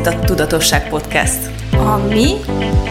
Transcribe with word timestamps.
itt 0.00 0.06
a 0.06 0.18
Tudatosság 0.18 0.88
Podcast. 0.88 1.38
A 1.72 1.96
mi? 1.96 2.36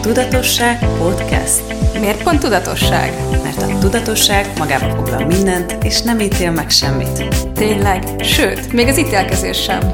Tudatosság 0.02 0.80
Podcast. 0.98 1.62
Miért 2.00 2.24
pont 2.24 2.40
tudatosság? 2.40 3.14
Mert 3.44 3.62
a 3.62 3.78
tudatosság 3.80 4.48
magába 4.58 4.96
foglal 4.96 5.26
mindent, 5.26 5.84
és 5.84 6.02
nem 6.02 6.20
ítél 6.20 6.52
meg 6.52 6.70
semmit. 6.70 7.28
Tényleg? 7.54 8.04
Sőt, 8.24 8.74
még 8.74 8.88
az 8.88 8.98
ítélkezés 8.98 9.62
sem. 9.64 9.92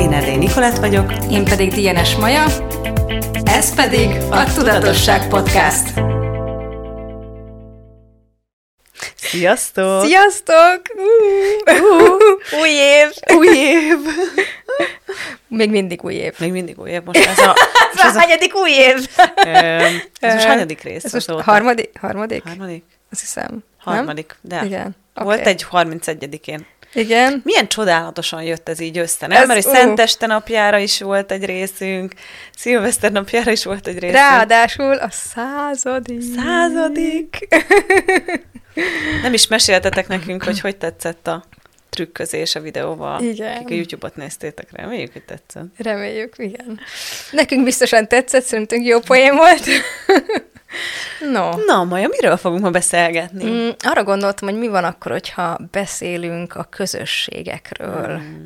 Én 0.00 0.12
Erdély 0.12 0.36
Nikolát 0.36 0.78
vagyok. 0.78 1.12
Én 1.30 1.44
pedig 1.44 1.72
DNS 1.72 2.16
Maja. 2.16 2.44
Ez 3.44 3.74
pedig 3.74 4.08
a 4.30 4.52
Tudatosság 4.54 5.28
Podcast. 5.28 5.92
Sziasztok! 9.16 10.04
Sziasztok! 10.04 10.82
Uh, 11.66 11.76
uh, 11.76 12.60
új 12.60 12.68
év! 12.68 13.10
Új 13.36 13.48
év! 13.56 13.98
Még 15.48 15.70
mindig 15.70 16.04
új 16.04 16.14
év. 16.14 16.34
Még 16.38 16.52
mindig 16.52 16.78
új 16.78 16.90
év. 16.90 17.02
Most 17.04 17.26
ez 17.26 17.38
a... 17.38 17.54
Ez 18.02 18.16
a 18.16 18.18
hányadik 18.18 18.54
új 18.56 18.70
év? 18.70 19.08
Ez 20.20 20.34
most 20.34 20.44
hányadik 20.46 20.82
rész? 20.82 21.04
Ez 21.04 21.12
most 21.12 21.28
azóta? 21.28 21.44
harmadik? 21.50 21.98
Harmadik? 22.00 22.42
Harmadik? 22.44 22.84
Azt 23.10 23.20
hiszem. 23.20 23.64
Harmadik, 23.78 24.36
Nem? 24.40 24.60
de. 24.60 24.66
Igen. 24.66 24.96
Volt 25.14 25.46
egy 25.46 25.66
31-én. 25.70 26.66
Igen. 26.94 27.40
Milyen 27.44 27.68
csodálatosan 27.68 28.42
jött 28.42 28.68
ez 28.68 28.80
így 28.80 28.98
össze, 28.98 29.26
nem? 29.26 29.40
Ez- 29.42 29.48
Mert 29.48 29.64
hogy 29.64 29.72
ú. 29.72 29.76
Szenteste 29.76 30.26
napjára 30.26 30.78
is 30.78 31.00
volt 31.00 31.32
egy 31.32 31.44
részünk, 31.44 32.12
Szilveszter 32.56 33.12
napjára 33.12 33.50
is 33.50 33.64
volt 33.64 33.86
egy 33.86 33.98
részünk. 33.98 34.12
Ráadásul 34.18 34.92
a 34.94 35.08
századik. 35.10 36.22
Századik. 36.36 37.48
Nem 39.22 39.32
is 39.32 39.46
meséltetek 39.46 40.08
nekünk, 40.08 40.42
hogy 40.44 40.60
hogy 40.60 40.76
tetszett 40.76 41.26
a 41.26 41.44
trükközés 41.94 42.54
a 42.54 42.60
videóval. 42.60 43.22
Igen. 43.22 43.56
Akik 43.56 43.70
a 43.70 43.74
YouTube-ot 43.74 44.16
néztétek, 44.16 44.68
reméljük, 44.72 45.12
hogy 45.12 45.24
tetszett. 45.24 45.64
Reméljük, 45.76 46.34
igen. 46.36 46.80
Nekünk 47.30 47.64
biztosan 47.64 48.08
tetszett, 48.08 48.44
szerintünk 48.44 48.86
jó 48.86 49.00
poén 49.00 49.34
volt. 49.36 49.66
no. 51.32 51.50
Na, 51.66 51.84
Maja, 51.84 52.08
miről 52.08 52.36
fogunk 52.36 52.62
ma 52.62 52.70
beszélgetni? 52.70 53.50
Mm, 53.50 53.68
arra 53.78 54.04
gondoltam, 54.04 54.48
hogy 54.48 54.58
mi 54.58 54.68
van 54.68 54.84
akkor, 54.84 55.12
hogyha 55.12 55.58
beszélünk 55.70 56.54
a 56.54 56.64
közösségekről. 56.70 58.18
Mm. 58.18 58.44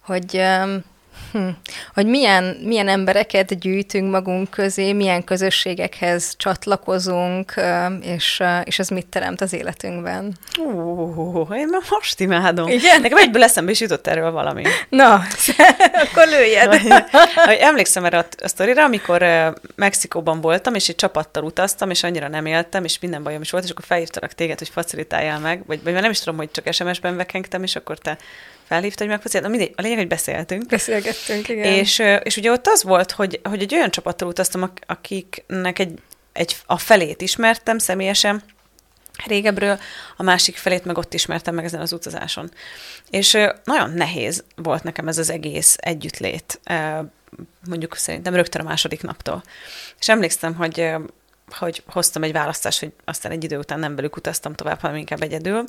Hogy, 0.00 0.36
um, 0.36 0.84
hm, 1.32 1.48
hogy 1.94 2.06
milyen, 2.06 2.44
milyen 2.64 2.88
embereket 2.88 3.58
gyűjtünk 3.58 4.10
magunk 4.10 4.50
közé, 4.50 4.92
milyen 4.92 5.24
közösségekhez 5.24 6.34
csatlakozunk, 6.36 7.54
és, 8.02 8.42
és 8.64 8.78
ez 8.78 8.88
mit 8.88 9.06
teremt 9.06 9.40
az 9.40 9.52
életünkben. 9.52 10.36
Ó, 10.60 11.48
én 11.54 11.68
már 11.68 11.82
most 11.90 12.20
imádom. 12.20 12.68
Igen? 12.68 13.00
Nekem 13.00 13.18
egyből 13.18 13.42
eszembe 13.42 13.70
is 13.70 13.80
jutott 13.80 14.06
erről 14.06 14.30
valami. 14.30 14.62
Na, 14.88 15.14
akkor 16.04 16.26
lőjed. 16.26 16.74
Hogy 17.34 17.58
emlékszem 17.60 18.04
erre 18.04 18.18
a, 18.18 18.48
sztorira, 18.48 18.84
amikor 18.84 19.24
Mexikóban 19.74 20.40
voltam, 20.40 20.74
és 20.74 20.88
egy 20.88 20.96
csapattal 20.96 21.44
utaztam, 21.44 21.90
és 21.90 22.02
annyira 22.02 22.28
nem 22.28 22.46
éltem, 22.46 22.84
és 22.84 22.98
minden 22.98 23.22
bajom 23.22 23.40
is 23.40 23.50
volt, 23.50 23.64
és 23.64 23.70
akkor 23.70 23.84
felhívtalak 23.84 24.32
téged, 24.32 24.58
hogy 24.58 24.68
facilitáljál 24.68 25.38
meg, 25.38 25.62
vagy, 25.66 25.82
vagy 25.82 25.92
már 25.92 26.02
nem 26.02 26.10
is 26.10 26.18
tudom, 26.18 26.36
hogy 26.36 26.50
csak 26.50 26.72
SMS-ben 26.72 27.16
vekengtem, 27.16 27.62
és 27.62 27.76
akkor 27.76 27.98
te 27.98 28.18
felhívtad, 28.70 28.98
hogy 28.98 29.08
megfacilitálj. 29.08 29.52
Na 29.52 29.58
mindegy, 29.58 29.74
a 29.76 29.82
lényeg, 29.82 29.98
hogy 29.98 30.08
beszéltünk. 30.08 30.66
Beszélgettünk, 30.66 31.48
igen. 31.48 31.72
És, 31.72 32.02
és 32.22 32.36
ugye 32.36 32.50
ott 32.50 32.66
az 32.66 32.82
volt, 32.82 33.10
hogy, 33.10 33.40
hogy 33.42 33.62
egy 33.62 33.74
olyan 33.74 33.90
csapattal 33.90 34.28
utaztam, 34.28 34.62
ak- 34.62 34.84
akiknek 34.86 35.78
egy, 35.78 35.98
egy, 36.32 36.56
a 36.66 36.78
felét 36.78 37.20
ismertem 37.20 37.78
személyesen, 37.78 38.42
régebről, 39.26 39.78
a 40.16 40.22
másik 40.22 40.56
felét 40.56 40.84
meg 40.84 40.98
ott 40.98 41.14
ismertem 41.14 41.54
meg 41.54 41.64
ezen 41.64 41.80
az 41.80 41.92
utazáson. 41.92 42.50
És 43.10 43.38
nagyon 43.64 43.90
nehéz 43.90 44.44
volt 44.54 44.82
nekem 44.82 45.08
ez 45.08 45.18
az 45.18 45.30
egész 45.30 45.76
együttlét, 45.80 46.60
mondjuk 47.68 47.96
szerintem 47.96 48.34
rögtön 48.34 48.60
a 48.60 48.64
második 48.64 49.02
naptól. 49.02 49.42
És 49.98 50.08
emlékszem, 50.08 50.54
hogy 50.54 50.90
hogy 51.52 51.82
hoztam 51.86 52.22
egy 52.22 52.32
választást, 52.32 52.80
hogy 52.80 52.92
aztán 53.04 53.32
egy 53.32 53.44
idő 53.44 53.58
után 53.58 53.78
nem 53.78 53.96
velük 53.96 54.16
utaztam 54.16 54.54
tovább, 54.54 54.80
hanem 54.80 54.96
inkább 54.96 55.22
egyedül. 55.22 55.64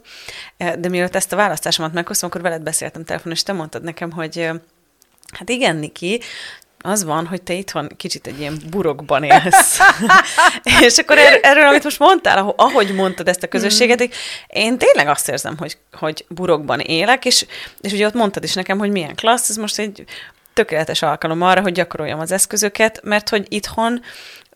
De 0.57 0.89
mielőtt 0.89 1.15
ezt 1.15 1.33
a 1.33 1.35
választásomat 1.35 1.93
meghoztam, 1.93 2.29
akkor 2.29 2.41
veled 2.41 2.61
beszéltem 2.61 3.03
telefonon, 3.03 3.37
és 3.37 3.43
te 3.43 3.53
mondtad 3.53 3.83
nekem, 3.83 4.11
hogy 4.11 4.49
hát 5.31 5.49
igen, 5.49 5.75
Niki, 5.75 6.21
az 6.83 7.03
van, 7.03 7.27
hogy 7.27 7.41
te 7.41 7.53
itthon 7.53 7.89
kicsit 7.97 8.27
egy 8.27 8.39
ilyen 8.39 8.57
burokban 8.69 9.23
élsz. 9.23 9.79
és 10.81 10.97
akkor 10.97 11.17
er, 11.17 11.39
erről, 11.41 11.65
amit 11.65 11.83
most 11.83 11.99
mondtál, 11.99 12.37
aho- 12.37 12.59
ahogy 12.59 12.93
mondtad 12.93 13.27
ezt 13.27 13.43
a 13.43 13.47
közösséget, 13.47 13.99
hogy 13.99 14.13
én 14.47 14.77
tényleg 14.77 15.07
azt 15.07 15.29
érzem, 15.29 15.57
hogy, 15.57 15.77
hogy 15.91 16.25
burokban 16.29 16.79
élek, 16.79 17.25
és, 17.25 17.45
és 17.81 17.91
ugye 17.91 18.05
ott 18.05 18.13
mondtad 18.13 18.43
is 18.43 18.53
nekem, 18.53 18.77
hogy 18.77 18.91
milyen 18.91 19.15
klassz, 19.15 19.49
ez 19.49 19.55
most 19.57 19.79
egy 19.79 20.03
tökéletes 20.53 21.01
alkalom 21.01 21.41
arra, 21.41 21.61
hogy 21.61 21.73
gyakoroljam 21.73 22.19
az 22.19 22.31
eszközöket, 22.31 22.99
mert 23.03 23.29
hogy 23.29 23.45
itthon 23.49 24.01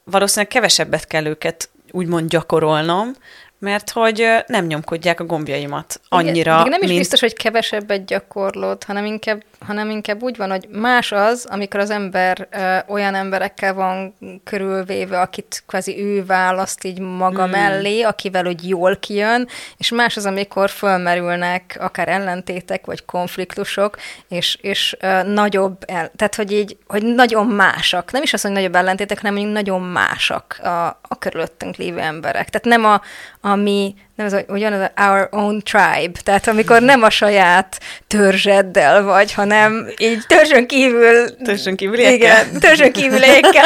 valószínűleg 0.06 0.52
kevesebbet 0.52 1.08
kell 1.08 1.26
őket 1.26 1.70
úgymond 1.92 2.30
gyakorolnom, 2.30 3.12
mert 3.60 3.90
hogy 3.90 4.28
nem 4.48 4.66
nyomkodják 4.66 5.20
a 5.20 5.24
gombjaimat 5.24 6.02
annyira, 6.10 6.56
Igen, 6.60 6.70
nem 6.70 6.82
is 6.82 6.88
mint... 6.88 7.00
biztos, 7.00 7.20
hogy 7.20 7.34
kevesebbet 7.34 8.06
gyakorlod, 8.06 8.84
hanem 8.84 9.06
inkább, 9.06 9.44
hanem 9.66 9.90
inkább 9.90 10.22
úgy 10.24 10.38
van, 10.38 10.50
hogy 10.50 10.68
más 10.72 11.12
az, 11.12 11.46
amikor 11.50 11.80
az 11.80 11.90
ember 11.90 12.48
ö, 12.52 12.78
olyan 12.94 13.16
emberekkel 13.16 13.74
van 13.74 14.16
körülvéve, 14.44 15.20
akit 15.20 15.64
kvázi 15.68 16.04
ő 16.04 16.26
választ 16.26 16.84
így 16.84 17.00
maga 17.00 17.42
hmm. 17.44 17.52
mellé, 17.52 18.02
akivel 18.02 18.46
úgy 18.46 18.70
jól 18.70 18.98
kijön, 18.98 19.48
és 19.78 19.92
más 19.92 20.18
az, 20.18 20.26
amikor 20.26 20.70
fölmerülnek 20.70 21.78
akár 21.80 22.08
ellentétek, 22.08 22.86
vagy 22.86 23.06
konfliktusok, 23.06 23.98
és, 24.28 24.58
és 24.62 24.98
ö, 25.00 25.24
nagyobb, 25.24 25.78
el, 25.88 26.12
tehát 26.16 26.36
hogy 26.36 26.52
így, 26.52 26.78
hogy 26.88 27.04
nagyon 27.04 27.48
másak, 27.48 28.12
nem 28.12 28.24
is 28.24 28.34
az, 28.34 28.42
hogy 28.42 28.52
nagyobb 28.52 28.76
ellentétek, 28.76 29.22
hanem 29.22 29.38
hogy 29.38 29.52
nagyon 29.52 29.82
másak 29.82 30.60
a, 30.64 30.86
a 31.02 31.18
körülöttünk 31.20 31.76
lévő 31.76 32.00
emberek. 32.00 32.50
Tehát 32.50 32.80
nem 32.80 32.92
a, 32.92 33.02
a 33.50 33.56
mi, 33.56 33.96
nem 34.16 34.26
az, 34.26 34.44
ugyanaz 34.48 34.90
a 34.96 35.02
our 35.02 35.28
own 35.32 35.62
tribe, 35.64 36.20
tehát 36.24 36.48
amikor 36.48 36.82
nem 36.82 37.04
a 37.04 37.10
saját 37.10 37.80
törzseddel 38.08 39.04
vagy, 39.04 39.34
hanem 39.34 39.88
így 39.98 40.24
törzsön 40.28 40.68
kívül... 40.68 41.38
Törzsön 41.38 41.76
kívüliekkel? 41.76 42.16
Igen, 42.16 42.60
törzsön 42.60 42.92
kívüliekkel. 42.92 43.66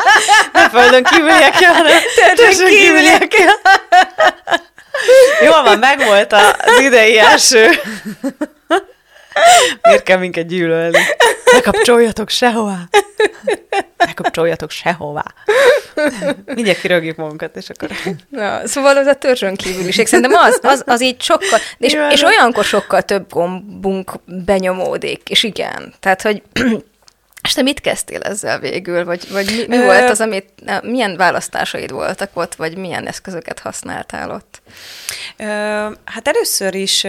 Nem 0.52 0.68
földön 0.68 1.04
kívüliekkel, 1.04 1.72
hanem 1.72 1.96
törzsön 2.36 2.68
kívüliekkel. 2.68 3.54
Jól 5.44 5.62
van, 5.62 5.78
megvolt 5.78 6.32
az 6.32 6.80
idei 6.80 7.18
első. 7.18 7.70
Miért 9.82 10.02
kell 10.02 10.18
minket 10.18 10.46
gyűlölni? 10.46 10.98
Ne 11.52 11.60
kapcsoljatok 11.60 12.28
sehová. 12.28 12.88
Ne 13.96 14.14
kapcsoljatok 14.14 14.70
sehová. 14.70 15.24
Mindjárt 16.44 16.80
kirögjük 16.80 17.16
magunkat, 17.16 17.56
és 17.56 17.68
akkor... 17.68 17.90
Na, 18.28 18.66
szóval 18.66 18.96
az 18.96 19.06
a 19.06 19.14
törzsön 19.14 19.56
kívüliség. 19.56 20.06
Szerintem 20.06 20.38
az, 20.38 20.58
az, 20.62 20.82
az 20.86 21.02
így 21.02 21.22
sokkal, 21.22 21.58
és, 21.78 21.96
és 22.10 22.22
olyankor 22.22 22.64
sokkal 22.64 23.02
több 23.02 23.30
gombunk 23.30 24.12
benyomódik, 24.24 25.28
és 25.28 25.42
igen. 25.42 25.94
Tehát, 26.00 26.22
hogy 26.22 26.42
és 27.42 27.52
te 27.52 27.62
mit 27.62 27.80
kezdtél 27.80 28.20
ezzel 28.20 28.58
végül? 28.58 29.04
Vagy, 29.04 29.30
vagy 29.30 29.66
mi, 29.68 29.76
mi 29.76 29.84
volt 29.84 30.10
az, 30.10 30.20
amit, 30.20 30.48
milyen 30.82 31.16
választásaid 31.16 31.90
voltak 31.90 32.30
ott, 32.34 32.54
vagy 32.54 32.76
milyen 32.76 33.06
eszközöket 33.06 33.58
használtál 33.58 34.30
ott? 34.30 34.62
Hát 36.04 36.28
először 36.28 36.74
is 36.74 37.06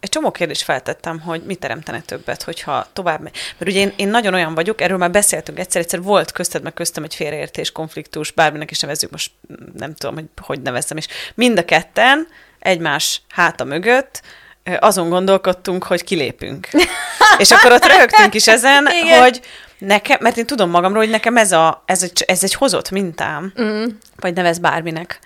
egy 0.00 0.08
csomó 0.08 0.30
kérdést 0.30 0.62
feltettem, 0.62 1.20
hogy 1.20 1.42
mit 1.42 1.58
teremtene 1.58 2.00
többet, 2.00 2.42
hogyha 2.42 2.86
tovább. 2.92 3.22
Mert 3.22 3.60
ugye 3.60 3.80
én, 3.80 3.92
én 3.96 4.08
nagyon 4.08 4.34
olyan 4.34 4.54
vagyok, 4.54 4.80
erről 4.80 4.98
már 4.98 5.10
beszéltünk 5.10 5.58
egyszer, 5.58 5.80
egyszer 5.80 6.02
volt 6.02 6.32
közted 6.32 6.62
meg 6.62 6.74
köztem 6.74 7.04
egy 7.04 7.14
félreértés, 7.14 7.72
konfliktus, 7.72 8.30
bárminek 8.30 8.70
is 8.70 8.80
nevezzük, 8.80 9.10
most 9.10 9.30
nem 9.76 9.94
tudom, 9.94 10.14
hogy 10.14 10.24
hogy 10.42 10.60
nevezzem, 10.60 10.96
és 10.96 11.06
mind 11.34 11.58
a 11.58 11.64
ketten 11.64 12.28
egymás 12.58 13.22
háta 13.28 13.64
mögött 13.64 14.22
azon 14.78 15.08
gondolkodtunk, 15.08 15.84
hogy 15.84 16.04
kilépünk. 16.04 16.68
és 17.38 17.50
akkor 17.50 17.72
ott 17.72 17.86
röhögtünk 17.86 18.34
is 18.34 18.48
ezen, 18.48 18.86
Igen. 19.02 19.20
hogy 19.20 19.40
nekem, 19.78 20.18
mert 20.20 20.36
én 20.36 20.46
tudom 20.46 20.70
magamról, 20.70 21.02
hogy 21.02 21.10
nekem 21.10 21.36
ez, 21.36 21.52
a, 21.52 21.82
ez, 21.86 22.02
egy, 22.02 22.24
ez 22.26 22.44
egy 22.44 22.54
hozott 22.54 22.90
mintám, 22.90 23.52
mm. 23.62 23.84
vagy 24.16 24.34
nevez 24.34 24.58
bárminek. 24.58 25.18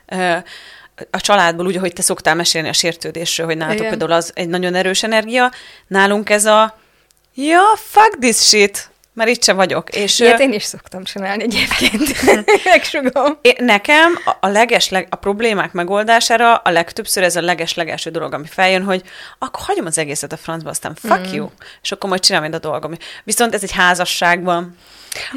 A 1.10 1.20
családból 1.20 1.66
úgy, 1.66 1.76
ahogy 1.76 1.92
te 1.92 2.02
szoktál 2.02 2.34
mesélni 2.34 2.68
a 2.68 2.72
sértődésről, 2.72 3.46
hogy 3.46 3.56
nálatok 3.56 3.78
Igen. 3.78 3.90
például 3.90 4.12
az 4.12 4.30
egy 4.34 4.48
nagyon 4.48 4.74
erős 4.74 5.02
energia, 5.02 5.52
nálunk 5.86 6.30
ez 6.30 6.44
a 6.44 6.78
ja, 7.34 7.62
fuck 7.76 8.18
this 8.18 8.36
shit, 8.36 8.90
mert 9.14 9.30
itt 9.30 9.44
sem 9.44 9.56
vagyok. 9.56 9.90
És 9.90 10.20
Ilyet 10.20 10.40
ö, 10.40 10.42
én 10.42 10.52
is 10.52 10.62
szoktam 10.62 11.04
csinálni 11.04 11.42
egyébként. 11.42 12.22
Megsugom. 12.64 13.38
nekem 13.58 14.18
a, 14.40 14.48
leges, 14.48 14.88
leg, 14.88 15.06
a 15.10 15.16
problémák 15.16 15.72
megoldására 15.72 16.56
a 16.56 16.70
legtöbbször 16.70 17.22
ez 17.22 17.36
a 17.36 17.40
leges 17.40 17.74
legelső 17.74 18.10
dolog, 18.10 18.32
ami 18.32 18.46
feljön, 18.46 18.82
hogy 18.82 19.02
akkor 19.38 19.62
hagyom 19.64 19.86
az 19.86 19.98
egészet 19.98 20.32
a 20.32 20.36
francba, 20.36 20.70
aztán 20.70 20.94
fuck 20.94 21.28
mm. 21.28 21.34
you, 21.34 21.48
és 21.82 21.92
akkor 21.92 22.10
majd 22.10 22.22
csinálom 22.22 22.52
a 22.52 22.58
dolgom. 22.58 22.92
Viszont 23.24 23.54
ez 23.54 23.62
egy 23.62 23.72
házasságban 23.72 24.76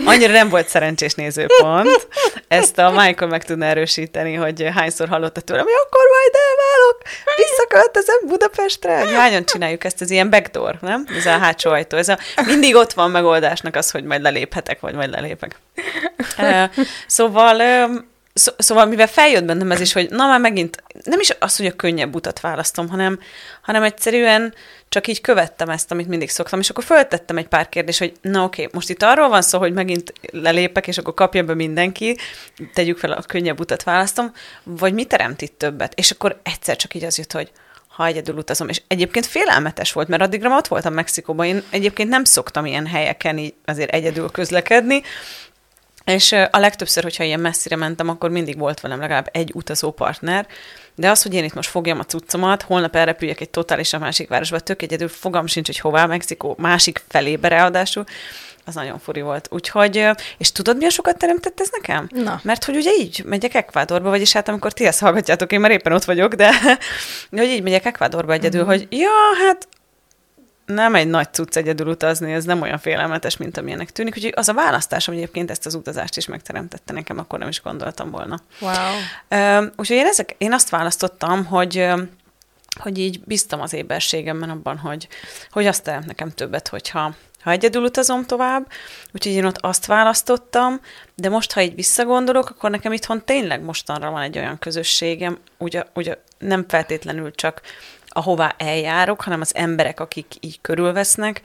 annyira 0.06 0.32
nem 0.32 0.50
volt 0.50 0.68
szerencsés 0.68 1.14
nézőpont. 1.14 2.08
Ezt 2.48 2.78
a 2.78 2.90
Michael 2.90 3.30
meg 3.30 3.44
tudna 3.44 3.66
erősíteni, 3.66 4.34
hogy 4.34 4.70
hányszor 4.76 5.08
hallotta 5.08 5.42
tőlem, 5.42 5.64
hogy 5.64 5.74
akkor 5.86 6.04
majd 6.10 6.32
elválok, 6.50 7.02
visszaköltözöm 7.36 8.28
Budapestre. 8.28 8.94
Hányan 8.94 9.46
csináljuk 9.46 9.84
ezt, 9.84 10.02
ez 10.02 10.10
ilyen 10.10 10.30
backdoor, 10.30 10.78
nem? 10.82 11.06
Ez 11.18 11.26
a 11.26 11.38
hátsó 11.38 11.72
ajtó. 11.72 11.98
Ez 11.98 12.10
a, 12.10 12.18
mindig 12.46 12.76
ott 12.76 12.94
van 12.94 13.12
megoldás 13.12 13.58
Mexikósnak 13.62 13.76
az, 13.76 13.92
hogy 13.92 14.04
majd 14.04 14.22
leléphetek, 14.22 14.80
vagy 14.80 14.94
majd 14.94 15.10
lelépek. 15.10 15.56
szóval, 17.08 17.62
szóval 18.58 18.86
mivel 18.86 19.08
feljött 19.08 19.46
bennem 19.46 19.72
ez 19.72 19.80
is, 19.80 19.94
hogy 19.94 20.10
na 20.10 20.28
már 20.28 20.40
megint, 20.40 20.84
nem 21.04 21.20
is 21.20 21.36
az, 21.40 21.58
hogy 21.58 21.66
a 21.66 21.76
könnyebb 21.76 22.16
utat 22.16 22.40
választom, 22.40 22.90
hanem, 22.90 23.20
hanem 23.62 23.84
egyszerűen 23.84 24.54
csak 24.90 25.08
így 25.08 25.22
követtem 25.22 25.70
ezt, 25.70 25.92
amit 25.92 26.08
mindig 26.08 26.30
szoktam, 26.30 26.60
és 26.60 26.70
akkor 26.70 26.84
föltettem 26.84 27.38
egy 27.38 27.48
pár 27.48 27.70
kérdést, 27.70 28.00
hogy 28.00 28.14
na 28.22 28.44
oké, 28.44 28.70
most 28.72 28.90
itt 28.90 29.04
arról 29.04 29.30
van 29.30 29.42
szó, 29.42 29.60
hogy 29.60 29.74
megint 29.74 30.14
lelépek, 30.32 30.88
és 30.88 30.98
akkor 30.98 31.14
kapja 31.14 31.44
be 31.44 31.54
mindenki, 31.54 32.18
tegyük 32.74 32.98
fel 32.98 33.12
a 33.12 33.22
könnyebb 33.22 33.60
utat 33.60 33.84
választom, 33.84 34.32
vagy 34.64 34.94
mi 34.94 35.06
teremt 35.06 35.42
itt 35.42 35.58
többet? 35.58 35.94
És 35.94 36.12
akkor 36.12 36.40
egyszer 36.44 36.76
csak 36.76 36.94
így 36.94 37.04
az 37.04 37.18
jött, 37.18 37.32
hogy 37.32 37.52
ha 37.98 38.06
egyedül 38.06 38.36
utazom. 38.36 38.70
És 38.70 38.82
egyébként 38.88 39.26
félelmetes 39.26 39.92
volt, 39.92 40.08
mert 40.08 40.22
addigra 40.22 40.58
ott 40.58 40.68
voltam 40.68 40.94
Mexikóban, 40.94 41.46
én 41.46 41.64
egyébként 41.70 42.10
nem 42.10 42.24
szoktam 42.24 42.66
ilyen 42.66 42.88
helyeken 42.88 43.38
így 43.38 43.54
azért 43.66 43.94
egyedül 43.94 44.32
közlekedni, 44.32 45.02
és 46.08 46.32
a 46.32 46.58
legtöbbször, 46.60 47.04
hogyha 47.04 47.24
ilyen 47.24 47.40
messzire 47.40 47.76
mentem, 47.76 48.10
akkor 48.10 48.30
mindig 48.30 48.58
volt 48.58 48.80
velem 48.80 49.00
legalább 49.00 49.30
egy 49.32 49.52
utazó 49.54 49.92
partner, 49.92 50.48
de 50.96 51.10
az, 51.10 51.22
hogy 51.22 51.34
én 51.34 51.44
itt 51.44 51.54
most 51.54 51.70
fogjam 51.70 52.00
a 52.00 52.06
cuccomat, 52.06 52.62
holnap 52.62 52.96
elrepüljek 52.96 53.42
egy 53.42 53.50
totálisan 53.50 54.00
másik 54.00 54.28
városba, 54.28 54.60
tök 54.60 54.82
egyedül 54.82 55.08
fogam 55.08 55.48
sincs, 55.48 55.68
hogy 55.68 55.80
hová, 55.80 56.06
Mexikó 56.06 56.56
másik 56.58 57.04
felébe 57.08 57.48
ráadásul, 57.48 58.04
az 58.66 58.76
nagyon 58.76 59.00
furi 59.00 59.22
volt. 59.22 59.48
Úgyhogy, 59.52 60.08
és 60.38 60.52
tudod, 60.52 60.76
milyen 60.76 60.92
sokat 60.92 61.18
teremtett 61.18 61.60
ez 61.60 61.70
nekem? 61.72 62.10
Na. 62.12 62.40
Mert 62.44 62.64
hogy 62.64 62.76
ugye 62.76 62.92
így 63.00 63.24
megyek 63.26 63.54
Ekvádorba, 63.54 64.10
vagyis 64.10 64.34
hát 64.34 64.48
amikor 64.48 64.74
ti 64.74 64.86
ezt 64.86 65.00
hallgatjátok, 65.00 65.52
én 65.52 65.60
már 65.60 65.72
éppen 65.72 65.94
ott 65.94 66.04
vagyok, 66.04 66.34
de 66.34 66.52
hogy 67.32 67.48
így 67.48 67.64
megyek 67.64 67.86
Ekvádorba 67.86 68.34
egyedül, 68.34 68.62
mm-hmm. 68.62 68.70
hogy 68.70 68.88
ja, 68.90 69.10
hát 69.46 69.68
nem 70.68 70.96
egy 70.96 71.08
nagy 71.08 71.34
cucc 71.34 71.56
egyedül 71.56 71.88
utazni, 71.88 72.34
ez 72.34 72.46
nem 72.46 72.62
olyan 72.62 72.78
félelmetes, 72.78 73.38
mint 73.38 73.58
amilyenek 73.58 73.92
tűnik. 73.92 74.16
Úgyhogy 74.16 74.34
az 74.36 74.50
a 74.50 74.54
választásom 74.54 75.16
egyébként 75.16 75.52
ezt 75.52 75.66
az 75.66 75.74
utazást 75.76 76.18
is 76.18 76.26
megteremtette 76.26 76.94
nekem, 76.94 77.18
akkor 77.18 77.40
nem 77.40 77.48
is 77.48 77.62
gondoltam 77.62 78.12
volna. 78.12 78.40
Wow. 78.60 79.66
úgyhogy 79.76 79.98
én, 79.98 80.06
ezek, 80.06 80.36
én 80.38 80.54
azt 80.54 80.70
választottam, 80.70 81.46
hogy 81.46 81.88
hogy 82.78 82.98
így 82.98 83.20
biztam 83.24 83.62
az 83.62 83.74
éberségemben 83.74 84.50
abban, 84.50 84.78
hogy, 84.78 85.08
hogy 85.52 85.66
azt 85.66 85.84
teremt 85.84 86.06
nekem 86.06 86.32
többet, 86.32 86.68
hogyha 86.68 87.16
ha 87.42 87.52
egyedül 87.52 87.84
utazom 87.84 88.26
tovább, 88.26 88.68
úgyhogy 89.14 89.34
én 89.34 89.46
ott 89.46 89.58
azt 89.58 89.86
választottam, 89.86 90.80
de 91.16 91.30
most, 91.30 91.52
ha 91.52 91.62
így 91.62 91.76
visszagondolok, 91.76 92.50
akkor 92.50 92.70
nekem 92.70 92.94
itthon 92.94 93.26
tényleg 93.26 93.62
mostanra 93.62 94.12
van 94.12 94.22
egy 94.22 94.38
olyan 94.38 94.60
közösségem, 94.60 95.38
ugye, 95.58 95.84
ugye 95.94 96.18
nem 96.38 96.66
feltétlenül 96.68 97.32
csak 97.32 97.62
ahová 98.10 98.56
eljárok, 98.58 99.22
hanem 99.22 99.42
az 99.42 99.56
emberek, 99.56 100.00
akik 100.00 100.28
így 100.40 100.62
körülvesznek, 100.62 101.42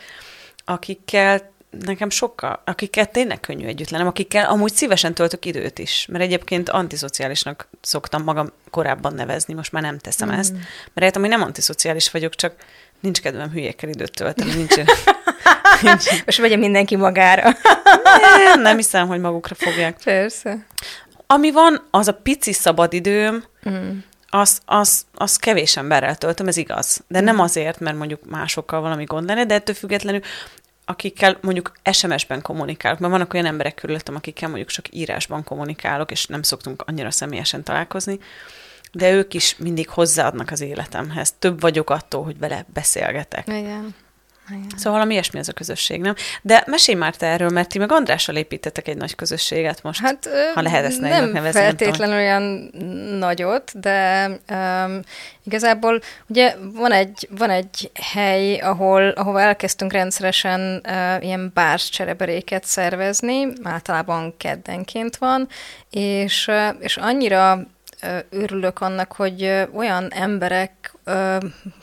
akikkel 0.64 1.50
nekem 1.80 2.10
sokkal, 2.10 2.62
akikkel 2.64 3.06
tényleg 3.06 3.40
könnyű 3.40 3.66
együtt 3.66 3.90
lennem, 3.90 4.06
akikkel 4.06 4.50
amúgy 4.50 4.72
szívesen 4.72 5.14
töltök 5.14 5.44
időt 5.44 5.78
is, 5.78 6.06
mert 6.10 6.24
egyébként 6.24 6.68
antiszociálisnak 6.68 7.68
szoktam 7.80 8.22
magam 8.22 8.52
korábban 8.70 9.14
nevezni, 9.14 9.54
most 9.54 9.72
már 9.72 9.82
nem 9.82 9.98
teszem 9.98 10.28
mm. 10.28 10.32
ezt, 10.32 10.52
mert 10.92 11.06
értem, 11.06 11.20
hogy 11.20 11.30
nem 11.30 11.42
antiszociális 11.42 12.10
vagyok, 12.10 12.34
csak 12.34 12.54
nincs 13.00 13.20
kedvem 13.20 13.50
hülyékkel 13.50 13.88
időt 13.88 14.12
tölteni, 14.12 14.54
nincs, 14.54 14.74
nincs. 15.82 16.24
Most 16.24 16.38
vegye 16.38 16.56
mindenki 16.56 16.96
magára. 16.96 17.56
nem, 18.44 18.60
nem 18.60 18.76
hiszem, 18.76 19.06
hogy 19.06 19.20
magukra 19.20 19.54
fogják. 19.54 19.96
Persze. 20.04 20.66
Ami 21.26 21.50
van, 21.50 21.86
az 21.90 22.08
a 22.08 22.12
pici 22.12 22.52
szabad 22.52 22.92
időm, 22.92 23.44
mm 23.68 23.98
az, 24.34 24.60
az, 24.64 25.06
az 25.14 25.36
kevés 25.36 25.76
emberrel 25.76 26.16
töltöm, 26.16 26.48
ez 26.48 26.56
igaz. 26.56 27.04
De 27.08 27.20
nem 27.20 27.34
mm. 27.34 27.38
azért, 27.38 27.80
mert 27.80 27.96
mondjuk 27.96 28.30
másokkal 28.30 28.80
valami 28.80 29.04
gond 29.04 29.26
lenne, 29.26 29.44
de 29.44 29.54
ettől 29.54 29.74
függetlenül 29.74 30.20
akikkel 30.84 31.38
mondjuk 31.40 31.72
SMS-ben 31.92 32.42
kommunikálok, 32.42 32.98
mert 32.98 33.12
vannak 33.12 33.34
olyan 33.34 33.46
emberek 33.46 33.74
körülöttem, 33.74 34.14
akikkel 34.14 34.48
mondjuk 34.48 34.70
csak 34.70 34.94
írásban 34.94 35.44
kommunikálok, 35.44 36.10
és 36.10 36.26
nem 36.26 36.42
szoktunk 36.42 36.82
annyira 36.86 37.10
személyesen 37.10 37.62
találkozni, 37.62 38.18
de 38.92 39.10
ők 39.10 39.34
is 39.34 39.56
mindig 39.56 39.88
hozzáadnak 39.88 40.50
az 40.50 40.60
életemhez. 40.60 41.34
Több 41.38 41.60
vagyok 41.60 41.90
attól, 41.90 42.24
hogy 42.24 42.38
vele 42.38 42.66
beszélgetek. 42.72 43.48
Igen. 43.48 43.94
Szóval 44.76 44.92
valami 44.92 45.12
ilyesmi 45.12 45.38
ez 45.38 45.48
a 45.48 45.52
közösség, 45.52 46.00
nem? 46.00 46.14
De 46.42 46.64
mesélj 46.66 46.98
már 46.98 47.16
te 47.16 47.26
erről, 47.26 47.48
mert 47.48 47.68
ti 47.68 47.78
meg 47.78 47.92
Andrással 47.92 48.36
építettek 48.36 48.88
egy 48.88 48.96
nagy 48.96 49.14
közösséget 49.14 49.82
most, 49.82 50.00
hát, 50.00 50.28
ha 50.54 50.62
lehet 50.62 50.84
ezt 50.84 51.00
nem 51.00 51.30
nevezni. 51.30 51.60
feltétlenül 51.60 52.14
nem 52.14 52.24
olyan 52.24 52.42
nagyot, 53.18 53.80
de 53.80 54.30
um, 54.50 55.00
igazából 55.44 56.00
ugye 56.26 56.54
van 56.74 56.92
egy, 56.92 57.28
van 57.38 57.50
egy 57.50 57.90
hely, 58.12 58.58
ahol, 58.58 59.08
ahol 59.08 59.40
elkezdtünk 59.40 59.92
rendszeresen 59.92 60.82
uh, 60.88 61.24
ilyen 61.24 61.50
bárs 61.54 61.88
csereberéket 61.88 62.64
szervezni, 62.64 63.52
általában 63.62 64.34
keddenként 64.36 65.16
van, 65.16 65.48
és, 65.90 66.46
uh, 66.46 66.74
és 66.80 66.96
annyira 66.96 67.66
örülök 68.30 68.80
annak, 68.80 69.12
hogy 69.12 69.66
olyan 69.74 70.12
emberek, 70.12 70.94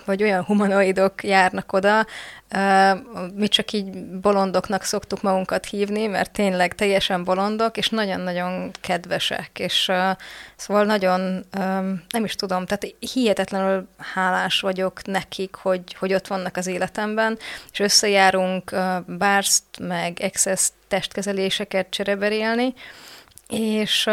vagy 0.06 0.24
olyan 0.24 0.44
humanoidok 0.44 1.24
járnak 1.24 1.74
oda, 1.74 2.06
mi 3.33 3.48
csak 3.48 3.71
így 3.71 4.06
bolondoknak 4.06 4.83
szoktuk 4.83 5.21
magunkat 5.21 5.66
hívni, 5.66 6.07
mert 6.07 6.31
tényleg 6.31 6.75
teljesen 6.75 7.24
bolondok, 7.24 7.77
és 7.77 7.89
nagyon-nagyon 7.89 8.71
kedvesek, 8.81 9.60
és 9.60 9.92
szóval 10.56 10.86
nagyon, 10.86 11.45
nem 12.10 12.24
is 12.24 12.36
tudom, 12.36 12.66
tehát 12.66 12.95
hihetetlenül 13.13 13.88
hálás 14.13 14.60
vagyok 14.60 15.06
nekik, 15.06 15.56
hogy, 15.56 15.95
hogy 16.00 16.13
ott 16.13 16.27
vannak 16.27 16.57
az 16.57 16.68
életemben, 16.68 17.38
és 17.71 17.80
összejárunk 17.80 18.75
bárszt, 19.06 19.63
meg 19.80 20.19
excess 20.19 20.69
testkezeléseket 20.88 21.89
csereberélni, 21.89 22.74
és 23.48 24.10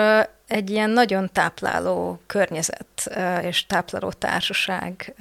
egy 0.47 0.71
ilyen 0.71 0.91
nagyon 0.91 1.31
tápláló 1.33 2.21
környezet 2.27 3.11
és 3.43 3.67
tápláló 3.67 4.11
társaság 4.11 5.15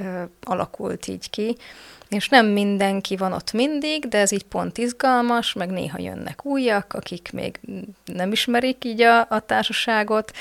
alakult 0.43 1.07
így 1.07 1.29
ki, 1.29 1.57
és 2.09 2.29
nem 2.29 2.45
mindenki 2.45 3.15
van 3.15 3.33
ott 3.33 3.53
mindig, 3.53 4.07
de 4.07 4.17
ez 4.17 4.31
így 4.31 4.43
pont 4.43 4.77
izgalmas, 4.77 5.53
meg 5.53 5.69
néha 5.69 5.99
jönnek 5.99 6.45
újak, 6.45 6.93
akik 6.93 7.29
még 7.33 7.59
nem 8.05 8.31
ismerik 8.31 8.85
így 8.85 9.01
a, 9.01 9.19
a 9.29 9.39
társaságot, 9.39 10.31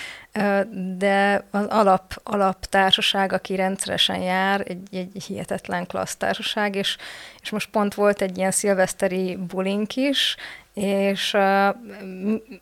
de 0.96 1.44
az 1.50 1.66
alap, 1.66 2.20
alap 2.22 2.64
társaság, 2.64 3.32
aki 3.32 3.54
rendszeresen 3.54 4.20
jár, 4.20 4.64
egy, 4.68 4.88
egy 4.90 5.24
hihetetlen 5.24 5.86
klassz 5.86 6.16
társaság, 6.16 6.74
és, 6.74 6.96
és 7.42 7.50
most 7.50 7.70
pont 7.70 7.94
volt 7.94 8.22
egy 8.22 8.38
ilyen 8.38 8.50
szilveszteri 8.50 9.36
bulink 9.36 9.96
is, 9.96 10.36
és 10.74 11.32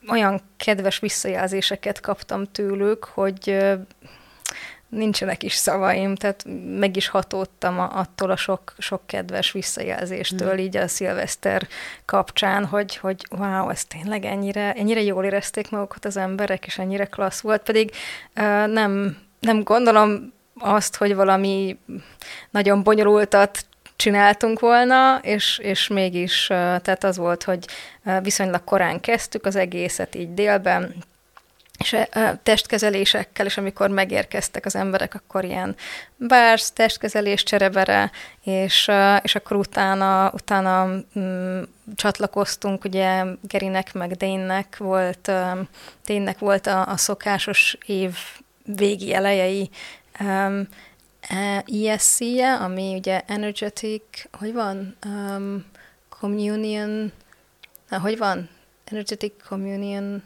olyan 0.09 0.40
kedves 0.57 0.99
visszajelzéseket 0.99 2.00
kaptam 2.00 2.45
tőlük, 2.45 3.04
hogy 3.04 3.57
nincsenek 4.92 5.42
is 5.42 5.54
szavaim, 5.54 6.14
tehát 6.14 6.45
meg 6.78 6.97
is 6.97 7.09
hatódtam 7.09 7.78
a, 7.78 7.90
attól 7.99 8.31
a 8.31 8.37
sok, 8.37 8.75
sok 8.78 9.07
kedves 9.07 9.52
visszajelzéstől, 9.52 10.54
mm. 10.54 10.59
így 10.59 10.76
a 10.76 10.88
szilveszter 10.88 11.69
kapcsán, 12.04 12.64
hogy, 12.64 12.97
hogy 12.97 13.26
wow, 13.31 13.69
ez 13.69 13.85
tényleg 13.85 14.25
ennyire, 14.25 14.73
ennyire 14.73 15.02
jól 15.02 15.25
érezték 15.25 15.71
magukat 15.71 16.04
az 16.04 16.16
emberek, 16.16 16.66
és 16.66 16.78
ennyire 16.78 17.04
klassz 17.04 17.40
volt, 17.40 17.62
pedig 17.62 17.90
uh, 18.37 18.66
nem, 18.66 19.19
nem 19.40 19.62
gondolom 19.62 20.33
azt, 20.59 20.97
hogy 20.97 21.14
valami 21.14 21.78
nagyon 22.50 22.83
bonyolultat 22.83 23.66
csináltunk 24.02 24.61
volna, 24.61 25.18
és, 25.23 25.59
és 25.59 25.88
mégis, 25.88 26.47
tehát 26.47 27.04
az 27.04 27.16
volt, 27.16 27.42
hogy 27.42 27.66
viszonylag 28.23 28.64
korán 28.64 29.00
kezdtük 29.00 29.47
az 29.47 29.56
egészet 29.56 30.14
így 30.14 30.35
délben, 30.35 30.94
és 31.78 31.97
testkezelésekkel, 32.42 33.47
és 33.47 33.56
amikor 33.56 33.90
megérkeztek 33.90 34.66
az 34.66 34.76
emberek, 34.76 35.14
akkor 35.14 35.44
ilyen 35.44 35.76
bársz, 36.16 36.71
testkezelés, 36.71 37.42
cserebere, 37.42 38.11
és, 38.42 38.90
és 39.23 39.35
akkor 39.35 39.56
utána, 39.56 40.30
utána 40.35 40.87
mm, 41.18 41.62
csatlakoztunk, 41.94 42.85
ugye 42.85 43.25
Gerinek 43.40 43.92
meg 43.92 44.12
Dénnek 44.12 44.76
volt, 44.76 45.30
Dénnek 46.04 46.38
volt 46.38 46.66
a, 46.66 46.88
a 46.88 46.97
szokásos 46.97 47.76
év 47.87 48.16
végi 48.64 49.14
elejei 49.14 49.71
um, 50.21 50.68
ESC-je, 51.66 52.54
ami 52.54 52.94
ugye 52.94 53.20
Energetic, 53.26 54.02
hogy 54.32 54.52
van? 54.52 54.96
Um, 55.06 55.64
communion, 56.20 57.12
na, 57.88 57.98
hogy 57.98 58.18
van? 58.18 58.48
Energetic 58.84 59.32
Communion, 59.48 60.22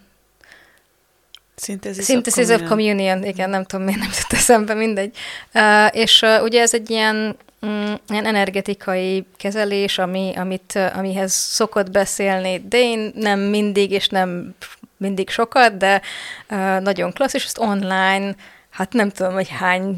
Synthesis, 1.57 2.05
Synthesis 2.05 2.49
of, 2.49 2.63
communion. 2.63 2.63
of 2.63 2.69
Communion, 2.69 3.25
igen, 3.25 3.51
nem 3.51 3.65
tudom, 3.65 3.85
miért 3.85 4.01
nem 4.01 4.11
jut 4.17 4.33
eszembe, 4.33 4.75
mindegy. 4.75 5.17
Uh, 5.55 5.97
és 5.97 6.23
uh, 6.23 6.43
ugye 6.43 6.61
ez 6.61 6.75
egy 6.75 6.91
ilyen, 6.91 7.37
mm, 7.67 7.93
ilyen 8.09 8.27
energetikai 8.27 9.27
kezelés, 9.37 9.99
ami, 9.99 10.33
amit, 10.37 10.79
amihez 10.95 11.33
szokott 11.33 11.91
beszélni, 11.91 12.65
de 12.69 12.79
én 12.79 13.13
nem 13.15 13.41
mindig, 13.41 13.91
és 13.91 14.09
nem 14.09 14.55
mindig 14.97 15.31
sokat, 15.31 15.77
de 15.77 16.03
uh, 16.51 16.81
nagyon 16.81 17.13
klassz, 17.13 17.35
és 17.35 17.45
ezt 17.45 17.59
online, 17.59 18.35
hát 18.71 18.93
nem 18.93 19.11
tudom, 19.11 19.33
hogy 19.33 19.49
hány 19.49 19.97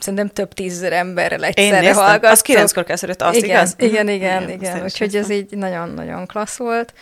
szerintem 0.00 0.28
több 0.28 0.52
tízezer 0.52 0.92
emberrel 0.92 1.44
egyszerre 1.44 1.94
hallgattam. 1.94 2.30
Az 2.30 2.42
kilenckor 2.42 2.84
kezdődött, 2.84 3.22
az 3.22 3.36
igen, 3.36 3.48
igaz? 3.48 3.74
Igen, 3.78 4.08
igen, 4.08 4.42
igen. 4.42 4.50
igen. 4.50 4.82
Úgyhogy 4.82 5.16
ez 5.16 5.30
így 5.30 5.46
nagyon-nagyon 5.50 6.26
klassz 6.26 6.56
volt 6.56 6.92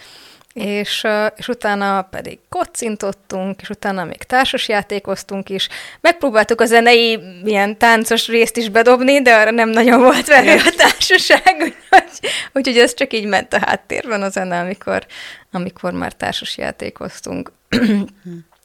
és, 0.53 1.07
és 1.37 1.49
utána 1.49 2.03
pedig 2.03 2.39
kocintottunk, 2.49 3.61
és 3.61 3.69
utána 3.69 4.05
még 4.05 4.23
társasjátékoztunk 4.23 5.49
is. 5.49 5.69
Megpróbáltuk 6.01 6.61
a 6.61 6.65
zenei 6.65 7.19
ilyen 7.45 7.79
táncos 7.79 8.29
részt 8.29 8.57
is 8.57 8.69
bedobni, 8.69 9.23
de 9.23 9.35
arra 9.35 9.51
nem 9.51 9.69
nagyon 9.69 10.01
volt 10.01 10.27
vele 10.27 10.53
a 10.53 10.75
társaság, 10.77 11.57
úgyhogy, 11.91 12.31
úgyhogy 12.53 12.79
ez 12.79 12.95
csak 12.95 13.13
így 13.13 13.27
ment 13.27 13.53
a 13.53 13.59
háttérben 13.67 14.23
a 14.23 14.29
zene, 14.29 14.61
amikor, 14.61 15.07
amikor 15.53 15.93
már 15.93 16.13
társasjátékoztunk. 16.13 17.53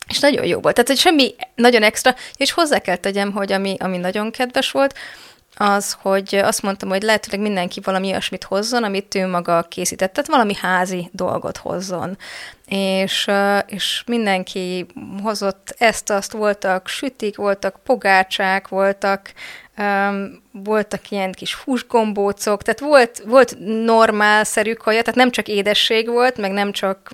és 0.08 0.20
nagyon 0.20 0.46
jó 0.46 0.60
volt. 0.60 0.76
Tehát, 0.76 0.90
hogy 0.90 1.00
semmi 1.00 1.36
nagyon 1.56 1.84
extra, 1.84 2.16
és 2.38 2.52
hozzá 2.52 2.80
kell 2.80 2.96
tegyem, 2.96 3.32
hogy 3.32 3.52
ami, 3.52 3.76
ami 3.80 3.98
nagyon 3.98 4.32
kedves 4.32 4.72
volt, 4.72 4.94
az, 5.60 5.98
hogy 6.02 6.36
azt 6.36 6.62
mondtam, 6.62 6.90
hogy 6.90 7.02
lehetőleg 7.02 7.40
mindenki 7.42 7.80
valami 7.84 8.08
olyasmit 8.08 8.44
hozzon, 8.44 8.84
amit 8.84 9.16
ő 9.16 9.28
maga 9.28 9.66
készített, 9.70 10.14
tehát 10.14 10.30
valami 10.30 10.56
házi 10.56 11.10
dolgot 11.12 11.58
hozzon. 11.58 12.18
És, 12.66 13.30
és 13.66 14.04
mindenki 14.06 14.86
hozott 15.24 15.76
ezt, 15.78 16.10
azt, 16.10 16.32
voltak 16.32 16.88
sütik, 16.88 17.36
voltak 17.36 17.80
pogácsák, 17.84 18.68
voltak 18.68 19.32
um, 19.78 20.44
voltak 20.52 21.12
ilyen 21.12 21.32
kis 21.32 21.56
húsgombócok, 21.56 22.64
tehát 22.64 22.80
volt, 22.80 23.24
volt 23.26 23.56
normálszerű 23.86 24.74
kaja, 24.74 25.02
tehát 25.02 25.16
nem 25.16 25.32
csak 25.32 25.48
édesség 25.48 26.10
volt, 26.10 26.38
meg 26.38 26.52
nem 26.52 26.72
csak 26.72 27.12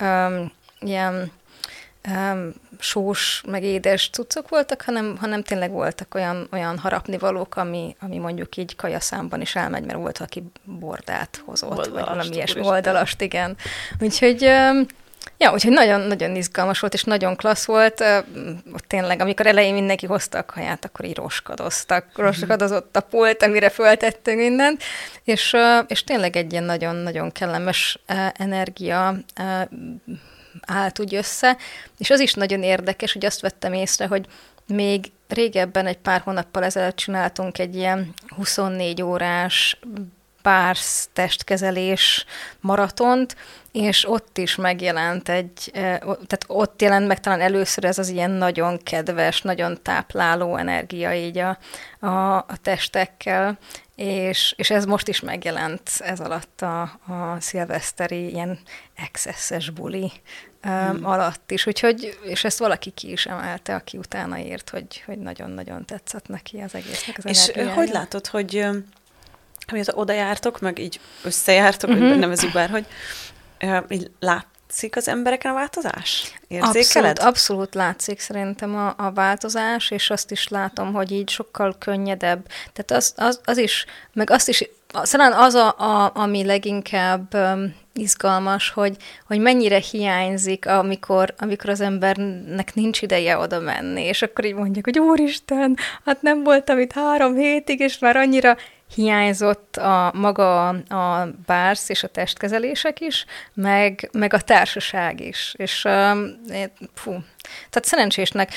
um, 0.00 0.52
ilyen 0.80 1.32
um, 2.10 2.52
sós, 2.78 3.42
meg 3.46 3.62
édes 3.62 4.10
cuccok 4.12 4.48
voltak, 4.48 4.82
hanem, 4.82 5.16
hanem 5.20 5.42
tényleg 5.42 5.70
voltak 5.70 6.14
olyan, 6.14 6.48
olyan 6.52 6.78
harapnivalók, 6.78 7.56
ami, 7.56 7.96
ami 8.00 8.18
mondjuk 8.18 8.56
így 8.56 8.76
kajaszámban 8.76 9.40
is 9.40 9.56
elmegy, 9.56 9.84
mert 9.84 9.98
volt, 9.98 10.18
aki 10.18 10.44
bordát 10.64 11.42
hozott, 11.44 11.68
oldalast, 11.68 11.90
vagy 11.90 12.04
valami 12.04 12.34
ilyesmi 12.34 12.66
oldalast, 12.66 13.20
igen. 13.20 13.56
Úgyhogy 14.00 14.44
um, 14.44 14.86
Ja, 15.36 15.52
úgyhogy 15.52 15.72
nagyon-nagyon 15.72 16.36
izgalmas 16.36 16.80
volt, 16.80 16.94
és 16.94 17.04
nagyon 17.04 17.36
klassz 17.36 17.64
volt. 17.64 18.00
Ott 18.72 18.84
tényleg, 18.86 19.20
amikor 19.20 19.46
elején 19.46 19.74
mindenki 19.74 20.06
hozta 20.06 20.38
a 20.38 20.44
kaját, 20.44 20.84
akkor 20.84 21.04
így 21.04 21.16
roskadoztak. 21.16 22.06
Mhm. 22.12 22.22
Roskadozott 22.22 22.96
a 22.96 23.00
pult, 23.00 23.42
amire 23.42 23.68
föltettünk 23.68 24.38
mindent, 24.38 24.82
és, 25.24 25.56
és 25.86 26.04
tényleg 26.04 26.36
egy 26.36 26.52
ilyen 26.52 26.64
nagyon-nagyon 26.64 27.32
kellemes 27.32 27.98
energia 28.32 29.14
állt 30.66 30.98
úgy 30.98 31.14
össze, 31.14 31.56
és 31.98 32.10
az 32.10 32.20
is 32.20 32.34
nagyon 32.34 32.62
érdekes, 32.62 33.12
hogy 33.12 33.24
azt 33.24 33.40
vettem 33.40 33.72
észre, 33.72 34.06
hogy 34.06 34.26
még 34.66 35.12
régebben, 35.28 35.86
egy 35.86 35.98
pár 35.98 36.20
hónappal 36.20 36.64
ezelőtt 36.64 36.96
csináltunk 36.96 37.58
egy 37.58 37.76
ilyen 37.76 38.14
24 38.36 39.02
órás 39.02 39.78
pársz 40.48 41.08
testkezelés 41.12 42.24
maratont, 42.60 43.36
és 43.72 44.08
ott 44.08 44.38
is 44.38 44.56
megjelent 44.56 45.28
egy, 45.28 45.70
tehát 45.72 46.44
ott 46.46 46.82
jelent 46.82 47.06
meg 47.06 47.20
talán 47.20 47.40
először 47.40 47.84
ez 47.84 47.98
az 47.98 48.08
ilyen 48.08 48.30
nagyon 48.30 48.78
kedves, 48.82 49.42
nagyon 49.42 49.82
tápláló 49.82 50.56
energia 50.56 51.14
így 51.14 51.38
a, 51.38 51.58
a, 52.06 52.36
a 52.36 52.56
testekkel, 52.62 53.58
és, 53.96 54.54
és 54.56 54.70
ez 54.70 54.84
most 54.84 55.08
is 55.08 55.20
megjelent 55.20 55.90
ez 55.98 56.20
alatt 56.20 56.62
a, 56.62 56.80
a 56.82 57.36
szilveszteri 57.40 58.32
ilyen 58.32 58.58
excesses 58.94 59.70
buli 59.70 60.12
hmm. 60.62 61.06
alatt 61.06 61.50
is, 61.50 61.66
úgyhogy, 61.66 62.18
és 62.22 62.44
ezt 62.44 62.58
valaki 62.58 62.90
ki 62.90 63.10
is 63.10 63.26
emelte, 63.26 63.74
aki 63.74 63.96
utána 63.96 64.38
írt, 64.38 64.70
hogy, 64.70 65.02
hogy 65.06 65.18
nagyon-nagyon 65.18 65.84
tetszett 65.84 66.28
neki 66.28 66.60
az 66.60 66.74
egésznek 66.74 67.18
az 67.18 67.26
És 67.26 67.48
energiája. 67.48 67.74
hogy 67.74 67.88
látod, 67.88 68.26
hogy 68.26 68.66
amióta 69.70 69.92
oda 69.94 70.12
jártok, 70.12 70.60
meg 70.60 70.78
így 70.78 71.00
összejártok, 71.22 71.90
uh-huh. 71.90 72.08
vagy 72.08 72.18
nevezük 72.18 72.52
bárhogy, 72.52 72.86
így 73.88 74.10
látszik 74.20 74.96
az 74.96 75.08
embereken 75.08 75.50
a 75.50 75.54
változás? 75.54 76.38
Érzékeled? 76.48 77.10
Abszolút, 77.10 77.18
abszolút 77.18 77.74
látszik 77.74 78.20
szerintem 78.20 78.76
a, 78.76 78.94
a 78.96 79.12
változás, 79.12 79.90
és 79.90 80.10
azt 80.10 80.30
is 80.30 80.48
látom, 80.48 80.92
hogy 80.92 81.12
így 81.12 81.28
sokkal 81.28 81.76
könnyedebb. 81.78 82.46
Tehát 82.72 82.90
az, 82.90 83.12
az, 83.16 83.40
az 83.44 83.58
is, 83.58 83.86
meg 84.12 84.30
azt 84.30 84.48
is, 84.48 84.64
szerintem 85.02 85.40
az, 85.40 85.54
a, 85.54 85.74
a, 85.78 86.10
ami 86.14 86.44
leginkább 86.44 87.34
um, 87.34 87.74
izgalmas, 87.94 88.70
hogy, 88.70 88.96
hogy 89.26 89.38
mennyire 89.38 89.78
hiányzik, 89.90 90.66
amikor, 90.66 91.34
amikor 91.38 91.70
az 91.70 91.80
embernek 91.80 92.74
nincs 92.74 93.02
ideje 93.02 93.38
oda 93.38 93.60
menni, 93.60 94.02
és 94.02 94.22
akkor 94.22 94.44
így 94.44 94.54
mondják, 94.54 94.84
hogy 94.84 94.98
úristen, 94.98 95.76
hát 96.04 96.22
nem 96.22 96.42
voltam 96.42 96.78
itt 96.78 96.92
három 96.92 97.36
hétig, 97.36 97.80
és 97.80 97.98
már 97.98 98.16
annyira 98.16 98.56
hiányzott 98.94 99.76
a 99.76 100.12
maga 100.14 100.68
a 100.68 101.28
bársz 101.46 101.88
és 101.88 102.02
a 102.02 102.08
testkezelések 102.08 103.00
is, 103.00 103.24
meg, 103.54 104.08
meg 104.12 104.34
a 104.34 104.40
társaság 104.40 105.20
is. 105.20 105.54
És 105.56 105.84
um, 105.84 106.40
fú, 106.94 107.10
tehát 107.70 107.84
szerencsésnek, 107.84 108.50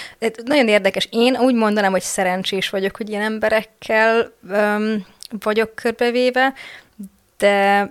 nagyon 0.45 0.67
érdekes, 0.67 1.07
én 1.11 1.37
úgy 1.37 1.55
mondanám, 1.55 1.91
hogy 1.91 2.01
szerencsés 2.01 2.69
vagyok, 2.69 2.97
hogy 2.97 3.09
ilyen 3.09 3.21
emberekkel 3.21 4.33
um, 4.49 5.05
vagyok 5.39 5.75
körbevéve, 5.75 6.53
de 7.37 7.89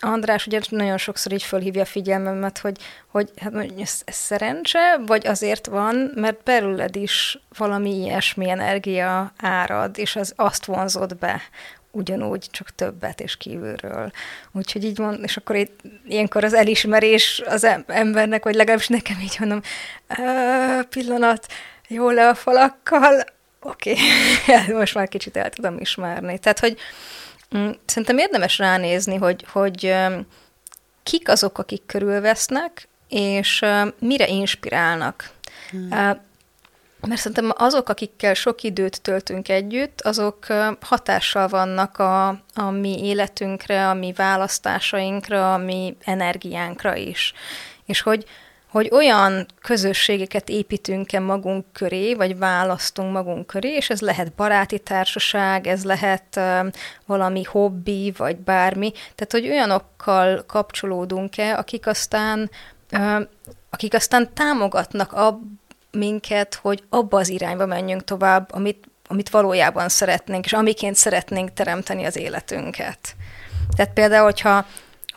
András 0.00 0.46
ugye 0.46 0.60
nagyon 0.68 0.98
sokszor 0.98 1.32
így 1.32 1.42
fölhívja 1.42 1.82
a 1.82 1.84
figyelmemet, 1.84 2.58
hogy, 2.58 2.78
hogy 3.06 3.30
hát 3.36 3.54
ez, 3.54 4.00
ez 4.04 4.14
szerencse, 4.14 5.00
vagy 5.06 5.26
azért 5.26 5.66
van, 5.66 6.12
mert 6.14 6.42
belőled 6.42 6.96
is 6.96 7.38
valami 7.56 7.94
ilyesmi 7.94 8.50
energia 8.50 9.32
árad, 9.36 9.98
és 9.98 10.16
az 10.16 10.32
azt 10.36 10.64
vonzott 10.64 11.16
be 11.16 11.40
ugyanúgy, 11.90 12.46
csak 12.50 12.74
többet 12.74 13.20
és 13.20 13.36
kívülről. 13.36 14.10
Úgyhogy 14.52 14.84
így 14.84 14.96
van, 14.96 15.22
és 15.22 15.36
akkor 15.36 15.56
itt, 15.56 15.80
ilyenkor 16.06 16.44
az 16.44 16.54
elismerés 16.54 17.42
az 17.46 17.66
embernek, 17.86 18.44
vagy 18.44 18.54
legalábbis 18.54 18.88
nekem 18.88 19.20
így 19.20 19.36
mondom, 19.38 19.60
pillanat, 20.88 21.46
jó 21.88 22.10
le 22.10 22.28
a 22.28 22.34
falakkal, 22.34 23.24
oké, 23.62 23.92
okay. 23.92 24.74
most 24.78 24.94
már 24.94 25.08
kicsit 25.08 25.36
el 25.36 25.50
tudom 25.50 25.78
ismerni. 25.78 26.38
Tehát, 26.38 26.58
hogy, 26.58 26.78
Mm, 27.56 27.70
szerintem 27.84 28.18
érdemes 28.18 28.58
ránézni, 28.58 29.16
hogy, 29.16 29.44
hogy 29.48 29.94
kik 31.02 31.28
azok, 31.28 31.58
akik 31.58 31.86
körülvesznek, 31.86 32.88
és 33.08 33.64
mire 33.98 34.28
inspirálnak. 34.28 35.30
Hmm. 35.70 35.88
Mert 37.06 37.20
szerintem 37.20 37.52
azok, 37.56 37.88
akikkel 37.88 38.34
sok 38.34 38.62
időt 38.62 39.02
töltünk 39.02 39.48
együtt, 39.48 40.00
azok 40.00 40.46
hatással 40.80 41.48
vannak 41.48 41.98
a, 41.98 42.28
a 42.54 42.70
mi 42.70 43.04
életünkre, 43.04 43.88
a 43.88 43.94
mi 43.94 44.12
választásainkra, 44.12 45.54
a 45.54 45.56
mi 45.56 45.96
energiánkra 46.04 46.96
is. 46.96 47.32
És 47.84 48.00
hogy 48.00 48.24
hogy 48.72 48.88
olyan 48.92 49.46
közösségeket 49.60 50.48
építünk-e 50.48 51.20
magunk 51.20 51.64
köré, 51.72 52.14
vagy 52.14 52.38
választunk 52.38 53.12
magunk 53.12 53.46
köré, 53.46 53.74
és 53.74 53.90
ez 53.90 54.00
lehet 54.00 54.32
baráti 54.32 54.78
társaság, 54.78 55.66
ez 55.66 55.84
lehet 55.84 56.24
uh, 56.36 56.66
valami 57.06 57.42
hobbi, 57.42 58.12
vagy 58.16 58.36
bármi. 58.36 58.92
Tehát, 58.92 59.30
hogy 59.30 59.48
olyanokkal 59.48 60.44
kapcsolódunk-e, 60.46 61.58
akik 61.58 61.86
aztán, 61.86 62.50
uh, 62.92 63.20
akik 63.70 63.94
aztán 63.94 64.34
támogatnak 64.34 65.12
a 65.12 65.40
minket, 65.90 66.54
hogy 66.54 66.82
abba 66.88 67.18
az 67.18 67.28
irányba 67.28 67.66
menjünk 67.66 68.04
tovább, 68.04 68.52
amit, 68.52 68.88
amit 69.08 69.30
valójában 69.30 69.88
szeretnénk, 69.88 70.44
és 70.44 70.52
amiként 70.52 70.96
szeretnénk 70.96 71.52
teremteni 71.52 72.04
az 72.04 72.16
életünket. 72.16 73.14
Tehát 73.76 73.92
például, 73.92 74.24
hogyha 74.24 74.66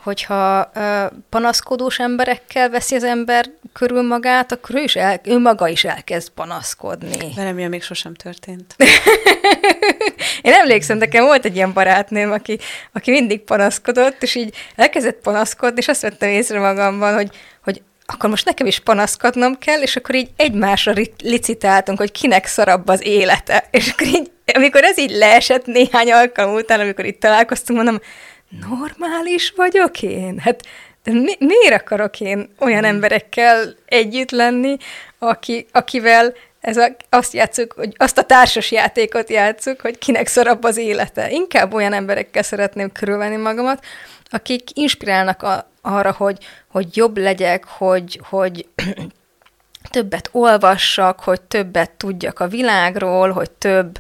hogyha 0.05 0.71
ö, 0.73 1.05
panaszkodós 1.29 1.99
emberekkel 1.99 2.69
veszi 2.69 2.95
az 2.95 3.03
ember 3.03 3.45
körül 3.73 4.01
magát, 4.01 4.51
akkor 4.51 4.75
ő, 4.75 4.81
is 4.81 4.95
el, 4.95 5.19
ő 5.23 5.39
maga 5.39 5.67
is 5.67 5.83
elkezd 5.83 6.29
panaszkodni. 6.29 7.33
Velem 7.35 7.57
ilyen 7.57 7.69
még 7.69 7.83
sosem 7.83 8.13
történt. 8.13 8.75
Én 10.41 10.53
emlékszem, 10.53 10.97
nekem 10.97 11.23
volt 11.23 11.45
egy 11.45 11.55
ilyen 11.55 11.73
barátnőm, 11.73 12.31
aki, 12.31 12.59
aki 12.93 13.11
mindig 13.11 13.41
panaszkodott, 13.41 14.23
és 14.23 14.35
így 14.35 14.55
elkezdett 14.75 15.21
panaszkodni, 15.21 15.79
és 15.79 15.87
azt 15.87 16.01
vettem 16.01 16.29
észre 16.29 16.59
magamban, 16.59 17.13
hogy, 17.13 17.29
hogy 17.63 17.81
akkor 18.05 18.29
most 18.29 18.45
nekem 18.45 18.67
is 18.67 18.79
panaszkodnom 18.79 19.57
kell, 19.57 19.81
és 19.81 19.95
akkor 19.95 20.15
így 20.15 20.29
egymásra 20.35 20.93
licitáltunk, 21.23 21.97
hogy 21.97 22.11
kinek 22.11 22.45
szarabb 22.45 22.87
az 22.87 23.05
élete. 23.05 23.67
És 23.71 23.89
akkor 23.89 24.07
így, 24.07 24.31
amikor 24.53 24.83
ez 24.83 24.97
így 24.97 25.11
leesett 25.11 25.65
néhány 25.65 26.11
alkalom 26.11 26.55
után, 26.55 26.79
amikor 26.79 27.05
itt 27.05 27.19
találkoztunk, 27.19 27.83
mondom, 27.83 28.01
normális 28.49 29.53
vagyok 29.55 30.01
én? 30.01 30.39
Hát 30.39 30.63
de 31.03 31.11
mi, 31.11 31.35
miért 31.39 31.81
akarok 31.81 32.19
én 32.19 32.49
olyan 32.59 32.83
hmm. 32.83 32.89
emberekkel 32.89 33.75
együtt 33.85 34.31
lenni, 34.31 34.77
aki, 35.19 35.65
akivel 35.71 36.33
ez 36.61 36.77
a, 36.77 36.95
azt 37.09 37.33
játszuk, 37.33 37.73
hogy 37.73 37.93
azt 37.97 38.17
a 38.17 38.23
társas 38.23 38.71
játékot 38.71 39.29
játszuk, 39.29 39.81
hogy 39.81 39.97
kinek 39.97 40.27
szorabb 40.27 40.63
az 40.63 40.77
élete. 40.77 41.31
Inkább 41.31 41.73
olyan 41.73 41.93
emberekkel 41.93 42.43
szeretném 42.43 42.91
körülvenni 42.91 43.35
magamat, 43.35 43.85
akik 44.29 44.69
inspirálnak 44.73 45.43
a, 45.43 45.69
arra, 45.81 46.11
hogy, 46.11 46.37
hogy 46.67 46.97
jobb 46.97 47.17
legyek, 47.17 47.65
hogy, 47.65 48.19
hogy 48.23 48.67
többet 49.91 50.29
olvassak, 50.31 51.19
hogy 51.19 51.41
többet 51.41 51.91
tudjak 51.91 52.39
a 52.39 52.47
világról, 52.47 53.31
hogy 53.31 53.51
több 53.51 53.99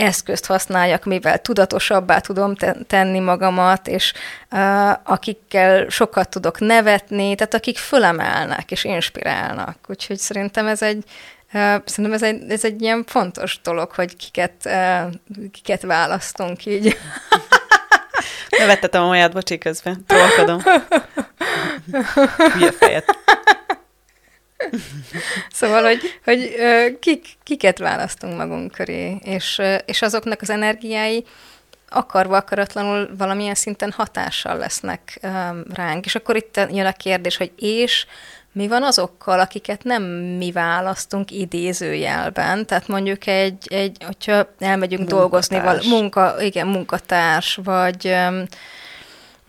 eszközt 0.00 0.46
használjak, 0.46 1.04
mivel 1.04 1.38
tudatosabbá 1.38 2.18
tudom 2.18 2.54
tenni 2.86 3.18
magamat, 3.18 3.88
és 3.88 4.12
uh, 4.50 4.90
akikkel 4.90 5.88
sokat 5.88 6.28
tudok 6.28 6.60
nevetni, 6.60 7.34
tehát 7.34 7.54
akik 7.54 7.78
fölemelnek 7.78 8.70
és 8.70 8.84
inspirálnak. 8.84 9.76
Úgyhogy 9.88 10.18
szerintem 10.18 10.66
ez 10.66 10.82
egy, 10.82 11.04
uh, 11.52 11.74
szerintem 11.84 12.12
ez 12.12 12.22
egy, 12.22 12.50
ez 12.50 12.64
egy 12.64 12.82
ilyen 12.82 13.04
fontos 13.06 13.60
dolog, 13.62 13.90
hogy 13.90 14.16
kiket, 14.16 14.54
uh, 14.64 15.12
kiket 15.52 15.82
választunk 15.82 16.66
így. 16.66 16.98
Nevettetem 18.58 19.02
a 19.02 19.06
maját, 19.06 19.32
bocsi, 19.32 19.58
közben. 19.58 20.04
Trollkodom. 20.06 20.62
Hülye 22.52 22.72
fejet. 22.72 23.16
Szóval, 25.52 25.82
hogy, 25.82 26.18
hogy 26.24 26.54
kik, 27.00 27.26
kiket 27.42 27.78
választunk 27.78 28.36
magunk 28.36 28.72
köré, 28.72 29.16
és, 29.22 29.60
és 29.84 30.02
azoknak 30.02 30.42
az 30.42 30.50
energiái 30.50 31.24
akarva, 31.88 32.36
akaratlanul 32.36 33.10
valamilyen 33.18 33.54
szinten 33.54 33.92
hatással 33.96 34.56
lesznek 34.56 35.18
ránk. 35.72 36.04
És 36.04 36.14
akkor 36.14 36.36
itt 36.36 36.60
jön 36.70 36.86
a 36.86 36.92
kérdés, 36.92 37.36
hogy 37.36 37.52
és 37.56 38.06
mi 38.52 38.68
van 38.68 38.82
azokkal, 38.82 39.40
akiket 39.40 39.84
nem 39.84 40.02
mi 40.12 40.52
választunk 40.52 41.30
idézőjelben? 41.30 42.66
Tehát 42.66 42.88
mondjuk 42.88 43.26
egy, 43.26 43.66
egy 43.72 43.96
hogyha 44.04 44.46
elmegyünk 44.58 45.10
munkatárs. 45.10 45.48
dolgozni, 45.48 45.60
val, 45.60 45.98
munka, 45.98 46.42
igen, 46.42 46.66
munkatárs, 46.66 47.58
vagy 47.64 48.16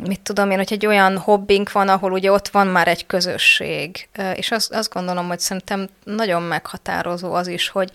mit 0.05 0.21
tudom 0.21 0.51
én, 0.51 0.57
hogy 0.57 0.73
egy 0.73 0.85
olyan 0.85 1.17
hobbink 1.17 1.71
van, 1.71 1.89
ahol 1.89 2.11
ugye 2.11 2.31
ott 2.31 2.47
van 2.47 2.67
már 2.67 2.87
egy 2.87 3.05
közösség, 3.05 4.09
és 4.35 4.51
azt, 4.51 4.73
azt 4.73 4.93
gondolom, 4.93 5.27
hogy 5.27 5.39
szerintem 5.39 5.89
nagyon 6.03 6.41
meghatározó 6.41 7.33
az 7.33 7.47
is, 7.47 7.69
hogy 7.69 7.91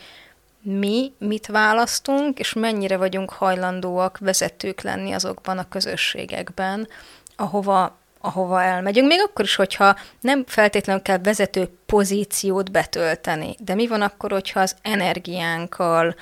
mi 0.63 1.13
mit 1.19 1.47
választunk, 1.47 2.39
és 2.39 2.53
mennyire 2.53 2.97
vagyunk 2.97 3.31
hajlandóak 3.31 4.19
vezetők 4.19 4.81
lenni 4.81 5.13
azokban 5.13 5.59
a 5.59 5.69
közösségekben, 5.69 6.89
ahova, 7.37 7.99
ahova 8.21 8.63
elmegyünk. 8.63 9.09
Még 9.09 9.21
akkor 9.21 9.45
is, 9.45 9.55
hogyha 9.55 9.97
nem 10.21 10.45
feltétlenül 10.47 11.03
kell 11.03 11.19
vezető 11.19 11.69
pozíciót 11.87 12.71
betölteni, 12.71 13.57
de 13.59 13.75
mi 13.75 13.87
van 13.87 14.03
akkor, 14.03 14.31
hogyha 14.31 14.61
az 14.61 14.77
energiánkkal, 14.83 16.15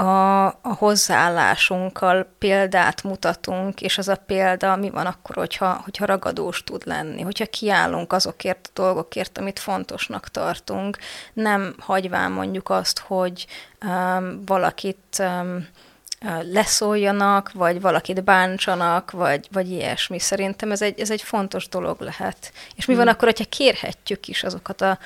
a, 0.00 0.46
a 0.46 0.74
hozzáállásunkkal 0.78 2.26
példát 2.38 3.02
mutatunk, 3.02 3.80
és 3.80 3.98
az 3.98 4.08
a 4.08 4.16
példa 4.26 4.76
mi 4.76 4.90
van 4.90 5.06
akkor, 5.06 5.36
hogyha, 5.36 5.80
hogyha 5.84 6.04
ragadós 6.04 6.64
tud 6.64 6.82
lenni, 6.86 7.22
hogyha 7.22 7.46
kiállunk 7.46 8.12
azokért 8.12 8.70
a 8.74 8.80
dolgokért, 8.80 9.38
amit 9.38 9.58
fontosnak 9.58 10.28
tartunk, 10.28 10.98
nem 11.32 11.74
hagyván 11.78 12.32
mondjuk 12.32 12.70
azt, 12.70 12.98
hogy 12.98 13.46
um, 13.84 14.42
valakit 14.46 15.16
um, 15.18 15.66
leszóljanak, 16.52 17.52
vagy 17.52 17.80
valakit 17.80 18.24
bántsanak, 18.24 19.10
vagy, 19.10 19.48
vagy 19.52 19.70
ilyesmi. 19.70 20.18
Szerintem 20.18 20.70
ez 20.70 20.82
egy, 20.82 21.00
ez 21.00 21.10
egy 21.10 21.22
fontos 21.22 21.68
dolog 21.68 22.00
lehet. 22.00 22.52
És 22.74 22.86
mi 22.86 22.94
van 22.94 23.02
hmm. 23.02 23.12
akkor, 23.12 23.28
hogyha 23.28 23.44
kérhetjük 23.44 24.28
is 24.28 24.44
azokat 24.44 24.80
a 24.80 24.98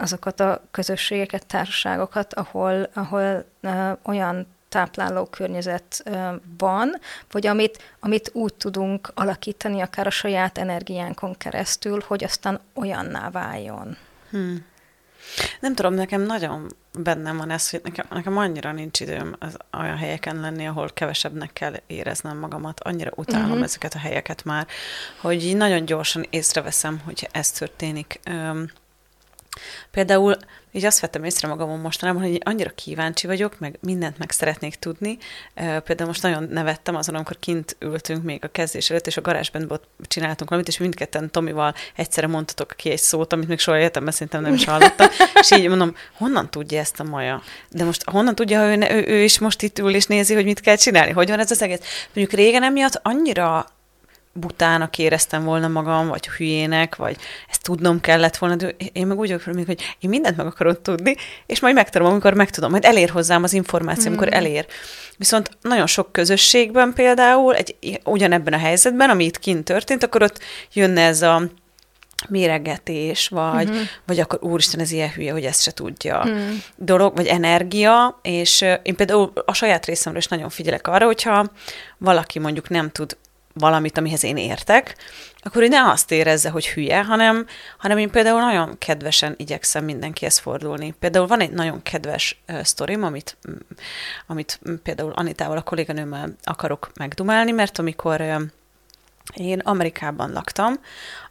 azokat 0.00 0.40
a 0.40 0.62
közösségeket, 0.70 1.46
társaságokat, 1.46 2.34
ahol, 2.34 2.90
ahol 2.94 3.44
uh, 3.62 3.90
olyan 4.02 4.46
tápláló 4.70 5.24
környezet 5.24 6.02
van, 6.58 6.96
vagy 7.30 7.46
amit, 7.46 7.82
amit 8.00 8.30
úgy 8.32 8.54
tudunk 8.54 9.10
alakítani, 9.14 9.80
akár 9.80 10.06
a 10.06 10.10
saját 10.10 10.58
energiánkon 10.58 11.36
keresztül, 11.36 12.02
hogy 12.06 12.24
aztán 12.24 12.60
olyanná 12.74 13.30
váljon. 13.30 13.96
Hmm. 14.30 14.64
Nem 15.60 15.74
tudom, 15.74 15.94
nekem 15.94 16.22
nagyon 16.22 16.66
bennem 16.98 17.36
van 17.36 17.50
ez, 17.50 17.70
hogy 17.70 17.80
nekem, 17.84 18.06
nekem 18.10 18.36
annyira 18.36 18.72
nincs 18.72 19.00
időm 19.00 19.36
az 19.38 19.56
olyan 19.78 19.96
helyeken 19.96 20.40
lenni, 20.40 20.66
ahol 20.66 20.90
kevesebbnek 20.94 21.52
kell 21.52 21.74
éreznem 21.86 22.38
magamat. 22.38 22.80
Annyira 22.80 23.10
utálom 23.14 23.48
uh-huh. 23.48 23.62
ezeket 23.62 23.94
a 23.94 23.98
helyeket 23.98 24.44
már, 24.44 24.66
hogy 25.20 25.56
nagyon 25.56 25.84
gyorsan 25.84 26.26
észreveszem, 26.30 27.00
hogy 27.04 27.28
ez 27.32 27.50
történik. 27.50 28.20
Um, 28.30 28.70
Például 29.90 30.36
így 30.72 30.84
azt 30.84 31.00
vettem 31.00 31.24
észre 31.24 31.48
magamon 31.48 31.78
mostanában, 31.78 32.22
hogy 32.22 32.40
annyira 32.44 32.70
kíváncsi 32.70 33.26
vagyok, 33.26 33.58
meg 33.58 33.78
mindent 33.80 34.18
meg 34.18 34.30
szeretnék 34.30 34.74
tudni. 34.74 35.18
Például 35.54 36.08
most 36.08 36.22
nagyon 36.22 36.48
nevettem 36.50 36.96
azon, 36.96 37.14
amikor 37.14 37.36
kint 37.38 37.76
ültünk 37.78 38.22
még 38.22 38.44
a 38.44 38.48
kezdés 38.48 38.90
előtt, 38.90 39.06
és 39.06 39.16
a 39.16 39.20
garázsban 39.20 39.80
csináltunk 40.02 40.50
valamit, 40.50 40.68
és 40.68 40.78
mindketten 40.78 41.30
Tomival 41.30 41.74
egyszerre 41.96 42.26
mondtatok 42.26 42.72
ki 42.76 42.90
egy 42.90 42.98
szót, 42.98 43.32
amit 43.32 43.48
még 43.48 43.58
soha 43.58 43.78
életemben 43.78 44.12
szerintem 44.12 44.42
nem 44.42 44.54
is 44.54 44.64
hallottam. 44.64 45.08
és 45.40 45.50
így 45.50 45.68
mondom, 45.68 45.94
honnan 46.16 46.50
tudja 46.50 46.78
ezt 46.78 47.00
a 47.00 47.04
maja? 47.04 47.42
De 47.70 47.84
most 47.84 48.10
honnan 48.10 48.34
tudja, 48.34 48.58
ha 48.58 48.66
ő, 48.66 48.86
ő, 48.90 49.04
ő 49.06 49.22
is 49.22 49.38
most 49.38 49.62
itt 49.62 49.78
ül 49.78 49.94
és 49.94 50.06
nézi, 50.06 50.34
hogy 50.34 50.44
mit 50.44 50.60
kell 50.60 50.76
csinálni? 50.76 51.12
Hogy 51.12 51.28
van 51.28 51.38
ez 51.38 51.50
az 51.50 51.62
egész? 51.62 52.06
Mondjuk 52.14 52.40
régen 52.40 52.62
emiatt 52.62 53.00
annyira 53.02 53.66
butának 54.32 54.98
éreztem 54.98 55.44
volna 55.44 55.68
magam, 55.68 56.08
vagy 56.08 56.28
hülyének, 56.28 56.96
vagy 56.96 57.16
ezt 57.50 57.62
tudnom 57.62 58.00
kellett 58.00 58.36
volna, 58.36 58.56
de 58.56 58.68
én 58.92 59.06
meg 59.06 59.18
úgy 59.18 59.28
vagyok, 59.28 59.66
hogy 59.66 59.96
én 59.98 60.10
mindent 60.10 60.36
meg 60.36 60.46
akarok 60.46 60.82
tudni, 60.82 61.14
és 61.46 61.60
majd 61.60 61.74
megtudom, 61.74 62.08
amikor 62.08 62.34
megtudom, 62.34 62.70
majd 62.70 62.84
elér 62.84 63.10
hozzám 63.10 63.42
az 63.42 63.52
információ, 63.52 64.10
mm. 64.10 64.14
amikor 64.14 64.34
elér. 64.34 64.66
Viszont 65.16 65.50
nagyon 65.60 65.86
sok 65.86 66.12
közösségben 66.12 66.92
például, 66.92 67.54
egy, 67.54 68.00
ugyanebben 68.04 68.52
a 68.52 68.58
helyzetben, 68.58 69.10
ami 69.10 69.24
itt 69.24 69.38
kint 69.38 69.64
történt, 69.64 70.02
akkor 70.02 70.22
ott 70.22 70.38
jönne 70.72 71.06
ez 71.06 71.22
a 71.22 71.42
méregetés, 72.28 73.28
vagy, 73.28 73.68
uh-huh. 73.68 73.84
vagy 74.06 74.20
akkor 74.20 74.38
úristen, 74.42 74.80
ez 74.80 74.90
ilyen 74.90 75.10
hülye, 75.10 75.32
hogy 75.32 75.44
ezt 75.44 75.62
se 75.62 75.70
tudja 75.70 76.18
uh-huh. 76.18 76.40
dolog, 76.76 77.16
vagy 77.16 77.26
energia, 77.26 78.18
és 78.22 78.60
én 78.82 78.96
például 78.96 79.32
a 79.44 79.54
saját 79.54 79.86
részemről 79.86 80.20
is 80.20 80.28
nagyon 80.28 80.48
figyelek 80.48 80.86
arra, 80.88 81.06
hogyha 81.06 81.50
valaki 81.98 82.38
mondjuk 82.38 82.68
nem 82.68 82.90
tud 82.90 83.16
valamit, 83.54 83.98
amihez 83.98 84.24
én 84.24 84.36
értek, 84.36 84.96
akkor 85.42 85.62
ő 85.62 85.68
ne 85.68 85.90
azt 85.90 86.10
érezze, 86.10 86.50
hogy 86.50 86.68
hülye, 86.68 87.04
hanem, 87.04 87.46
hanem 87.78 87.98
én 87.98 88.10
például 88.10 88.40
nagyon 88.40 88.78
kedvesen 88.78 89.34
igyekszem 89.36 89.84
mindenkihez 89.84 90.38
fordulni. 90.38 90.94
Például 90.98 91.26
van 91.26 91.40
egy 91.40 91.50
nagyon 91.50 91.82
kedves 91.82 92.40
uh, 92.48 92.62
sztorim, 92.62 93.04
amit, 93.04 93.36
amit 94.26 94.60
például 94.82 95.12
Anitával, 95.12 95.56
a 95.56 95.62
kolléganőmmel 95.62 96.36
akarok 96.42 96.90
megdumálni, 96.94 97.50
mert 97.50 97.78
amikor 97.78 98.20
uh, 98.20 98.40
én 99.34 99.58
Amerikában 99.58 100.32
laktam, 100.32 100.80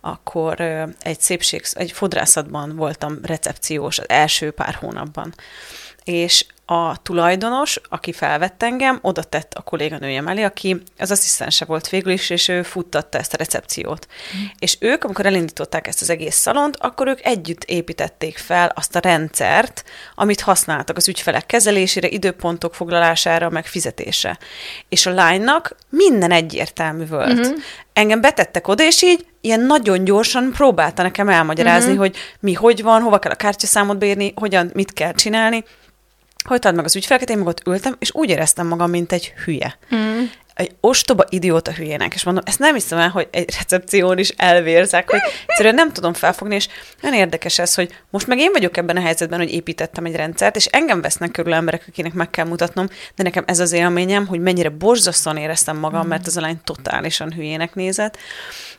akkor 0.02 0.56
uh, 0.60 0.90
egy 1.02 1.20
szépség, 1.20 1.64
egy 1.72 1.92
fodrászatban 1.92 2.76
voltam 2.76 3.20
recepciós 3.24 4.00
az 4.00 4.10
első 4.10 4.52
pár 4.52 4.74
hónapban. 4.74 5.34
És 6.04 6.46
a 6.72 6.98
tulajdonos, 7.04 7.82
aki 7.90 8.12
felvett 8.12 8.64
engem, 8.64 9.00
oda 9.02 9.24
tett 9.24 9.54
a 9.54 9.62
kolléganőjem 9.62 10.28
elé, 10.28 10.44
aki 10.44 10.82
az 10.98 11.12
asszisztense 11.12 11.66
volt 11.66 11.90
végül 11.90 12.12
is, 12.12 12.30
és 12.30 12.48
ő 12.48 12.64
futtatta 12.64 13.18
ezt 13.18 13.34
a 13.34 13.38
recepciót. 13.38 14.08
Mm. 14.38 14.44
És 14.60 14.78
ők, 14.80 15.04
amikor 15.04 15.26
elindították 15.26 15.88
ezt 15.88 16.02
az 16.02 16.10
egész 16.10 16.36
szalont, 16.36 16.76
akkor 16.80 17.08
ők 17.08 17.26
együtt 17.26 17.64
építették 17.64 18.38
fel 18.38 18.72
azt 18.76 18.96
a 18.96 19.00
rendszert, 19.00 19.84
amit 20.16 20.42
használtak 20.42 20.98
az 20.98 21.08
ügyfelek 21.08 21.46
kezelésére, 21.46 22.08
időpontok 22.08 22.76
foglalására, 22.76 23.50
meg 23.50 23.66
fizetésre. 23.66 24.38
És 24.90 25.06
a 25.06 25.14
lánynak 25.14 25.76
minden 25.90 26.32
egyértelmű 26.32 27.06
volt. 27.08 27.34
Mm-hmm. 27.34 27.54
Engem 27.94 28.22
betettek 28.22 28.68
oda, 28.68 28.84
és 28.84 29.02
így 29.02 29.26
ilyen 29.42 29.60
nagyon 29.60 30.04
gyorsan 30.04 30.52
próbálta 30.52 31.02
nekem 31.02 31.30
elmagyarázni, 31.30 31.90
mm-hmm. 31.90 32.00
hogy 32.00 32.18
mi 32.40 32.54
hogy 32.54 32.82
van, 32.82 33.02
hova 33.02 33.20
kell 33.20 33.32
a 33.32 33.36
kártyaszámot 33.36 33.98
beírni, 33.98 34.34
hogyan, 34.36 34.72
mit 34.74 34.94
kell 34.94 35.14
csinálni, 35.14 35.64
hogy 36.50 36.76
meg 36.76 36.86
az 36.86 36.96
ügyfeleket, 36.96 37.30
én 37.30 37.38
meg 37.38 37.48
ott 37.48 37.68
ültem, 37.68 37.96
és 38.00 38.14
úgy 38.14 38.30
éreztem 38.30 38.68
magam, 38.68 38.90
mint 38.90 39.12
egy 39.12 39.34
hülye. 39.46 39.78
Mm 39.96 40.24
egy 40.60 40.76
ostoba 40.80 41.26
idióta 41.30 41.72
hülyének, 41.72 42.14
és 42.14 42.24
mondom, 42.24 42.44
ezt 42.48 42.60
nem 42.60 42.74
hiszem 42.74 43.00
el, 43.00 43.10
hogy 43.10 43.28
egy 43.32 43.56
recepción 43.58 44.18
is 44.18 44.30
elvérzek, 44.30 45.10
hogy 45.10 45.20
egyszerűen 45.46 45.76
nem 45.76 45.92
tudom 45.92 46.14
felfogni, 46.14 46.56
és 46.56 46.68
nagyon 47.02 47.18
érdekes 47.18 47.60
ez, 47.60 47.76
hogy 47.76 47.96
most 48.10 48.28
meg 48.28 48.38
én 48.40 48.52
vagyok 48.52 48.78
ebben 48.78 48.98
a 48.98 49.02
helyzetben, 49.02 49.40
hogy 49.40 49.52
építettem 49.52 50.06
egy 50.06 50.16
rendszert, 50.16 50.56
és 50.56 50.66
engem 50.66 51.02
vesznek 51.02 51.32
körül 51.32 51.54
emberek, 51.54 51.86
akinek 51.88 52.14
meg 52.14 52.30
kell 52.30 52.46
mutatnom, 52.46 52.88
de 53.16 53.24
nekem 53.24 53.44
ez 53.48 53.60
az 53.60 53.72
élményem, 53.72 54.28
hogy 54.28 54.40
mennyire 54.40 54.70
borzasztóan 54.70 55.38
éreztem 55.38 55.78
magam, 55.78 56.08
mert 56.08 56.28
az 56.28 56.38
a 56.38 56.42
lány 56.42 56.60
totálisan 56.64 57.34
hülyének 57.34 57.76
nézett, 57.76 58.18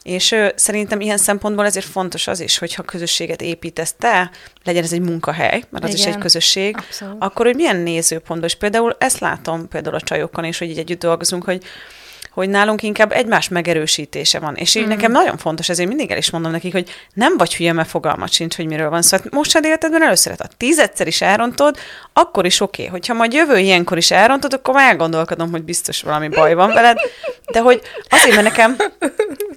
és 0.02 0.32
ö, 0.32 0.48
szerintem 0.54 1.00
ilyen 1.00 1.18
szempontból 1.18 1.64
ezért 1.64 1.86
fontos 1.86 2.26
az 2.26 2.40
is, 2.40 2.58
hogyha 2.58 2.82
közösséget 2.82 3.42
építesz 3.42 3.94
te, 3.98 4.30
legyen 4.64 4.82
ez 4.82 4.92
egy 4.92 5.00
munkahely, 5.00 5.62
mert 5.70 5.84
az 5.84 5.90
Igen, 5.94 6.06
is 6.06 6.14
egy 6.14 6.18
közösség, 6.18 6.76
abszolút. 6.76 7.16
akkor 7.18 7.46
hogy 7.46 7.54
milyen 7.54 7.76
nézőpontból, 7.76 8.48
és 8.48 8.54
például 8.54 8.96
ezt 8.98 9.18
látom 9.18 9.68
például 9.68 9.94
a 9.94 10.00
csajokon 10.00 10.44
is, 10.44 10.58
hogy 10.58 10.70
így 10.70 10.78
együtt 10.78 11.00
dolgozunk, 11.00 11.44
hogy 11.44 11.62
hogy 12.30 12.48
nálunk 12.48 12.82
inkább 12.82 13.12
egymás 13.12 13.48
megerősítése 13.48 14.38
van. 14.38 14.54
És 14.54 14.74
így 14.74 14.84
mm. 14.84 14.88
nekem 14.88 15.12
nagyon 15.12 15.36
fontos, 15.36 15.68
ezért 15.68 15.88
mindig 15.88 16.10
el 16.10 16.16
is 16.16 16.30
mondom 16.30 16.50
nekik, 16.50 16.72
hogy 16.72 16.90
nem 17.14 17.36
vagy 17.36 17.56
hülye, 17.56 17.72
mert 17.72 17.88
fogalmat 17.88 18.32
sincs, 18.32 18.56
hogy 18.56 18.66
miről 18.66 18.90
van 18.90 19.02
szó. 19.02 19.16
Szóval 19.16 19.32
most 19.32 19.56
az 19.56 19.64
életedben 19.64 20.02
először, 20.02 20.34
ha 20.38 20.46
tízedszer 20.56 21.06
is 21.06 21.20
elrontod, 21.20 21.76
akkor 22.12 22.46
is 22.46 22.60
oké. 22.60 22.82
Okay. 22.82 22.92
Hogyha 22.92 23.14
majd 23.14 23.32
jövő 23.32 23.58
ilyenkor 23.58 23.96
is 23.96 24.10
elrontod, 24.10 24.52
akkor 24.52 24.74
már 24.74 24.88
elgondolkodom, 24.88 25.50
hogy 25.50 25.62
biztos 25.62 26.02
valami 26.02 26.28
baj 26.28 26.54
van 26.54 26.72
veled. 26.72 26.98
De 27.52 27.60
hogy 27.60 27.80
azért, 28.08 28.34
mert 28.34 28.48
nekem, 28.48 28.76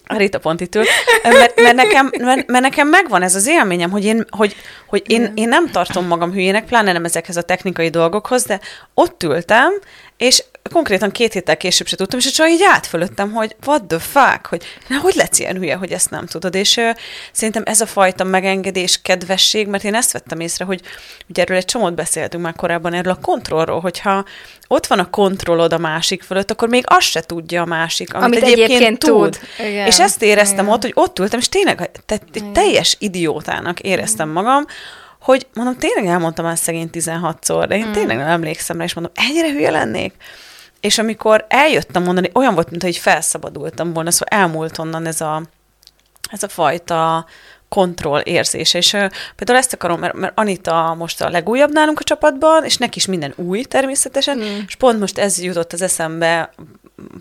a 0.07 0.17
Rita 0.17 0.39
pont 0.39 0.61
itt 0.61 0.75
ül, 0.75 0.83
mert, 1.23 1.61
mert, 1.61 1.75
nekem, 1.75 2.11
mert, 2.19 2.47
mert 2.47 2.63
nekem 2.63 2.87
megvan 2.87 3.21
ez 3.21 3.35
az 3.35 3.47
élményem, 3.47 3.91
hogy 3.91 4.05
én, 4.05 4.25
hogy, 4.29 4.55
hogy 4.87 5.03
én, 5.07 5.31
én 5.35 5.47
nem 5.47 5.69
tartom 5.69 6.07
magam 6.07 6.31
hülyének, 6.31 6.65
pláne 6.65 6.91
nem 6.91 7.05
ezekhez 7.05 7.37
a 7.37 7.41
technikai 7.41 7.89
dolgokhoz, 7.89 8.43
de 8.43 8.59
ott 8.93 9.23
ültem, 9.23 9.71
és 10.17 10.43
konkrétan 10.71 11.11
két 11.11 11.33
héttel 11.33 11.57
később 11.57 11.87
se 11.87 11.95
tudtam, 11.95 12.19
és 12.19 12.31
csak 12.31 12.49
így 12.49 12.63
átfölöttem, 12.63 13.31
hogy 13.31 13.55
what 13.65 13.83
the 13.83 13.99
fuck, 13.99 14.45
hogy 14.45 14.63
na, 14.87 14.97
hogy 14.99 15.13
lesz 15.15 15.39
ilyen 15.39 15.57
hülye, 15.57 15.75
hogy 15.75 15.91
ezt 15.91 16.09
nem 16.09 16.25
tudod. 16.25 16.55
És 16.55 16.77
ö, 16.77 16.89
szerintem 17.31 17.63
ez 17.65 17.81
a 17.81 17.85
fajta 17.85 18.23
megengedés, 18.23 19.01
kedvesség, 19.01 19.67
mert 19.67 19.83
én 19.83 19.95
ezt 19.95 20.11
vettem 20.11 20.39
észre, 20.39 20.65
hogy 20.65 20.81
ugye 21.29 21.41
erről 21.41 21.57
egy 21.57 21.65
csomót 21.65 21.95
beszéltünk 21.95 22.43
már 22.43 22.53
korábban, 22.53 22.93
erről 22.93 23.13
a 23.13 23.21
kontrollról, 23.21 23.79
hogyha 23.79 24.25
ott 24.67 24.87
van 24.87 24.99
a 24.99 25.09
kontrollod 25.09 25.73
a 25.73 25.77
másik 25.77 26.23
fölött, 26.23 26.51
akkor 26.51 26.69
még 26.69 26.83
azt 26.87 27.07
se 27.07 27.21
tudja 27.21 27.61
a 27.61 27.65
másik, 27.65 28.13
amit, 28.13 28.25
amit 28.25 28.43
egyébként, 28.43 28.69
egyébként 28.69 28.99
tud. 28.99 29.31
tud. 29.31 29.67
Igen. 29.67 29.87
És 29.87 29.99
ezt 29.99 30.21
éreztem 30.21 30.65
Igen. 30.65 30.75
ott, 30.75 30.81
hogy 30.81 30.93
ott 30.95 31.19
ültem, 31.19 31.39
és 31.39 31.49
tényleg 31.49 31.91
te, 32.05 32.19
teljes 32.53 32.95
idiótának 32.99 33.79
éreztem 33.79 34.29
Igen. 34.29 34.43
magam, 34.43 34.65
hogy 35.19 35.47
mondom, 35.53 35.77
tényleg 35.77 36.05
elmondtam 36.05 36.45
ezt 36.45 36.63
szegény 36.63 36.89
16-szor, 36.93 37.65
de 37.67 37.77
én 37.77 37.87
mm. 37.87 37.91
tényleg 37.91 38.17
nem 38.17 38.27
emlékszem 38.27 38.77
rá, 38.77 38.83
és 38.83 38.93
mondom, 38.93 39.11
ennyire 39.15 39.51
hülye 39.51 39.71
lennék? 39.71 40.13
És 40.83 40.97
amikor 40.97 41.45
eljöttem 41.47 42.03
mondani, 42.03 42.29
olyan 42.33 42.53
volt, 42.53 42.69
mintha 42.69 42.87
így 42.87 42.97
felszabadultam 42.97 43.93
volna, 43.93 44.11
szóval 44.11 44.39
elmúlt 44.39 44.77
onnan 44.77 45.05
ez 45.05 45.21
a, 45.21 45.43
ez 46.31 46.43
a 46.43 46.47
fajta 46.47 47.25
kontroll 47.69 48.19
érzése. 48.19 48.77
És 48.77 48.93
uh, 48.93 49.09
például 49.35 49.57
ezt 49.57 49.73
akarom, 49.73 49.99
mert, 49.99 50.13
mert 50.13 50.39
Anita 50.39 50.95
most 50.97 51.21
a 51.21 51.29
legújabb 51.29 51.71
nálunk 51.71 51.99
a 51.99 52.03
csapatban, 52.03 52.63
és 52.65 52.77
neki 52.77 52.97
is 52.97 53.05
minden 53.05 53.33
új 53.35 53.63
természetesen, 53.63 54.37
mm. 54.37 54.59
és 54.67 54.75
pont 54.75 54.99
most 54.99 55.17
ez 55.17 55.41
jutott 55.41 55.73
az 55.73 55.81
eszembe 55.81 56.53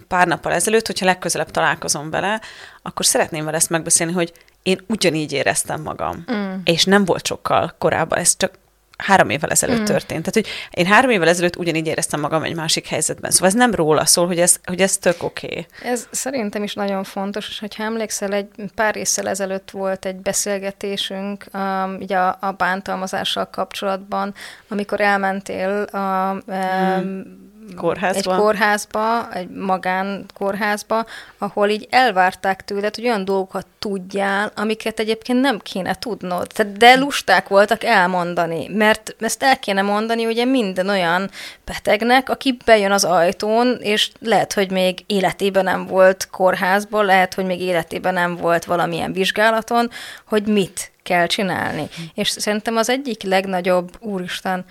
pár 0.08 0.26
nappal 0.26 0.52
ezelőtt, 0.52 0.86
hogyha 0.86 1.06
legközelebb 1.06 1.50
találkozom 1.50 2.10
vele, 2.10 2.40
akkor 2.82 3.06
szeretném 3.06 3.44
vele 3.44 3.56
ezt 3.56 3.70
megbeszélni, 3.70 4.12
hogy 4.12 4.32
én 4.62 4.84
ugyanígy 4.86 5.32
éreztem 5.32 5.82
magam. 5.82 6.24
Mm. 6.32 6.52
És 6.64 6.84
nem 6.84 7.04
volt 7.04 7.26
sokkal 7.26 7.74
korábban, 7.78 8.18
ez 8.18 8.36
csak 8.36 8.58
három 9.02 9.30
évvel 9.30 9.50
ezelőtt 9.50 9.80
mm. 9.80 9.84
történt. 9.84 10.30
Tehát, 10.30 10.34
hogy 10.34 10.46
én 10.70 10.86
három 10.86 11.10
évvel 11.10 11.28
ezelőtt 11.28 11.56
ugyanígy 11.56 11.86
éreztem 11.86 12.20
magam 12.20 12.42
egy 12.42 12.54
másik 12.54 12.86
helyzetben. 12.86 13.30
Szóval 13.30 13.48
ez 13.48 13.54
nem 13.54 13.74
róla 13.74 14.06
szól, 14.06 14.26
hogy 14.26 14.38
ez, 14.38 14.60
hogy 14.64 14.80
ez 14.80 14.96
tök 14.96 15.22
oké. 15.22 15.46
Okay. 15.46 15.66
Ez 15.92 16.06
szerintem 16.10 16.62
is 16.62 16.74
nagyon 16.74 17.04
fontos, 17.04 17.48
és 17.48 17.58
hogyha 17.58 17.82
emlékszel, 17.82 18.32
egy 18.32 18.48
pár 18.74 18.96
évvel 18.96 19.28
ezelőtt 19.28 19.70
volt 19.70 20.04
egy 20.04 20.16
beszélgetésünk 20.16 21.46
um, 21.52 21.96
ugye 22.00 22.16
a, 22.16 22.36
a 22.40 22.50
bántalmazással 22.50 23.50
kapcsolatban, 23.50 24.34
amikor 24.68 25.00
elmentél 25.00 25.82
a, 25.82 26.36
um, 26.46 27.50
kórházba. 27.74 28.32
egy 28.32 28.38
kórházba, 28.40 29.32
egy 29.32 29.48
magán 29.48 30.24
kórházba, 30.34 31.06
ahol 31.38 31.68
így 31.68 31.86
elvárták 31.90 32.64
tőled, 32.64 32.94
hogy 32.94 33.04
olyan 33.04 33.24
dolgokat 33.24 33.66
tudjál, 33.78 34.52
amiket 34.56 34.98
egyébként 34.98 35.40
nem 35.40 35.58
kéne 35.58 35.94
tudnod. 35.94 36.46
Tehát 36.54 36.76
de 36.76 36.94
lusták 36.94 37.48
voltak 37.48 37.84
elmondani, 37.84 38.68
mert 38.68 39.16
ezt 39.20 39.42
el 39.42 39.58
kéne 39.58 39.82
mondani 39.82 40.26
ugye 40.26 40.44
minden 40.44 40.88
olyan 40.88 41.30
betegnek, 41.64 42.30
aki 42.30 42.56
bejön 42.64 42.92
az 42.92 43.04
ajtón, 43.04 43.78
és 43.80 44.10
lehet, 44.20 44.52
hogy 44.52 44.70
még 44.70 45.04
életében 45.06 45.64
nem 45.64 45.86
volt 45.86 46.28
kórházban, 46.30 47.04
lehet, 47.04 47.34
hogy 47.34 47.44
még 47.44 47.60
életében 47.60 48.14
nem 48.14 48.36
volt 48.36 48.64
valamilyen 48.64 49.12
vizsgálaton, 49.12 49.90
hogy 50.26 50.46
mit 50.46 50.92
kell 51.02 51.26
csinálni. 51.26 51.80
Hm. 51.96 52.02
És 52.14 52.28
szerintem 52.28 52.76
az 52.76 52.88
egyik 52.88 53.22
legnagyobb, 53.22 53.90
úristen, 54.00 54.64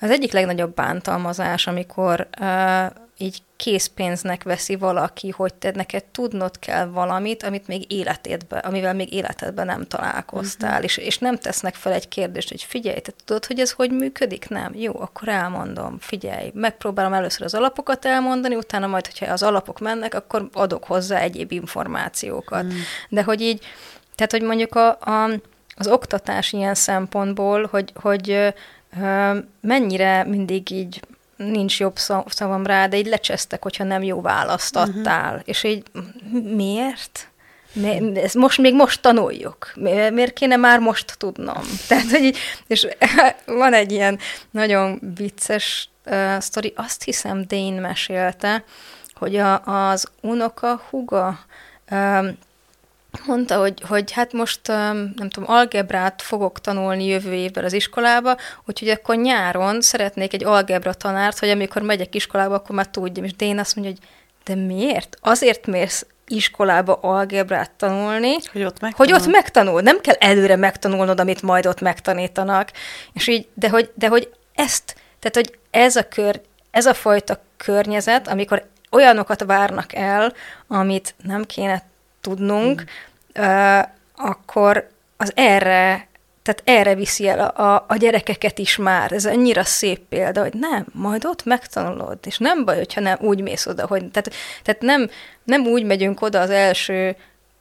az 0.00 0.10
egyik 0.10 0.32
legnagyobb 0.32 0.74
bántalmazás, 0.74 1.66
amikor 1.66 2.28
uh, 2.40 2.86
így 3.18 3.42
készpénznek 3.56 4.42
veszi 4.42 4.76
valaki, 4.76 5.30
hogy 5.30 5.54
te 5.54 5.70
neked 5.74 6.04
tudnod 6.04 6.58
kell 6.58 6.86
valamit, 6.86 7.42
amit 7.42 7.66
még 7.66 7.92
életedben, 7.92 8.58
amivel 8.58 8.94
még 8.94 9.12
életedben 9.12 9.66
nem 9.66 9.86
találkoztál, 9.86 10.70
uh-huh. 10.70 10.84
és, 10.84 10.96
és 10.96 11.18
nem 11.18 11.36
tesznek 11.36 11.74
fel 11.74 11.92
egy 11.92 12.08
kérdést, 12.08 12.48
hogy 12.48 12.62
figyelj, 12.62 13.00
te 13.00 13.12
tudod, 13.24 13.46
hogy 13.46 13.60
ez 13.60 13.70
hogy 13.70 13.90
működik? 13.90 14.48
Nem? 14.48 14.72
Jó, 14.74 15.00
akkor 15.00 15.28
elmondom, 15.28 15.98
figyelj, 15.98 16.50
megpróbálom 16.54 17.12
először 17.12 17.42
az 17.42 17.54
alapokat 17.54 18.04
elmondani, 18.04 18.54
utána 18.54 18.86
majd, 18.86 19.06
hogyha 19.06 19.32
az 19.32 19.42
alapok 19.42 19.80
mennek, 19.80 20.14
akkor 20.14 20.48
adok 20.52 20.84
hozzá 20.84 21.18
egyéb 21.18 21.52
információkat. 21.52 22.62
Uh-huh. 22.62 22.78
De 23.08 23.22
hogy 23.22 23.40
így, 23.40 23.64
tehát, 24.14 24.32
hogy 24.32 24.42
mondjuk 24.42 24.74
a, 24.74 24.88
a, 24.88 25.30
az 25.76 25.86
oktatás 25.86 26.52
ilyen 26.52 26.74
szempontból, 26.74 27.66
hogy, 27.70 27.92
hogy 27.94 28.54
mennyire 29.60 30.24
mindig 30.24 30.70
így 30.70 31.00
nincs 31.36 31.80
jobb 31.80 31.96
szavam 32.26 32.66
rá, 32.66 32.86
de 32.86 32.96
így 32.96 33.06
lecsesztek, 33.06 33.62
hogyha 33.62 33.84
nem 33.84 34.02
jó 34.02 34.20
választ 34.20 34.74
mhm. 34.74 34.82
adtál. 34.84 35.30
Uh-huh. 35.30 35.42
És 35.44 35.62
így 35.62 35.82
miért? 36.54 37.28
Mi, 37.72 38.20
ezt 38.20 38.34
most 38.34 38.58
még 38.58 38.74
most 38.74 39.02
tanuljuk. 39.02 39.72
Miért 40.10 40.32
kéne 40.32 40.56
már 40.56 40.78
most 40.78 41.14
tudnom? 41.18 41.62
Tehát, 41.88 42.10
hogy 42.10 42.22
így, 42.22 42.38
és 42.66 42.86
van 43.46 43.72
egy 43.72 43.92
ilyen 43.92 44.18
nagyon 44.50 45.00
vicces 45.16 45.88
uh, 46.06 46.38
sztori, 46.38 46.72
azt 46.76 47.02
hiszem 47.02 47.44
Dane 47.46 47.80
mesélte, 47.80 48.64
hogy 49.14 49.36
a, 49.36 49.64
az 49.64 50.10
unoka 50.20 50.82
huga 50.90 51.38
um, 51.90 52.38
mondta, 53.26 53.58
hogy, 53.58 53.82
hogy 53.88 54.12
hát 54.12 54.32
most 54.32 54.60
nem 54.66 55.28
tudom, 55.30 55.50
algebrát 55.50 56.22
fogok 56.22 56.60
tanulni 56.60 57.06
jövő 57.06 57.32
évben 57.32 57.64
az 57.64 57.72
iskolába, 57.72 58.36
úgyhogy 58.64 58.88
akkor 58.88 59.16
nyáron 59.16 59.80
szeretnék 59.80 60.32
egy 60.32 60.44
algebra 60.44 60.92
tanárt, 60.92 61.38
hogy 61.38 61.48
amikor 61.48 61.82
megyek 61.82 62.14
iskolába, 62.14 62.54
akkor 62.54 62.76
már 62.76 62.88
tudjam. 62.88 63.24
És 63.24 63.34
Dén 63.34 63.58
azt 63.58 63.76
mondja, 63.76 63.94
hogy 63.94 64.08
de 64.44 64.54
miért? 64.54 65.16
Azért 65.20 65.66
mész 65.66 66.06
iskolába 66.28 66.98
algebrát 67.00 67.70
tanulni, 67.70 68.36
hogy 68.52 68.64
ott, 68.64 68.78
hogy 68.96 69.12
ott 69.12 69.26
megtanul. 69.26 69.80
Nem 69.80 70.00
kell 70.00 70.14
előre 70.18 70.56
megtanulnod, 70.56 71.20
amit 71.20 71.42
majd 71.42 71.66
ott 71.66 71.80
megtanítanak. 71.80 72.70
És 73.12 73.26
így, 73.26 73.48
de 73.54 73.68
hogy, 73.68 73.90
de 73.94 74.08
hogy 74.08 74.30
ezt, 74.54 74.94
tehát 75.18 75.34
hogy 75.34 75.58
ez 75.70 75.96
a 75.96 76.08
kör, 76.08 76.40
ez 76.70 76.86
a 76.86 76.94
fajta 76.94 77.40
környezet, 77.56 78.28
amikor 78.28 78.66
olyanokat 78.90 79.44
várnak 79.44 79.94
el, 79.94 80.32
amit 80.66 81.14
nem 81.22 81.44
kéne 81.44 81.82
tudnunk, 82.26 82.84
mm. 83.40 83.42
akkor 84.16 84.88
az 85.16 85.32
erre, 85.34 86.08
tehát 86.42 86.62
erre 86.64 86.94
viszi 86.94 87.28
el 87.28 87.40
a, 87.40 87.74
a, 87.74 87.84
a 87.88 87.96
gyerekeket 87.96 88.58
is 88.58 88.76
már. 88.76 89.12
Ez 89.12 89.26
annyira 89.26 89.64
szép 89.64 90.00
példa, 90.08 90.42
hogy 90.42 90.54
nem, 90.54 90.86
majd 90.92 91.24
ott 91.24 91.44
megtanulod, 91.44 92.18
és 92.24 92.38
nem 92.38 92.64
baj, 92.64 92.76
hogyha 92.76 93.00
nem 93.00 93.16
úgy 93.20 93.40
mész 93.40 93.66
oda, 93.66 93.86
hogy, 93.86 94.10
tehát, 94.10 94.32
tehát 94.62 94.80
nem, 94.80 95.10
nem 95.44 95.66
úgy 95.66 95.84
megyünk 95.84 96.22
oda 96.22 96.40
az 96.40 96.50
első 96.50 97.16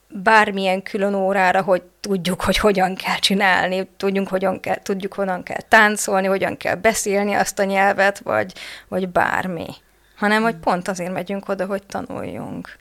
bármilyen 0.08 0.84
külön 0.84 1.14
órára, 1.14 1.62
hogy 1.62 1.82
tudjuk, 2.00 2.42
hogy 2.42 2.58
hogyan 2.58 2.96
kell 2.96 3.18
csinálni, 3.18 3.90
tudjuk, 3.98 4.28
hogyan 4.28 4.60
kell, 4.60 4.82
tudjuk, 4.82 5.14
hogyan 5.14 5.44
kell 5.44 5.62
táncolni, 5.68 6.28
hogyan 6.28 6.58
kell 6.58 6.76
beszélni 6.76 7.34
azt 7.34 7.60
a 7.60 7.64
nyelvet, 7.64 8.20
vagy, 8.20 8.54
vagy 8.88 9.10
bármi. 9.10 9.68
Hanem, 10.16 10.44
hogy 10.44 10.56
pont 10.56 10.88
azért 10.88 11.14
megyünk 11.14 11.50
oda, 11.50 11.66
hogy 11.66 11.84
tanuljunk. 11.84 12.78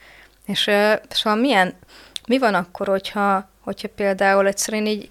És 0.46 0.70
szóval 1.08 1.40
milyen, 1.40 1.74
mi 2.26 2.38
van 2.38 2.54
akkor, 2.54 2.86
hogyha, 2.86 3.48
hogyha 3.60 3.88
például 3.88 4.46
egyszerűen 4.46 4.86
így 4.86 5.08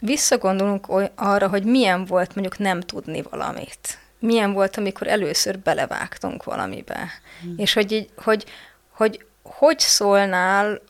visszagondolunk 0.00 0.86
arra, 1.14 1.48
hogy 1.48 1.64
milyen 1.64 2.04
volt 2.04 2.34
mondjuk 2.34 2.58
nem 2.58 2.80
tudni 2.80 3.22
valamit. 3.22 3.98
Milyen 4.18 4.52
volt, 4.52 4.76
amikor 4.76 5.06
először 5.06 5.58
belevágtunk 5.58 6.44
valamibe. 6.44 7.10
Hmm. 7.40 7.54
És 7.56 7.72
hogy, 7.72 7.92
így, 7.92 8.08
hogy, 8.16 8.44
hogy 8.90 9.24
hogy 9.44 9.78
szólnál 9.78 10.80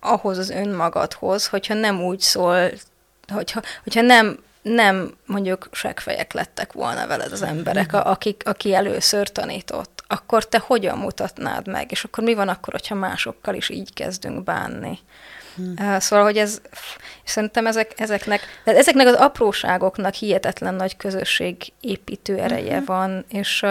ahhoz 0.00 0.38
az 0.38 0.50
önmagadhoz, 0.50 1.46
hogyha 1.46 1.74
nem 1.74 2.02
úgy 2.02 2.20
szól, 2.20 2.70
hogyha, 3.32 3.62
hogyha 3.82 4.00
nem, 4.00 4.38
nem 4.62 5.14
mondjuk 5.26 5.68
segfejek 5.72 6.32
lettek 6.32 6.72
volna 6.72 7.06
veled 7.06 7.32
az 7.32 7.42
emberek, 7.42 7.90
hmm. 7.90 8.00
akik, 8.04 8.42
aki 8.44 8.74
először 8.74 9.32
tanított 9.32 9.97
akkor 10.08 10.48
te 10.48 10.58
hogyan 10.58 10.98
mutatnád 10.98 11.68
meg? 11.68 11.90
És 11.90 12.04
akkor 12.04 12.24
mi 12.24 12.34
van 12.34 12.48
akkor, 12.48 12.72
hogyha 12.72 12.94
másokkal 12.94 13.54
is 13.54 13.68
így 13.68 13.92
kezdünk 13.94 14.44
bánni? 14.44 14.98
Hmm. 15.58 15.98
Szóval, 16.00 16.24
hogy 16.24 16.36
ez, 16.36 16.60
szerintem 17.24 17.66
ezek, 17.66 17.92
ezeknek, 17.96 18.40
de 18.64 18.76
ezeknek 18.76 19.06
az 19.06 19.14
apróságoknak 19.14 20.14
hihetetlen 20.14 20.74
nagy 20.74 20.96
közösségépítő 20.96 22.38
ereje 22.38 22.72
uh-huh. 22.72 22.86
van, 22.86 23.24
és... 23.30 23.62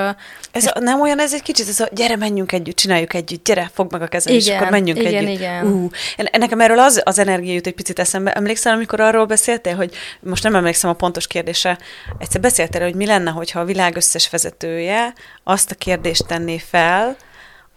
Ez 0.51 0.63
és 0.63 0.65
a, 0.65 0.79
nem 0.79 1.01
olyan, 1.01 1.19
ez 1.19 1.33
egy 1.33 1.41
kicsit, 1.41 1.67
ez 1.67 1.79
a 1.79 1.87
gyere, 1.91 2.15
menjünk 2.15 2.51
együtt, 2.51 2.75
csináljuk 2.75 3.13
együtt, 3.13 3.43
gyere, 3.43 3.71
fogd 3.73 3.91
meg 3.91 4.01
a 4.01 4.07
kezem, 4.07 4.33
igen, 4.33 4.45
és 4.45 4.55
akkor 4.55 4.69
menjünk 4.69 4.99
igen, 4.99 5.13
együtt. 5.13 5.29
Igen, 5.29 5.65
uh, 5.65 5.91
nekem 6.37 6.59
erről 6.59 6.79
az, 6.79 7.01
az 7.03 7.19
energia 7.19 7.53
jut 7.53 7.67
egy 7.67 7.73
picit 7.73 7.99
eszembe. 7.99 8.33
Emlékszel, 8.33 8.73
amikor 8.73 8.99
arról 8.99 9.25
beszéltél, 9.25 9.75
hogy 9.75 9.95
most 10.19 10.43
nem 10.43 10.55
emlékszem 10.55 10.89
a 10.89 10.93
pontos 10.93 11.27
kérdése, 11.27 11.77
egyszer 12.19 12.41
beszéltél, 12.41 12.81
hogy 12.81 12.95
mi 12.95 13.05
lenne, 13.05 13.31
hogyha 13.31 13.59
a 13.59 13.65
világ 13.65 13.95
összes 13.95 14.29
vezetője 14.29 15.13
azt 15.43 15.71
a 15.71 15.75
kérdést 15.75 16.27
tenné 16.27 16.57
fel, 16.57 17.15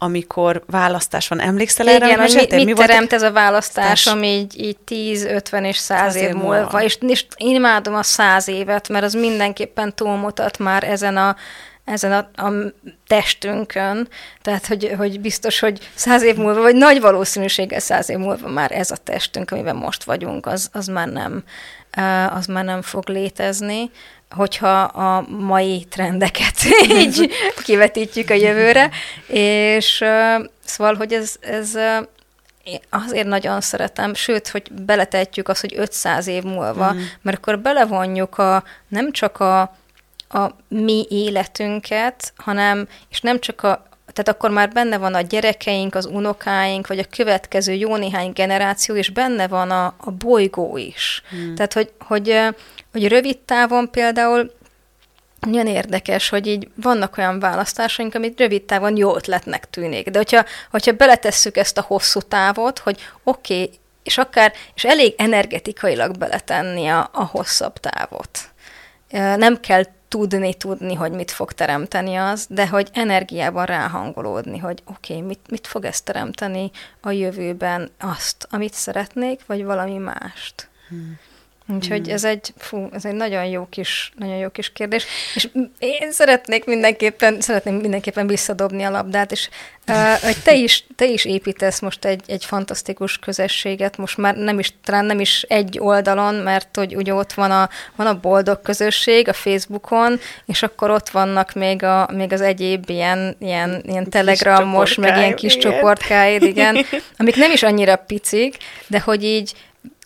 amikor 0.02 0.62
választás 0.66 1.28
van. 1.28 1.40
Emlékszel 1.40 1.88
erre, 1.88 2.06
Igen, 2.06 2.20
hogy 2.20 2.34
mit, 2.34 2.50
mi, 2.50 2.64
mit 2.64 2.76
volt 2.76 2.88
teremt 2.88 3.12
ez 3.12 3.22
a 3.22 3.32
választás, 3.32 4.06
ami 4.06 4.26
így, 4.26 4.60
így 4.60 4.78
10, 4.78 5.24
50 5.24 5.64
és 5.64 5.76
100 5.76 6.14
év 6.14 6.30
múlva. 6.32 6.82
És, 6.82 6.98
és 7.00 7.26
én 7.36 7.54
imádom 7.54 7.94
a 7.94 8.02
100 8.02 8.48
évet, 8.48 8.88
mert 8.88 9.04
az 9.04 9.12
mindenképpen 9.12 9.94
túlmutat 9.94 10.58
már 10.58 10.84
ezen 10.84 11.16
a 11.16 11.36
ezen 11.84 12.12
a, 12.12 12.46
a 12.46 12.52
testünkön, 13.06 14.08
tehát 14.42 14.66
hogy, 14.66 14.94
hogy 14.98 15.20
biztos, 15.20 15.58
hogy 15.58 15.90
száz 15.94 16.22
év 16.22 16.36
múlva, 16.36 16.60
vagy 16.60 16.74
nagy 16.74 17.00
valószínűséggel 17.00 17.80
száz 17.80 18.08
év 18.08 18.18
múlva 18.18 18.48
már 18.48 18.72
ez 18.72 18.90
a 18.90 18.96
testünk, 18.96 19.50
amiben 19.50 19.76
most 19.76 20.04
vagyunk, 20.04 20.46
az, 20.46 20.68
az, 20.72 20.86
már, 20.86 21.08
nem, 21.08 21.44
az 22.30 22.46
már 22.46 22.64
nem 22.64 22.82
fog 22.82 23.08
létezni, 23.08 23.90
hogyha 24.30 24.80
a 24.82 25.26
mai 25.28 25.84
trendeket 25.90 26.54
így 27.00 27.30
kivetítjük 27.62 28.30
a 28.30 28.34
jövőre, 28.34 28.90
és 29.26 30.04
szóval, 30.64 30.94
hogy 30.94 31.12
ez, 31.12 31.34
ez 31.40 31.70
azért 32.88 33.26
nagyon 33.26 33.60
szeretem, 33.60 34.14
sőt, 34.14 34.48
hogy 34.48 34.72
beletetjük 34.72 35.48
azt, 35.48 35.60
hogy 35.60 35.74
500 35.76 36.26
év 36.26 36.42
múlva, 36.42 36.92
mm. 36.92 36.98
mert 37.22 37.36
akkor 37.36 37.58
belevonjuk 37.58 38.38
a, 38.38 38.64
nem 38.88 39.12
csak 39.12 39.40
a 39.40 39.78
a 40.32 40.50
mi 40.68 41.06
életünket, 41.08 42.32
hanem, 42.36 42.88
és 43.08 43.20
nem 43.20 43.40
csak 43.40 43.62
a, 43.62 43.86
tehát 44.12 44.28
akkor 44.28 44.50
már 44.50 44.70
benne 44.70 44.98
van 44.98 45.14
a 45.14 45.20
gyerekeink, 45.20 45.94
az 45.94 46.06
unokáink, 46.06 46.86
vagy 46.86 46.98
a 46.98 47.16
következő 47.16 47.72
jó 47.72 47.96
néhány 47.96 48.32
generáció, 48.32 48.94
és 48.94 49.10
benne 49.10 49.48
van 49.48 49.70
a, 49.70 49.94
a 49.98 50.10
bolygó 50.10 50.76
is. 50.76 51.22
Hmm. 51.30 51.54
Tehát, 51.54 51.72
hogy, 51.72 51.92
hogy, 51.98 52.40
hogy 52.92 53.08
rövid 53.08 53.38
távon 53.38 53.90
például 53.90 54.52
nagyon 55.40 55.66
érdekes, 55.66 56.28
hogy 56.28 56.46
így 56.46 56.68
vannak 56.74 57.18
olyan 57.18 57.40
választásaink, 57.40 58.14
amit 58.14 58.38
rövid 58.38 58.62
távon 58.62 58.96
jó 58.96 59.16
ötletnek 59.16 59.70
tűnik. 59.70 60.08
De 60.10 60.18
hogyha, 60.18 60.44
hogyha 60.70 60.92
beletesszük 60.92 61.56
ezt 61.56 61.78
a 61.78 61.84
hosszú 61.86 62.20
távot, 62.20 62.78
hogy 62.78 63.00
oké, 63.22 63.62
okay, 63.62 63.78
és 64.02 64.18
akár, 64.18 64.52
és 64.74 64.84
elég 64.84 65.14
energetikailag 65.16 66.18
beletenni 66.18 66.88
a, 66.88 67.10
a 67.12 67.24
hosszabb 67.24 67.74
távot. 67.78 68.38
Nem 69.36 69.60
kell 69.60 69.84
tudni, 70.10 70.54
tudni, 70.54 70.94
hogy 70.94 71.12
mit 71.12 71.30
fog 71.30 71.52
teremteni 71.52 72.14
az, 72.14 72.46
de 72.48 72.68
hogy 72.68 72.88
energiában 72.92 73.66
ráhangolódni, 73.66 74.58
hogy 74.58 74.82
oké, 74.84 75.14
okay, 75.14 75.26
mit, 75.26 75.40
mit 75.50 75.66
fog 75.66 75.84
ez 75.84 76.00
teremteni 76.00 76.70
a 77.00 77.10
jövőben 77.10 77.90
azt, 77.98 78.46
amit 78.50 78.74
szeretnék, 78.74 79.40
vagy 79.46 79.64
valami 79.64 79.96
mást. 79.96 80.68
Hmm. 80.88 81.18
Úgyhogy 81.74 82.04
hmm. 82.04 82.14
ez 82.14 82.24
egy, 82.24 82.52
fú, 82.56 82.88
ez 82.92 83.04
egy 83.04 83.14
nagyon 83.14 83.44
jó 83.44 83.66
kis, 83.70 84.12
nagyon 84.16 84.36
jó 84.36 84.48
kis 84.48 84.72
kérdés, 84.72 85.06
és 85.34 85.48
én 85.78 86.12
szeretnék 86.12 86.64
mindenképpen, 86.64 87.40
szeretném 87.40 87.74
mindenképpen 87.74 88.26
visszadobni 88.26 88.82
a 88.82 88.90
labdát, 88.90 89.32
és 89.32 89.48
uh, 89.88 90.12
hogy 90.22 90.36
te 90.42 90.54
is, 90.54 90.84
te 90.96 91.06
is 91.06 91.24
építesz 91.24 91.80
most 91.80 92.04
egy, 92.04 92.22
egy 92.26 92.44
fantasztikus 92.44 93.18
közösséget, 93.18 93.96
most 93.96 94.16
már 94.16 94.36
nem 94.36 94.58
is, 94.58 94.72
talán 94.84 95.04
nem 95.04 95.20
is 95.20 95.42
egy 95.42 95.78
oldalon, 95.80 96.34
mert 96.34 96.76
hogy 96.76 96.96
ugye 96.96 97.14
ott 97.14 97.32
van 97.32 97.50
a, 97.50 97.68
van 97.96 98.06
a 98.06 98.20
boldog 98.20 98.62
közösség 98.62 99.28
a 99.28 99.32
Facebookon, 99.32 100.20
és 100.46 100.62
akkor 100.62 100.90
ott 100.90 101.08
vannak 101.08 101.52
még, 101.52 101.82
a, 101.82 102.08
még 102.12 102.32
az 102.32 102.40
egyéb 102.40 102.90
ilyen, 102.90 103.36
ilyen, 103.38 103.82
ilyen 103.86 104.10
telegramos, 104.10 104.94
meg 104.94 105.16
ilyen 105.16 105.34
kis 105.34 105.56
csoportkáid, 105.56 106.42
igen, 106.42 106.86
amik 107.16 107.36
nem 107.36 107.52
is 107.52 107.62
annyira 107.62 107.96
picik, 107.96 108.56
de 108.86 109.00
hogy 109.00 109.24
így 109.24 109.52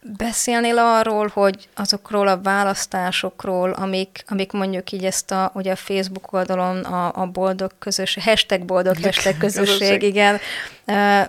Beszélnél 0.06 0.78
arról, 0.78 1.30
hogy 1.32 1.68
azokról 1.74 2.28
a 2.28 2.40
választásokról, 2.40 3.70
amik, 3.70 4.24
amik 4.28 4.52
mondjuk 4.52 4.92
így 4.92 5.04
ezt 5.04 5.30
a, 5.30 5.50
ugye 5.54 5.72
a 5.72 5.76
Facebook 5.76 6.32
oldalon 6.32 6.84
a, 6.84 7.22
a 7.22 7.26
boldog 7.26 7.70
közösség, 7.78 8.22
hashtag 8.22 8.64
boldog, 8.64 8.96
hashtag 9.02 9.36
közösség, 9.36 10.02
igen, 10.02 10.38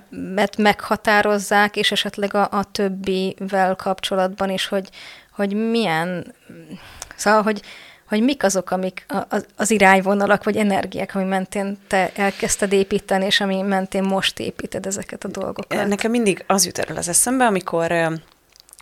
mert 0.10 0.58
meghatározzák, 0.58 1.76
és 1.76 1.92
esetleg 1.92 2.34
a, 2.34 2.48
a 2.52 2.64
többivel 2.72 3.76
kapcsolatban 3.76 4.50
is, 4.50 4.68
hogy, 4.68 4.90
hogy 5.32 5.54
milyen, 5.70 6.34
szóval, 7.16 7.42
hogy, 7.42 7.62
hogy 8.08 8.22
mik 8.22 8.44
azok, 8.44 8.72
amik 8.72 9.06
az, 9.30 9.46
az 9.56 9.72
irányvonalak, 9.72 10.44
vagy 10.44 10.58
energiák, 10.58 11.16
ami 11.16 11.24
mentén 11.24 11.78
te 11.88 12.12
elkezdted 12.16 12.72
építeni, 12.72 13.26
és 13.26 13.42
ami 13.42 13.62
mentén 13.62 14.04
most 14.04 14.40
építed 14.40 14.86
ezeket 14.86 15.24
a 15.24 15.28
dolgokat. 15.28 15.88
Nekem 15.88 16.12
mindig 16.12 16.44
az 16.48 16.66
jut 16.66 16.78
erről 16.78 16.98
az 16.98 17.08
eszembe, 17.08 17.46
amikor 17.46 17.92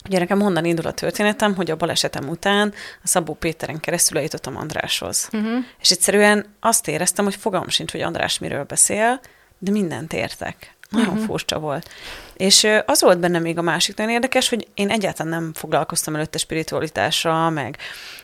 Ugye 0.05 0.19
nekem 0.19 0.39
honnan 0.39 0.65
indul 0.65 0.87
a 0.87 0.91
történetem, 0.91 1.55
hogy 1.55 1.71
a 1.71 1.75
balesetem 1.75 2.29
után 2.29 2.73
a 3.03 3.07
Szabó 3.07 3.33
Péteren 3.33 3.79
keresztül 3.79 4.17
eljutottam 4.17 4.57
Andráshoz. 4.57 5.29
Uh-huh. 5.33 5.63
És 5.79 5.91
egyszerűen 5.91 6.45
azt 6.59 6.87
éreztem, 6.87 7.25
hogy 7.25 7.35
fogalmam 7.35 7.69
sincs, 7.69 7.91
hogy 7.91 8.01
András 8.01 8.39
miről 8.39 8.63
beszél, 8.63 9.19
de 9.57 9.71
mindent 9.71 10.13
értek. 10.13 10.75
Nagyon 10.89 11.07
uh-huh. 11.07 11.25
furcsa 11.25 11.59
volt. 11.59 11.89
És 12.37 12.67
az 12.85 13.01
volt 13.01 13.19
benne 13.19 13.39
még 13.39 13.57
a 13.57 13.61
másik 13.61 13.95
nagyon 13.95 14.11
érdekes, 14.11 14.49
hogy 14.49 14.67
én 14.73 14.89
egyáltalán 14.89 15.31
nem 15.31 15.53
foglalkoztam 15.53 16.15
előtte 16.15 16.37
spiritualitással, 16.37 17.49
meg 17.49 17.77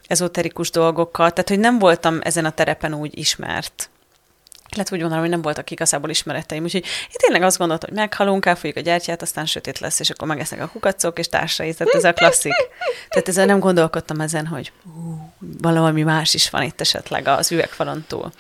ezoterikus 0.08 0.70
dolgokkal, 0.72 1.32
tehát 1.32 1.50
hogy 1.50 1.60
nem 1.60 1.80
voltam 1.80 2.20
ezen 2.22 2.46
a 2.46 2.52
terepen 2.52 2.94
úgy 2.94 3.18
ismert 3.18 3.90
lehet 4.72 4.92
úgy 4.92 5.00
mondanom, 5.00 5.24
hogy 5.24 5.34
nem 5.34 5.42
voltak 5.42 5.72
igazából 5.72 6.10
ismereteim. 6.10 6.64
Úgyhogy 6.64 6.84
én 6.86 7.18
tényleg 7.18 7.42
azt 7.42 7.58
gondoltam, 7.58 7.90
hogy 7.90 8.00
meghalunk, 8.00 8.46
elfújjuk 8.46 8.78
a 8.78 8.82
gyertyát, 8.82 9.22
aztán 9.22 9.46
sötét 9.46 9.80
lesz, 9.80 10.00
és 10.00 10.10
akkor 10.10 10.28
megesznek 10.28 10.62
a 10.62 10.68
kukacok, 10.68 11.20
és 11.20 11.28
társai. 11.28 11.74
Tehát 11.74 11.94
ez 11.94 12.04
a 12.04 12.14
klasszik. 12.14 12.54
Tehát 13.10 13.28
ezzel 13.28 13.46
nem 13.46 13.60
gondolkodtam 13.60 14.20
ezen, 14.20 14.48
hogy 14.48 14.72
ú, 14.86 15.34
valami 15.62 16.04
más 16.04 16.34
is 16.34 16.50
van 16.50 16.62
itt 16.62 16.82
esetleg 16.82 17.28
az 17.28 17.52
üvegfalon 17.52 18.06
túl. 18.08 18.32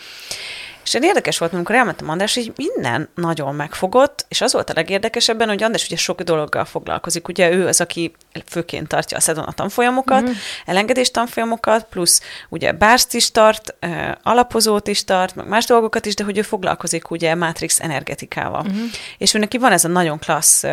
És 0.89 0.95
egy 0.95 1.03
érdekes 1.03 1.37
volt, 1.37 1.53
amikor 1.53 1.75
elmentem 1.75 2.09
András, 2.09 2.33
hogy 2.33 2.53
minden 2.55 3.09
nagyon 3.15 3.55
megfogott, 3.55 4.25
és 4.27 4.41
az 4.41 4.53
volt 4.53 4.69
a 4.69 4.73
legérdekesebben, 4.75 5.47
hogy 5.47 5.63
András 5.63 5.85
ugye 5.85 5.95
sok 5.95 6.21
dologgal 6.21 6.65
foglalkozik. 6.65 7.27
Ugye 7.27 7.51
ő 7.51 7.67
az, 7.67 7.81
aki 7.81 8.15
főként 8.45 8.87
tartja 8.87 9.17
a 9.17 9.19
szedona 9.19 9.51
tanfolyamokat, 9.51 10.21
mm-hmm. 10.21 10.31
elengedés 10.65 11.11
tanfolyamokat, 11.11 11.85
plusz 11.89 12.21
ugye 12.49 12.71
bárszt 12.71 13.13
is 13.13 13.31
tart, 13.31 13.75
alapozót 14.23 14.87
is 14.87 15.03
tart, 15.03 15.35
meg 15.35 15.47
más 15.47 15.65
dolgokat 15.65 16.05
is, 16.05 16.15
de 16.15 16.23
hogy 16.23 16.37
ő 16.37 16.41
foglalkozik 16.41 17.11
ugye 17.11 17.35
Matrix 17.35 17.79
energetikával. 17.79 18.63
Mm-hmm. 18.63 18.85
És 19.17 19.33
ő 19.33 19.39
neki 19.39 19.57
van 19.57 19.71
ez 19.71 19.85
a 19.85 19.87
nagyon 19.87 20.19
klassz 20.19 20.65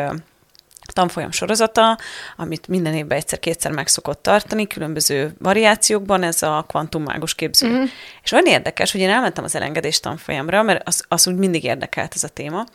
tanfolyam 0.93 1.31
sorozata, 1.31 1.99
amit 2.37 2.69
minden 2.69 2.95
évben 2.95 3.19
egyszer-kétszer 3.19 3.73
meg 3.73 3.89
szokott 3.89 4.23
tartani, 4.23 4.67
különböző 4.67 5.35
variációkban, 5.39 6.23
ez 6.23 6.43
a 6.43 6.65
kvantummágus 6.69 7.35
képző. 7.35 7.69
Mm. 7.69 7.85
És 8.23 8.33
olyan 8.33 8.47
érdekes, 8.47 8.93
hogy 8.93 9.01
én 9.01 9.11
elmentem 9.11 9.45
az 9.45 9.55
elengedés 9.55 10.01
tanfolyamra, 10.01 10.63
mert 10.63 10.89
az, 10.89 11.05
az 11.09 11.27
úgy 11.27 11.37
mindig 11.37 11.65
érdekelt 11.65 12.13
ez 12.15 12.25
a 12.25 12.29
téma, 12.29 12.67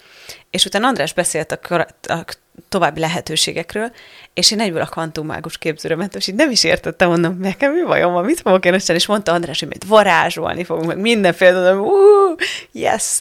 és 0.50 0.66
utána 0.66 0.88
András 0.88 1.14
beszélt 1.14 1.52
a, 1.52 1.88
a 2.02 2.26
további 2.70 3.00
lehetőségekről, 3.00 3.92
és 4.34 4.52
én 4.52 4.60
egyből 4.60 4.82
a 4.82 4.86
kvantummágus 4.86 5.58
képzőre 5.58 5.96
mentem, 5.96 6.20
és 6.20 6.28
így 6.28 6.36
nem 6.36 6.52
is 6.52 6.64
értettem, 6.64 7.10
mondom, 7.10 7.38
nekem 7.40 7.74
mi 7.74 7.82
bajom 7.82 8.14
van, 8.14 8.26
mit 8.26 8.42
fogok 8.42 8.66
én 8.66 8.80
és 8.88 9.06
mondta 9.06 9.32
András, 9.32 9.60
hogy 9.60 9.68
majd 9.68 9.88
varázsolni 9.88 10.64
fogunk, 10.64 10.88
meg 10.88 10.98
mindenféle, 10.98 11.74
mondom, 11.74 11.86
uh, 11.86 12.40
yes! 12.72 13.20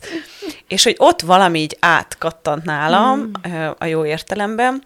És 0.68 0.84
hogy 0.84 0.94
ott 0.98 1.20
valami 1.20 1.60
így 1.60 1.76
átkattant 1.80 2.64
nálam, 2.64 3.18
mm. 3.18 3.66
a 3.78 3.84
jó 3.84 4.04
értelemben, 4.04 4.82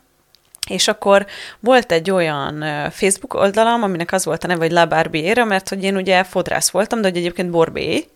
és 0.69 0.89
akkor 0.89 1.27
volt 1.61 1.93
egy 1.93 2.11
olyan 2.11 2.65
Facebook 2.91 3.35
oldalam, 3.35 3.83
aminek 3.83 4.13
az 4.13 4.25
volt 4.25 4.45
a 4.45 4.47
neve, 4.47 4.61
hogy 4.61 4.73
La 4.73 4.87
Barbiera, 4.87 5.45
mert 5.45 5.69
hogy 5.69 5.85
én 5.85 5.97
ugye 5.97 6.25
fodrász 6.25 6.71
voltam, 6.71 7.01
de 7.01 7.09
hogy 7.09 7.17
egyébként 7.17 7.51
borbé, 7.51 8.09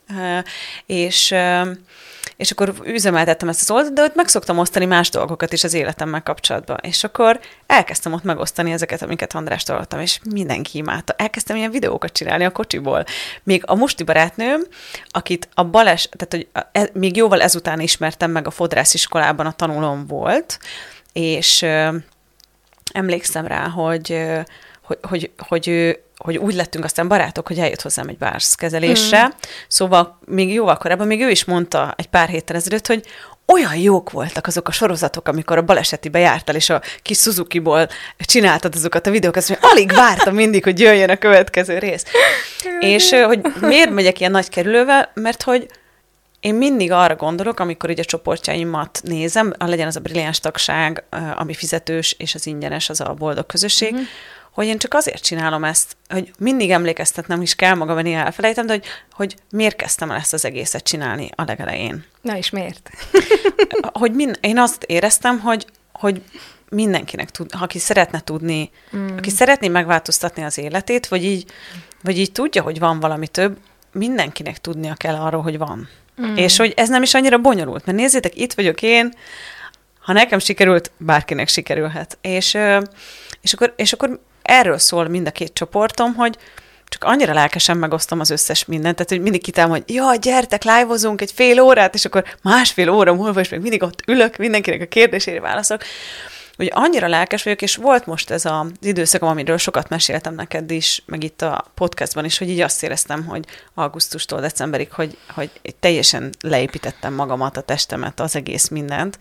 és 0.87 1.35
és 2.39 2.51
akkor 2.51 2.75
üzemeltettem 2.85 3.49
ezt 3.49 3.61
az 3.61 3.71
oldalt, 3.71 3.95
de 3.95 4.03
ott 4.03 4.15
meg 4.15 4.29
szoktam 4.29 4.59
osztani 4.59 4.85
más 4.85 5.11
dolgokat 5.11 5.53
is 5.53 5.65
az 5.65 5.75
életemmel 5.75 6.23
kapcsolatban. 6.23 6.79
És 6.83 7.05
akkor 7.05 7.41
elkezdtem 7.67 8.13
ott 8.13 8.23
megosztani 8.23 8.73
ezeket, 8.73 9.03
amiket 9.03 9.35
András 9.35 9.63
hallottam, 9.67 10.01
és 10.01 10.21
mindenki 10.31 10.79
imádta. 10.79 11.15
Elkezdtem 11.17 11.57
ilyen 11.57 11.71
videókat 11.71 12.13
csinálni 12.13 12.45
a 12.45 12.51
kocsiból. 12.51 13.05
Még 13.43 13.63
a 13.67 13.75
musti 13.75 14.03
barátnőm, 14.03 14.61
akit 15.09 15.49
a 15.55 15.65
bales, 15.65 16.09
tehát 16.17 16.33
hogy 16.33 16.65
e, 16.73 16.91
még 16.93 17.17
jóval 17.17 17.43
ezután 17.43 17.81
ismertem 17.81 18.31
meg 18.31 18.47
a 18.47 18.51
fodrásziskolában, 18.51 19.47
a 19.47 19.53
tanulom 19.53 20.07
volt, 20.07 20.59
és 21.13 21.67
emlékszem 22.93 23.47
rá, 23.47 23.69
hogy, 23.69 24.23
hogy, 24.83 24.99
hogy, 25.03 25.31
hogy 25.39 25.69
ő, 25.69 26.03
hogy 26.29 26.37
úgy 26.37 26.55
lettünk 26.55 26.85
aztán 26.85 27.09
barátok, 27.09 27.47
hogy 27.47 27.59
eljött 27.59 27.83
hozzám 27.83 28.09
egy 28.09 28.19
kezelésre. 28.55 29.27
Mm. 29.27 29.31
Szóval 29.69 30.19
még 30.25 30.53
jóval 30.53 30.77
korábban, 30.77 31.07
még 31.07 31.21
ő 31.21 31.31
is 31.31 31.45
mondta 31.45 31.95
egy 31.97 32.07
pár 32.07 32.29
héttel 32.29 32.57
ezelőtt, 32.57 32.87
hogy 32.87 33.05
olyan 33.47 33.77
jók 33.77 34.11
voltak 34.11 34.47
azok 34.47 34.69
a 34.69 34.73
sorozatok, 34.73 35.29
amikor 35.29 35.57
a 35.57 35.63
balesetibe 35.63 36.19
jártál, 36.19 36.55
és 36.55 36.71
a 36.71 36.83
kis 37.03 37.19
Suzuki-ból 37.19 37.89
csináltad 38.19 38.75
azokat 38.75 39.07
a 39.07 39.11
videókat, 39.11 39.47
hogy 39.47 39.59
alig 39.61 39.93
vártam 39.93 40.35
mindig, 40.35 40.65
hogy 40.65 40.81
jöjjön 40.81 41.11
a 41.11 41.17
következő 41.17 41.79
rész. 41.79 42.05
és 42.81 43.11
hogy 43.11 43.41
miért 43.61 43.91
megyek 43.91 44.21
ilyen 44.21 44.33
nagy 44.33 44.49
kerülővel? 44.49 45.11
Mert 45.15 45.43
hogy 45.43 45.67
én 46.41 46.55
mindig 46.55 46.93
arra 46.93 47.17
gondolok, 47.17 47.61
amikor 47.61 47.91
ugye 47.91 48.03
a 48.03 48.05
csoportjaimat 48.05 49.01
nézem, 49.03 49.55
legyen 49.59 49.87
az 49.87 49.97
a 49.97 50.01
brilliáns 50.01 50.41
tagság, 50.41 51.05
ami 51.37 51.55
fizetős, 51.55 52.15
és 52.19 52.35
az 52.35 52.47
ingyenes, 52.47 52.89
az 52.89 53.01
a 53.01 53.15
boldog 53.15 53.47
közösség, 53.47 53.93
uh-huh 53.93 54.07
hogy 54.59 54.67
én 54.67 54.79
csak 54.79 54.95
azért 54.95 55.23
csinálom 55.23 55.65
ezt, 55.65 55.97
hogy 56.09 56.31
mindig 56.39 56.71
emlékeztetnem 56.71 57.43
is 57.43 57.55
kell 57.55 57.75
magam, 57.75 57.99
néha 57.99 58.25
elfelejtem, 58.25 58.67
de 58.67 58.73
hogy, 58.73 58.85
hogy 59.13 59.35
miért 59.51 59.77
kezdtem 59.77 60.11
el 60.11 60.17
ezt 60.17 60.33
az 60.33 60.45
egészet 60.45 60.85
csinálni 60.85 61.31
a 61.35 61.43
legelején. 61.47 62.05
Na 62.21 62.37
és 62.37 62.51
miért? 62.51 62.91
hogy 64.01 64.13
min- 64.13 64.39
én 64.41 64.59
azt 64.59 64.83
éreztem, 64.83 65.41
hogy, 65.41 65.67
hogy 65.93 66.23
mindenkinek 66.69 67.31
tud, 67.31 67.51
aki 67.61 67.79
szeretne 67.79 68.21
tudni, 68.21 68.71
mm. 68.97 69.17
aki 69.17 69.31
szeretné 69.31 69.69
megváltoztatni 69.69 70.45
az 70.45 70.59
életét, 70.59 71.09
vagy 71.09 71.25
így, 71.25 71.51
vagy 72.03 72.19
így 72.19 72.33
tudja, 72.33 72.63
hogy 72.63 72.79
van 72.79 73.01
valami 73.01 73.29
több, 73.29 73.59
mindenkinek 73.93 74.59
tudnia 74.59 74.95
kell 74.95 75.15
arról, 75.15 75.43
hogy 75.43 75.59
van. 75.59 75.89
Mm. 76.23 76.37
És 76.37 76.57
hogy 76.57 76.73
ez 76.77 76.89
nem 76.89 77.03
is 77.03 77.15
annyira 77.15 77.39
bonyolult, 77.39 77.87
mert 77.87 77.99
nézzétek, 77.99 78.37
itt 78.37 78.53
vagyok 78.53 78.83
én, 78.83 79.15
ha 80.01 80.13
nekem 80.13 80.39
sikerült, 80.39 80.91
bárkinek 80.97 81.49
sikerülhet. 81.49 82.19
És, 82.21 82.57
és, 83.41 83.53
akkor, 83.53 83.73
és 83.77 83.93
akkor 83.93 84.21
erről 84.43 84.79
szól 84.79 85.09
mind 85.09 85.27
a 85.27 85.31
két 85.31 85.53
csoportom, 85.53 86.15
hogy 86.15 86.39
csak 86.89 87.05
annyira 87.05 87.33
lelkesen 87.33 87.77
megosztom 87.77 88.21
az 88.21 88.31
összes 88.31 88.65
mindent, 88.65 88.95
tehát 88.95 89.11
hogy 89.11 89.21
mindig 89.21 89.43
kitám, 89.43 89.69
hogy 89.69 89.83
ja, 89.87 90.15
gyertek, 90.15 90.63
live 90.63 90.95
egy 91.17 91.33
fél 91.33 91.61
órát, 91.61 91.95
és 91.95 92.05
akkor 92.05 92.25
másfél 92.43 92.91
óra 92.91 93.15
múlva, 93.15 93.41
és 93.41 93.49
még 93.49 93.61
mindig 93.61 93.83
ott 93.83 94.03
ülök, 94.07 94.37
mindenkinek 94.37 94.81
a 94.81 94.87
kérdésére 94.87 95.41
válaszolok. 95.41 95.83
Hogy 96.57 96.71
annyira 96.75 97.09
lelkes 97.09 97.43
vagyok, 97.43 97.63
és 97.63 97.77
volt 97.77 98.07
most 98.07 98.31
ez 98.31 98.45
az 98.45 98.67
időszakom, 98.81 99.29
amiről 99.29 99.57
sokat 99.57 99.89
meséltem 99.89 100.35
neked 100.35 100.71
is, 100.71 101.03
meg 101.07 101.25
itt 101.25 101.43
a 101.43 101.65
podcastban 101.75 102.25
is, 102.25 102.39
hogy 102.39 102.49
így 102.49 102.61
azt 102.61 102.83
éreztem, 102.83 103.25
hogy 103.25 103.45
augusztustól 103.75 104.41
decemberig, 104.41 104.93
hogy, 104.93 105.17
hogy 105.35 105.51
teljesen 105.81 106.31
leépítettem 106.41 107.15
magamat, 107.15 107.57
a 107.57 107.61
testemet, 107.61 108.21
az 108.21 108.37
egész 108.37 108.69
mindent. 108.69 109.19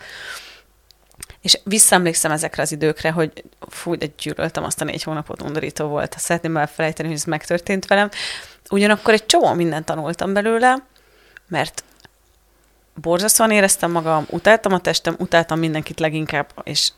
És 1.47 1.60
visszaemlékszem 1.63 2.31
ezekre 2.31 2.62
az 2.62 2.71
időkre, 2.71 3.12
hogy 3.12 3.43
fú, 3.69 3.95
de 3.95 4.05
gyűlöltem 4.17 4.63
azt 4.63 4.81
a 4.81 4.86
négy 4.86 5.03
hónapot, 5.03 5.41
undorító 5.41 5.88
volt. 5.88 6.15
Szeretném 6.17 6.57
elfelejteni, 6.57 7.07
hogy 7.07 7.17
ez 7.17 7.23
megtörtént 7.23 7.86
velem. 7.86 8.10
Ugyanakkor 8.69 9.13
egy 9.13 9.25
csomó 9.25 9.53
mindent 9.53 9.86
tanultam 9.86 10.33
belőle, 10.33 10.83
mert 11.47 11.83
borzasztóan 12.93 13.51
éreztem 13.51 13.91
magam, 13.91 14.25
utáltam 14.29 14.73
a 14.73 14.79
testem, 14.79 15.15
utáltam 15.19 15.60
mindenkit 15.60 15.99
leginkább, 15.99 16.51
és 16.63 16.91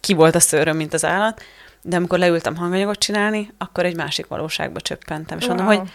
ki 0.00 0.14
volt 0.14 0.34
a 0.34 0.40
szőröm, 0.40 0.76
mint 0.76 0.94
az 0.94 1.04
állat, 1.04 1.42
de 1.82 1.96
amikor 1.96 2.18
leültem 2.18 2.56
hanganyagot 2.56 2.98
csinálni, 2.98 3.52
akkor 3.58 3.84
egy 3.84 3.96
másik 3.96 4.26
valóságba 4.26 4.80
csöppentem, 4.80 5.38
és 5.38 5.46
wow. 5.46 5.56
mondom, 5.56 5.76
hogy 5.76 5.90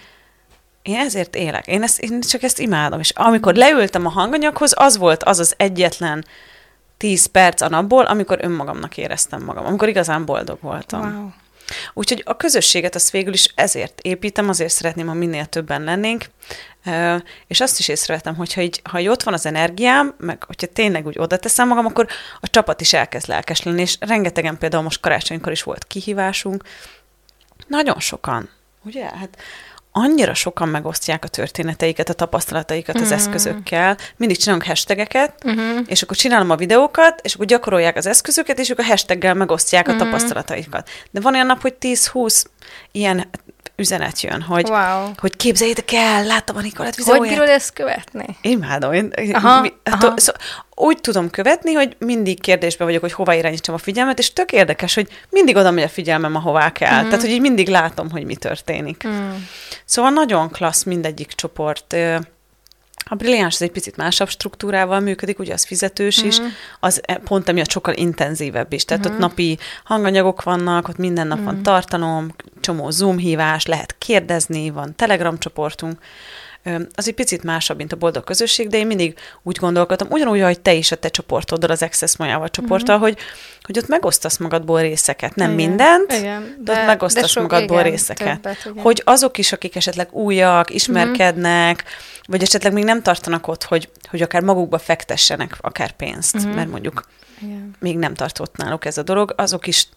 én 0.82 1.00
ezért 1.00 1.36
élek, 1.36 1.68
én, 1.68 1.84
ezt, 1.84 2.00
én 2.00 2.22
csak 2.22 2.44
ezt 2.44 2.60
imádom, 2.60 3.00
és 3.00 3.10
amikor 3.10 3.56
leültem 3.56 4.06
a 4.06 4.10
hanganyaghoz, 4.10 4.74
az 4.76 4.98
volt 4.98 5.24
az 5.24 5.40
az 5.40 5.54
egyetlen 5.58 6.26
10 7.00 7.26
perc 7.26 7.62
a 7.62 7.70
napból, 7.70 8.06
amikor 8.06 8.40
önmagamnak 8.42 8.98
éreztem 8.98 9.44
magam, 9.44 9.66
amikor 9.66 9.88
igazán 9.88 10.26
boldog 10.26 10.58
voltam. 10.62 11.16
Wow. 11.16 11.30
Úgyhogy 11.94 12.24
a 12.26 12.38
közösséget 12.38 12.96
azt 12.96 13.10
végül 13.10 13.34
is 13.34 13.52
ezért 13.56 14.00
építem, 14.02 14.50
azért 14.50 14.74
szeretném, 14.74 15.08
ha 15.08 15.14
minél 15.14 15.46
többen 15.46 15.84
lennénk, 15.84 16.26
és 17.48 17.60
azt 17.60 17.80
is 17.80 17.88
észrevettem, 17.88 18.36
hogyha 18.36 18.62
így, 18.62 18.82
ha 18.84 19.00
így 19.00 19.08
ott 19.08 19.24
van 19.24 19.34
az 19.34 19.46
energiám, 19.46 20.14
meg 20.18 20.44
hogyha 20.44 20.68
tényleg 20.68 21.06
úgy 21.06 21.20
oda 21.20 21.38
teszem 21.38 21.68
magam, 21.68 21.86
akkor 21.86 22.08
a 22.40 22.50
csapat 22.50 22.82
is 22.82 22.94
elkezd 22.94 23.28
lelkes 23.28 23.64
lenni, 23.64 23.82
és 23.82 23.98
rengetegen 24.00 24.58
például 24.58 24.84
most 24.84 25.00
karácsonykor 25.00 25.52
is 25.52 25.64
volt 25.64 25.88
kihívásunk, 25.88 26.64
nagyon 27.68 28.00
sokan, 28.00 28.50
ugye? 28.84 29.06
Hát 29.06 29.38
annyira 29.92 30.34
sokan 30.34 30.70
megosztják 30.70 31.24
a 31.24 31.28
történeteiket, 31.28 32.10
a 32.10 32.14
tapasztalataikat 32.14 32.96
uh-huh. 32.96 33.12
az 33.12 33.18
mhm. 33.18 33.20
eszközökkel. 33.20 33.98
Mindig 34.18 34.38
csinálunk 34.38 34.66
hashtageket, 34.66 35.34
uh-huh. 35.46 35.80
és 35.86 36.02
akkor 36.02 36.18
csinálom 36.18 36.50
a 36.50 36.56
videókat, 36.56 37.20
és 37.24 37.34
akkor 37.34 37.46
gyakorolják 37.46 37.98
az 37.98 38.06
eszközöket, 38.06 38.60
és 38.60 38.70
akkor 38.70 38.84
a 38.84 38.88
hashtaggel 38.88 39.34
megosztják 39.34 39.88
uh-huh. 39.88 40.02
a 40.02 40.04
mhm. 40.04 40.14
tapasztalataikat. 40.14 40.90
De 41.12 41.20
van 41.20 41.34
olyan 41.34 41.46
nap, 41.46 41.62
hogy 41.62 41.76
10-20 41.82 42.44
ilyen 42.92 43.30
üzenet 43.80 44.22
jön, 44.22 44.42
hogy, 44.42 44.70
wow. 44.70 45.12
hogy 45.18 45.36
képzeljétek 45.36 45.92
el, 45.92 46.26
láttam 46.26 46.58
a 46.58 46.62
Nikolát 46.62 46.96
videóját. 46.96 47.20
Hogy 47.20 47.30
bírod 47.30 47.50
ezt 47.50 47.74
követni? 47.74 48.38
Imádom. 48.42 48.94
Én, 48.94 49.12
aha, 49.32 49.62
mi, 49.62 49.74
hát, 49.84 50.04
aha. 50.04 50.14
Szó, 50.18 50.32
úgy 50.76 51.02
tudom 51.02 51.30
követni, 51.30 51.74
hogy 51.74 51.96
mindig 52.00 52.42
kérdésben 52.42 52.88
vagyok, 52.88 53.02
hogy 53.02 53.14
hova 53.14 53.34
irányítsam 53.34 53.76
a 53.76 53.78
figyelmet, 53.78 54.20
és 54.20 54.34
tök 54.34 54.52
érdekes, 54.52 54.94
hogy 54.94 55.08
mindig 55.30 55.56
oda 55.56 55.72
megy 55.72 55.84
a 55.84 55.90
figyelmem, 55.90 56.36
ahová 56.36 56.72
kell. 56.72 57.04
Mm. 57.04 57.06
Tehát, 57.06 57.22
hogy 57.22 57.30
így 57.30 57.42
mindig 57.42 57.68
látom, 57.68 58.12
hogy 58.12 58.26
mi 58.26 58.36
történik. 58.36 59.08
Mm. 59.08 59.30
Szóval 59.86 60.12
nagyon 60.12 60.50
klassz 60.50 60.84
mindegyik 60.84 61.32
csoport. 61.32 61.96
A 63.10 63.16
brilliáns 63.16 63.54
az 63.54 63.62
egy 63.62 63.72
picit 63.72 63.98
másabb 63.98 64.30
struktúrával 64.30 65.00
működik, 65.00 65.40
ugye 65.40 65.54
az 65.54 65.66
fizetős 65.66 66.18
uh-huh. 66.18 66.32
is, 66.32 66.40
az 66.80 67.02
e, 67.06 67.16
pont 67.16 67.50
emiatt 67.50 67.70
sokkal 67.70 67.94
intenzívebb 67.94 68.74
is. 68.74 68.86
Tehát 68.86 69.06
uh-huh. 69.06 69.22
ott 69.22 69.28
napi 69.28 69.58
hanganyagok 69.84 70.44
vannak, 70.44 70.88
ott 70.88 70.98
minden 70.98 71.28
nap 71.28 71.38
uh-huh. 71.38 71.54
van 71.54 71.64
tartalom, 71.64 72.36
csomó 72.60 72.90
Zoom 72.90 73.18
hívás, 73.18 73.66
lehet 73.66 73.96
kérdezni, 73.98 74.70
van 74.70 74.96
Telegram 74.96 75.38
csoportunk, 75.38 76.00
az 76.96 77.08
egy 77.08 77.14
picit 77.14 77.44
másabb, 77.44 77.78
mint 77.78 77.92
a 77.92 77.96
boldog 77.96 78.24
közösség, 78.24 78.68
de 78.68 78.78
én 78.78 78.88
mindig 78.88 79.18
úgy 79.44 79.58
gondolkodtam, 79.58 80.08
ugyanúgy, 80.12 80.42
hogy 80.42 80.60
te 80.60 80.74
is 80.74 80.92
a 80.92 80.96
te 80.96 81.10
csoportoddal, 81.10 81.70
az 81.70 81.82
Access 81.82 82.18
Majával 82.18 82.50
csoporttal, 82.50 82.96
mm-hmm. 82.96 83.04
hogy, 83.04 83.18
hogy 83.62 83.78
ott 83.78 83.88
megosztasz 83.88 84.38
magadból 84.38 84.82
részeket. 84.82 85.36
Nem 85.36 85.52
igen, 85.52 85.70
mindent, 85.70 86.14
igen, 86.14 86.56
de, 86.60 86.74
de 86.74 86.80
ott 86.80 86.86
megosztasz 86.86 87.22
de 87.22 87.28
sok, 87.28 87.42
magadból 87.42 87.80
igen, 87.80 87.92
részeket. 87.92 88.42
Többet, 88.42 88.66
igen. 88.66 88.84
Hogy 88.84 89.02
azok 89.06 89.38
is, 89.38 89.52
akik 89.52 89.76
esetleg 89.76 90.14
újak, 90.14 90.74
ismerkednek, 90.74 91.84
mm-hmm. 91.84 92.24
vagy 92.28 92.42
esetleg 92.42 92.74
még 92.74 92.84
nem 92.84 93.02
tartanak 93.02 93.48
ott, 93.48 93.64
hogy, 93.64 93.90
hogy 94.10 94.22
akár 94.22 94.42
magukba 94.42 94.78
fektessenek 94.78 95.58
akár 95.62 95.92
pénzt, 95.92 96.38
mm-hmm. 96.38 96.56
mert 96.56 96.70
mondjuk 96.70 97.04
igen. 97.42 97.76
még 97.80 97.98
nem 97.98 98.14
tartott 98.14 98.58
náluk 98.58 98.86
ez 98.86 98.98
a 98.98 99.04
dolog, 99.04 99.34
azok 99.38 99.68
is 99.68 99.88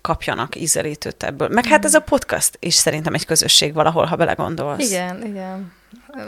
kapjanak 0.00 0.56
ízelítőt 0.56 1.22
ebből. 1.22 1.48
Meg 1.48 1.64
hát 1.64 1.84
ez 1.84 1.94
a 1.94 2.00
podcast 2.00 2.56
is 2.60 2.74
szerintem 2.74 3.14
egy 3.14 3.26
közösség 3.26 3.74
valahol, 3.74 4.04
ha 4.04 4.16
belegondolsz. 4.16 4.90
Igen, 4.90 5.26
igen. 5.26 5.72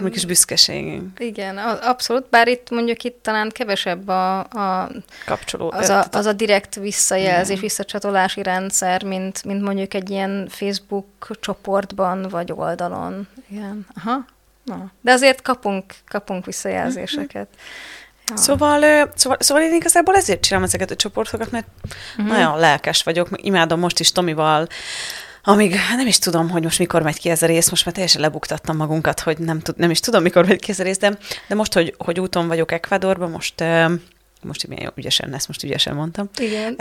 Mi 0.01 0.11
kis 0.11 0.25
büszkeségünk. 0.25 1.20
Igen, 1.20 1.59
abszolút, 1.59 2.29
bár 2.29 2.49
itt 2.49 2.70
mondjuk 2.70 3.03
itt 3.03 3.22
talán 3.22 3.51
kevesebb 3.51 4.09
a, 4.09 4.38
a 4.38 4.90
kapcsoló. 5.27 5.72
Az 5.72 5.88
a, 5.88 6.07
az 6.11 6.27
a 6.27 6.33
direkt 6.33 6.75
visszajelzés, 6.75 7.49
Igen. 7.49 7.61
visszacsatolási 7.61 8.42
rendszer, 8.42 9.03
mint, 9.03 9.44
mint 9.44 9.62
mondjuk 9.62 9.94
egy 9.94 10.11
ilyen 10.11 10.46
Facebook 10.51 11.07
csoportban 11.40 12.22
vagy 12.29 12.53
oldalon. 12.53 13.29
Igen, 13.49 13.87
aha. 13.94 14.25
Na. 14.64 14.90
De 15.01 15.12
azért 15.12 15.42
kapunk, 15.42 15.94
kapunk 16.09 16.44
visszajelzéseket. 16.44 17.49
Ja. 18.27 18.37
Szóval, 18.37 19.11
szóval, 19.14 19.38
szóval 19.40 19.62
én 19.62 19.75
igazából 19.75 20.14
ezért 20.14 20.40
csinálom 20.40 20.66
ezeket 20.66 20.90
a 20.90 20.96
csoportokat, 20.96 21.51
mert 21.51 21.66
uh-huh. 22.18 22.37
nagyon 22.37 22.59
lelkes 22.59 23.03
vagyok, 23.03 23.29
imádom 23.37 23.81
most 23.81 24.01
is 24.01 24.12
Tomival 24.12 24.68
amíg 25.48 25.74
nem 25.96 26.06
is 26.06 26.18
tudom, 26.18 26.50
hogy 26.50 26.62
most 26.62 26.78
mikor 26.78 27.02
megy 27.02 27.18
ki 27.18 27.28
ez 27.28 27.42
a 27.42 27.46
rész, 27.46 27.70
most 27.70 27.85
már 27.85 27.94
teljesen 27.94 28.20
lebuktattam 28.20 28.76
magunkat, 28.76 29.20
hogy 29.20 29.38
nem, 29.38 29.61
tud, 29.61 29.76
nem 29.76 29.90
is 29.90 30.00
tudom, 30.00 30.22
mikor 30.22 30.46
megy 30.46 30.61
ki 30.61 30.70
ez 30.70 30.80
a 30.80 30.82
rész, 30.82 30.98
de, 30.98 31.18
de 31.48 31.54
most, 31.54 31.72
hogy, 31.72 31.94
hogy 31.98 32.20
úton 32.20 32.48
vagyok 32.48 32.72
Ecuadorban, 32.72 33.30
most 33.30 33.64
most 34.42 34.66
milyen 34.66 34.92
ügyesen, 34.94 35.35
ezt 35.35 35.48
most 35.48 35.62
ügyesen 35.62 35.94
mondtam. 35.94 36.28
Igen. 36.38 36.76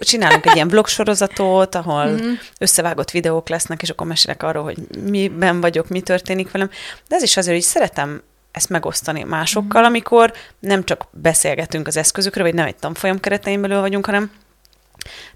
Csinálunk 0.00 0.46
egy 0.46 0.54
ilyen 0.54 0.68
blog 0.68 0.86
sorozatot, 0.86 1.74
ahol 1.74 2.06
mm-hmm. 2.06 2.32
összevágott 2.58 3.10
videók 3.10 3.48
lesznek, 3.48 3.82
és 3.82 3.90
akkor 3.90 4.06
mesélek 4.06 4.42
arról, 4.42 4.62
hogy 4.62 4.78
miben 5.02 5.60
vagyok, 5.60 5.88
mi 5.88 6.00
történik 6.00 6.50
velem. 6.50 6.70
De 7.08 7.16
ez 7.16 7.22
is 7.22 7.36
azért, 7.36 7.56
hogy 7.56 7.64
szeretem 7.64 8.22
ezt 8.50 8.68
megosztani 8.68 9.22
másokkal, 9.22 9.82
mm. 9.82 9.84
amikor 9.84 10.32
nem 10.58 10.84
csak 10.84 11.06
beszélgetünk 11.10 11.86
az 11.86 11.96
eszközökről, 11.96 12.44
vagy 12.44 12.54
nem 12.54 12.66
egy 12.66 12.76
tanfolyam 12.76 13.20
keretein 13.20 13.60
belül 13.60 13.80
vagyunk, 13.80 14.06
hanem 14.06 14.30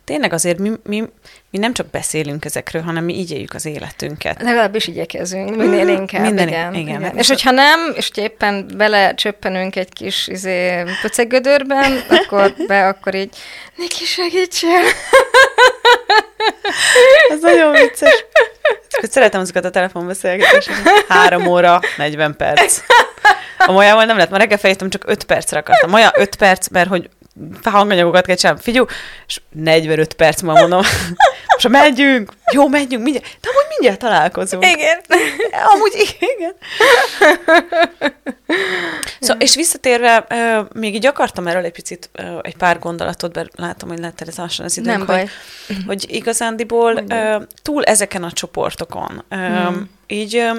tényleg 0.05 0.33
azért 0.33 0.59
mi, 0.59 0.71
mi, 0.85 1.05
mi 1.51 1.59
nem 1.59 1.73
csak 1.75 1.87
beszélünk 1.91 2.45
ezekről, 2.45 2.83
hanem 2.83 3.05
mi 3.05 3.15
így 3.15 3.31
éljük 3.31 3.55
az 3.55 3.67
életünket. 3.67 4.43
Legalábbis 4.43 4.87
igyekezünk, 4.87 5.57
minél 5.57 5.85
mhm. 5.85 5.93
inkább. 5.93 6.23
Minden, 6.23 6.49
igen, 6.49 6.75
igen. 6.75 7.01
igen. 7.01 7.17
És 7.17 7.29
hogyha 7.29 7.51
nem, 7.51 7.93
és 7.97 8.07
hogyha 8.07 8.23
éppen 8.23 8.67
belecsöppenünk 8.77 9.77
egy 9.77 9.93
kis 9.93 10.29
izé, 10.29 10.85
pöcegödörben, 11.03 12.03
akkor 12.19 12.55
be, 12.67 12.87
akkor 12.87 13.15
így, 13.15 13.37
neki 13.77 14.05
segítsen. 14.05 14.83
Ez 17.31 17.41
nagyon 17.41 17.73
vicces. 17.73 18.25
Szeretem 19.03 19.41
azokat 19.41 19.65
a 19.65 19.71
telefonbeszélgetéseket. 19.71 21.05
Három 21.09 21.47
óra, 21.47 21.81
40 21.97 22.37
perc. 22.37 22.81
A 23.59 23.73
Molyával 23.73 24.05
nem 24.05 24.17
lett, 24.17 24.31
ma 24.31 24.37
reggel 24.37 24.59
fejtem, 24.59 24.91
csak 24.91 25.05
5 25.07 25.25
percre 25.25 25.59
akartam. 25.59 25.93
Olyan 25.93 26.11
5 26.15 26.37
perc, 26.37 26.69
mert 26.69 26.89
hogy 26.89 27.09
hanganyagokat 27.64 28.27
kell 28.27 28.37
csinálni. 28.37 28.61
Figyú, 28.62 28.85
és 29.27 29.40
45 29.53 30.14
perc 30.14 30.42
ma 30.42 30.53
mondom, 30.53 30.83
most 31.53 31.68
megyünk, 31.68 32.33
jó, 32.53 32.68
megyünk, 32.68 33.03
mindjárt, 33.03 33.27
de 33.40 33.48
amúgy 33.48 33.66
mindjárt 33.68 33.98
találkozunk. 33.98 34.64
Igen. 34.66 35.01
Amúgy 35.74 36.16
igen. 36.37 36.55
Szóval, 39.20 39.42
és 39.42 39.55
visszatérve, 39.55 40.27
még 40.72 40.94
így 40.94 41.07
akartam 41.07 41.46
erről 41.46 41.64
egy 41.64 41.72
picit 41.72 42.11
egy 42.42 42.57
pár 42.57 42.79
gondolatot, 42.79 43.35
mert 43.35 43.51
látom, 43.57 43.88
hogy 43.88 43.98
lett 43.98 44.20
ez 44.20 44.37
lassan 44.37 44.64
az 44.64 44.77
időnk, 44.77 44.96
Nem 44.96 45.07
baj. 45.07 45.29
hogy, 45.66 45.77
hogy 45.87 46.07
igazándiból 46.09 47.05
túl 47.62 47.84
ezeken 47.84 48.22
a 48.22 48.32
csoportokon, 48.32 49.24
hmm. 49.28 49.91
így 50.07 50.51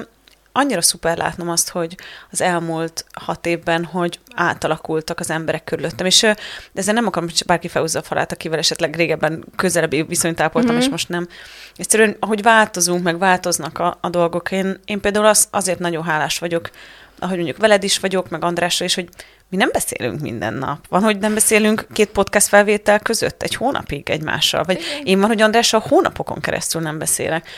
annyira 0.52 0.82
szuper 0.82 1.16
látnom 1.16 1.48
azt, 1.48 1.68
hogy 1.68 1.96
az 2.30 2.40
elmúlt 2.40 3.04
hat 3.12 3.46
évben, 3.46 3.84
hogy 3.84 4.18
átalakultak 4.34 5.20
az 5.20 5.30
emberek 5.30 5.64
körülöttem, 5.64 6.06
és 6.06 6.26
ezzel 6.74 6.94
nem 6.94 7.06
akarom, 7.06 7.28
hogy 7.28 7.42
bárki 7.46 7.68
felhúzza 7.68 7.98
a 7.98 8.02
falát, 8.02 8.32
akivel 8.32 8.58
esetleg 8.58 8.96
régebben 8.96 9.44
közelebbi 9.56 10.02
viszonyt 10.02 10.40
ápoltam, 10.40 10.72
mm-hmm. 10.72 10.80
és 10.80 10.88
most 10.88 11.08
nem. 11.08 11.28
Egyszerűen, 11.76 12.16
ahogy 12.20 12.42
változunk, 12.42 13.02
meg 13.02 13.18
változnak 13.18 13.78
a, 13.78 13.98
a 14.00 14.08
dolgok, 14.08 14.50
én, 14.50 14.80
én 14.84 15.00
például 15.00 15.26
az, 15.26 15.48
azért 15.50 15.78
nagyon 15.78 16.04
hálás 16.04 16.38
vagyok, 16.38 16.70
ahogy 17.18 17.36
mondjuk 17.36 17.56
veled 17.56 17.84
is 17.84 17.98
vagyok, 17.98 18.28
meg 18.28 18.44
Andrással 18.44 18.86
is, 18.86 18.94
hogy 18.94 19.08
mi 19.50 19.56
nem 19.56 19.68
beszélünk 19.72 20.20
minden 20.20 20.54
nap. 20.54 20.86
Van, 20.88 21.02
hogy 21.02 21.18
nem 21.18 21.34
beszélünk 21.34 21.86
két 21.92 22.08
podcast 22.08 22.46
felvétel 22.46 22.98
között 22.98 23.42
egy 23.42 23.54
hónapig 23.54 24.10
egymással, 24.10 24.64
vagy 24.64 24.80
én 25.02 25.20
van, 25.20 25.28
hogy 25.28 25.40
Andrással 25.40 25.84
hónapokon 25.88 26.40
keresztül 26.40 26.80
nem 26.80 26.98
beszélek. 26.98 27.48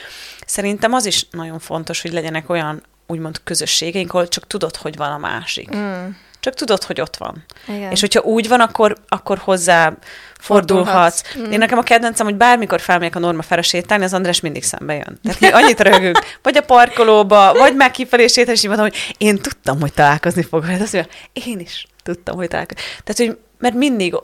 Szerintem 0.53 0.93
az 0.93 1.07
is 1.07 1.27
nagyon 1.31 1.59
fontos, 1.59 2.03
hogy 2.03 2.13
legyenek 2.13 2.51
olyan 2.51 2.83
úgymond 3.07 3.41
közösségeink, 3.45 4.13
ahol 4.13 4.29
csak 4.29 4.47
tudod, 4.47 4.77
hogy 4.77 4.97
van 4.97 5.13
a 5.13 5.19
másik. 5.19 5.77
Mm. 5.77 6.09
Csak 6.41 6.55
tudod, 6.55 6.83
hogy 6.83 7.01
ott 7.01 7.17
van. 7.17 7.45
Igen. 7.69 7.91
És 7.91 8.01
hogyha 8.01 8.21
úgy 8.21 8.49
van, 8.49 8.61
akkor, 8.61 8.97
akkor 9.09 9.39
hozzá 9.39 9.97
fordulhatsz. 10.39 11.23
Mm. 11.39 11.51
Én 11.51 11.59
nekem 11.59 11.79
a 11.79 11.83
kedvencem, 11.83 12.27
hogy 12.27 12.35
bármikor 12.35 12.81
felmegyek 12.81 13.17
a 13.17 13.19
Norma 13.19 13.43
felre 13.43 13.63
sétálni, 13.63 14.05
az 14.05 14.13
András 14.13 14.41
mindig 14.41 14.65
szembe 14.65 14.95
jön. 14.95 15.19
Tehát 15.23 15.41
mi 15.41 15.49
annyit 15.49 15.81
rögünk, 15.81 16.19
vagy 16.43 16.57
a 16.57 16.63
parkolóba, 16.63 17.53
vagy 17.53 17.77
meg 17.77 17.91
kifelé 17.91 18.27
sétál, 18.27 18.55
és 18.55 18.63
így 18.63 18.69
mondom, 18.69 18.87
hogy 18.87 19.15
én 19.19 19.39
tudtam, 19.39 19.81
hogy 19.81 19.93
találkozni 19.93 20.43
fog 20.43 20.63
veled. 20.63 20.81
Azt 20.81 20.93
mondja, 20.93 21.13
én 21.33 21.59
is 21.59 21.87
tudtam, 22.03 22.37
hogy 22.37 22.49
találkozni. 22.49 22.83
Tehát, 23.05 23.17
hogy 23.17 23.39
mert 23.59 23.75
mindig 23.75 24.15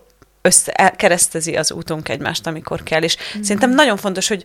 össze, 0.42 0.92
keresztezi 0.96 1.56
az 1.56 1.72
útunk 1.72 2.08
egymást, 2.08 2.46
amikor 2.46 2.82
kell, 2.82 3.02
és 3.02 3.16
mm. 3.16 3.40
szerintem 3.42 3.70
nagyon 3.70 3.96
fontos, 3.96 4.28
hogy 4.28 4.44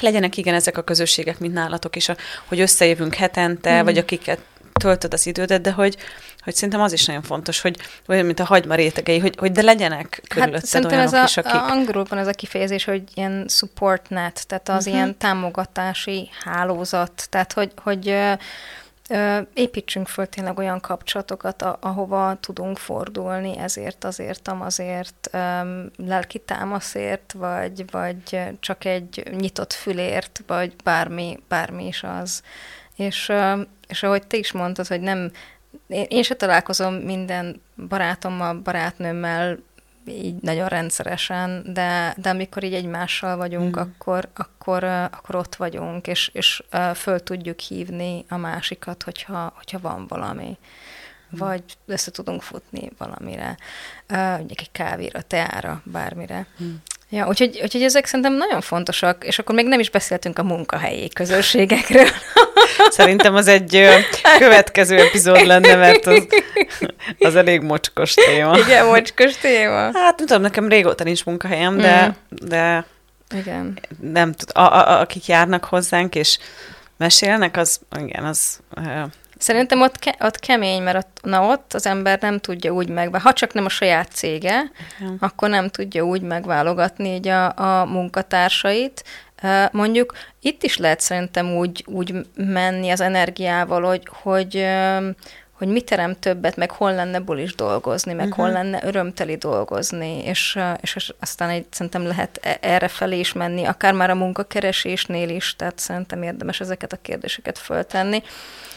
legyenek 0.00 0.36
igen 0.36 0.54
ezek 0.54 0.78
a 0.78 0.82
közösségek, 0.82 1.38
mint 1.38 1.54
nálatok 1.54 1.96
is, 1.96 2.08
hogy 2.44 2.60
összejövünk 2.60 3.14
hetente, 3.14 3.82
mm. 3.82 3.84
vagy 3.84 3.98
akiket 3.98 4.38
töltöd 4.72 5.12
az 5.12 5.26
idődet, 5.26 5.60
de 5.60 5.72
hogy, 5.72 5.96
hogy 6.40 6.54
szerintem 6.54 6.80
az 6.80 6.92
is 6.92 7.04
nagyon 7.06 7.22
fontos, 7.22 7.60
hogy 7.60 7.76
olyan, 8.08 8.26
mint 8.26 8.40
a 8.40 8.44
hagyma 8.44 8.74
rétegei, 8.74 9.18
hogy, 9.18 9.34
hogy 9.38 9.52
de 9.52 9.62
legyenek 9.62 10.22
körülötted 10.28 10.82
hát, 10.82 10.92
olyanok 10.92 11.14
ez 11.14 11.28
is, 11.28 11.36
akik... 11.36 11.52
A, 11.52 11.70
angolul 11.70 12.04
van 12.08 12.18
ez 12.18 12.26
a 12.26 12.32
kifejezés, 12.32 12.84
hogy 12.84 13.02
ilyen 13.14 13.46
support 13.48 14.08
net, 14.08 14.46
tehát 14.46 14.68
az 14.68 14.76
uh-huh. 14.76 14.94
ilyen 14.94 15.18
támogatási 15.18 16.30
hálózat, 16.44 17.26
tehát 17.30 17.52
hogy, 17.52 17.72
hogy 17.82 18.16
építsünk 19.54 20.08
föl 20.08 20.26
tényleg 20.26 20.58
olyan 20.58 20.80
kapcsolatokat, 20.80 21.62
ahova 21.62 22.36
tudunk 22.40 22.78
fordulni 22.78 23.58
ezért, 23.58 24.04
azért, 24.04 24.48
amazért, 24.48 25.30
lelki 25.96 26.38
támaszért, 26.38 27.32
vagy, 27.32 27.90
vagy 27.90 28.40
csak 28.60 28.84
egy 28.84 29.30
nyitott 29.30 29.72
fülért, 29.72 30.42
vagy 30.46 30.76
bármi, 30.84 31.38
bármi 31.48 31.86
is 31.86 32.02
az. 32.02 32.42
És, 32.96 33.32
és 33.88 34.02
ahogy 34.02 34.26
te 34.26 34.36
is 34.36 34.52
mondtad, 34.52 34.86
hogy 34.86 35.00
nem, 35.00 35.30
én, 35.86 36.06
én 36.08 36.22
se 36.22 36.34
találkozom 36.34 36.94
minden 36.94 37.62
barátommal, 37.88 38.54
barátnőmmel 38.54 39.58
így 40.06 40.34
nagyon 40.40 40.68
rendszeresen, 40.68 41.62
de, 41.66 42.14
de 42.16 42.28
amikor 42.28 42.64
így 42.64 42.74
egymással 42.74 43.36
vagyunk, 43.36 43.76
mm. 43.76 43.80
akkor, 43.80 44.28
akkor, 44.34 44.84
akkor 44.84 45.34
ott 45.34 45.54
vagyunk, 45.54 46.06
és, 46.06 46.30
és 46.32 46.62
föl 46.94 47.20
tudjuk 47.20 47.58
hívni 47.58 48.24
a 48.28 48.36
másikat, 48.36 49.02
hogyha, 49.02 49.52
hogyha 49.56 49.80
van 49.80 50.06
valami. 50.06 50.58
Mm. 51.34 51.38
Vagy 51.38 51.62
össze 51.86 52.10
tudunk 52.10 52.42
futni 52.42 52.90
valamire, 52.98 53.56
mondjuk 54.08 54.60
egy 54.60 54.72
kávéra, 54.72 55.22
teára, 55.22 55.82
bármire. 55.84 56.46
Mm. 56.62 56.74
Ja, 57.12 57.28
úgyhogy, 57.28 57.60
úgyhogy 57.62 57.82
ezek 57.82 58.06
szerintem 58.06 58.34
nagyon 58.34 58.60
fontosak, 58.60 59.24
és 59.24 59.38
akkor 59.38 59.54
még 59.54 59.66
nem 59.66 59.80
is 59.80 59.90
beszéltünk 59.90 60.38
a 60.38 60.42
munkahelyi 60.42 61.08
közösségekről. 61.08 62.08
Szerintem 62.90 63.34
az 63.34 63.48
egy 63.48 63.88
következő 64.38 64.98
epizód 64.98 65.46
lenne, 65.46 65.74
mert 65.74 66.06
az, 66.06 66.26
az 67.18 67.36
elég 67.36 67.60
mocskos 67.60 68.14
téma. 68.14 68.58
Igen, 68.58 68.86
mocskos 68.86 69.36
téma. 69.36 69.74
Hát 69.74 69.92
nem 69.92 70.26
tudom, 70.26 70.42
nekem 70.42 70.68
régóta 70.68 71.04
nincs 71.04 71.24
munkahelyem, 71.24 71.76
de, 71.76 72.06
mm. 72.06 72.48
de 72.48 72.84
igen. 73.34 73.78
nem 74.00 74.32
tud, 74.32 74.50
a, 74.52 74.60
a, 74.60 75.00
akik 75.00 75.26
járnak 75.26 75.64
hozzánk, 75.64 76.14
és 76.14 76.38
mesélnek, 76.96 77.56
az, 77.56 77.80
igen, 77.98 78.24
az 78.24 78.60
Szerintem 79.42 79.80
ott, 79.80 79.98
ke- 79.98 80.22
ott 80.24 80.38
kemény, 80.38 80.82
mert 80.82 80.96
ott, 80.96 81.18
na 81.22 81.46
ott 81.46 81.74
az 81.74 81.86
ember 81.86 82.18
nem 82.20 82.38
tudja 82.38 82.72
úgy 82.72 82.88
meg, 82.88 83.16
ha 83.16 83.32
csak 83.32 83.52
nem 83.52 83.64
a 83.64 83.68
saját 83.68 84.08
cége, 84.12 84.70
uh-huh. 85.00 85.16
akkor 85.20 85.48
nem 85.48 85.68
tudja 85.68 86.02
úgy 86.02 86.22
megválogatni 86.22 87.08
így 87.08 87.28
a, 87.28 87.56
a 87.56 87.84
munkatársait. 87.84 89.04
Mondjuk 89.72 90.14
itt 90.40 90.62
is 90.62 90.76
lehet 90.76 91.00
szerintem 91.00 91.56
úgy, 91.56 91.84
úgy 91.86 92.14
menni 92.34 92.90
az 92.90 93.00
energiával, 93.00 93.82
hogy, 93.82 94.08
hogy 94.22 94.66
hogy 95.62 95.70
mi 95.70 95.80
terem 95.80 96.18
többet, 96.18 96.56
meg 96.56 96.70
hol 96.70 96.94
lenne 96.94 97.18
bulis 97.18 97.54
dolgozni, 97.54 98.12
meg 98.12 98.28
uh-huh. 98.28 98.44
hol 98.44 98.52
lenne 98.52 98.80
örömteli 98.84 99.36
dolgozni, 99.36 100.24
és, 100.24 100.58
és 100.80 101.12
aztán 101.20 101.48
egy, 101.48 101.66
szerintem 101.70 102.06
lehet 102.06 102.38
e, 102.42 102.58
erre 102.60 102.88
felé 102.88 103.18
is 103.18 103.32
menni, 103.32 103.64
akár 103.64 103.92
már 103.92 104.10
a 104.10 104.14
munkakeresésnél 104.14 105.28
is, 105.28 105.56
tehát 105.56 105.78
szerintem 105.78 106.22
érdemes 106.22 106.60
ezeket 106.60 106.92
a 106.92 106.98
kérdéseket 107.02 107.58
föltenni. 107.58 108.22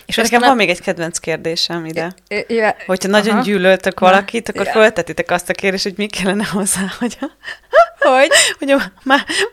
És 0.06 0.16
nekem 0.16 0.40
van 0.40 0.50
a... 0.50 0.54
még 0.54 0.70
egy 0.70 0.82
kedvenc 0.82 1.18
kérdésem 1.18 1.86
ide. 1.86 2.14
Ja, 2.48 2.76
Hogyha 2.86 3.10
nagyon 3.10 3.36
aha. 3.36 3.44
gyűlöltök 3.44 4.00
valakit, 4.00 4.50
akkor 4.50 4.68
föltetitek 4.68 5.32
azt 5.32 5.50
a 5.50 5.54
kérdést, 5.54 5.84
hogy 5.84 5.98
mi 5.98 6.06
kellene 6.06 6.46
hozzá, 6.46 6.94
hogy 7.00 7.18
a, 7.22 7.32
hogy? 8.10 8.30
hogy 8.60 8.72
a 8.72 8.82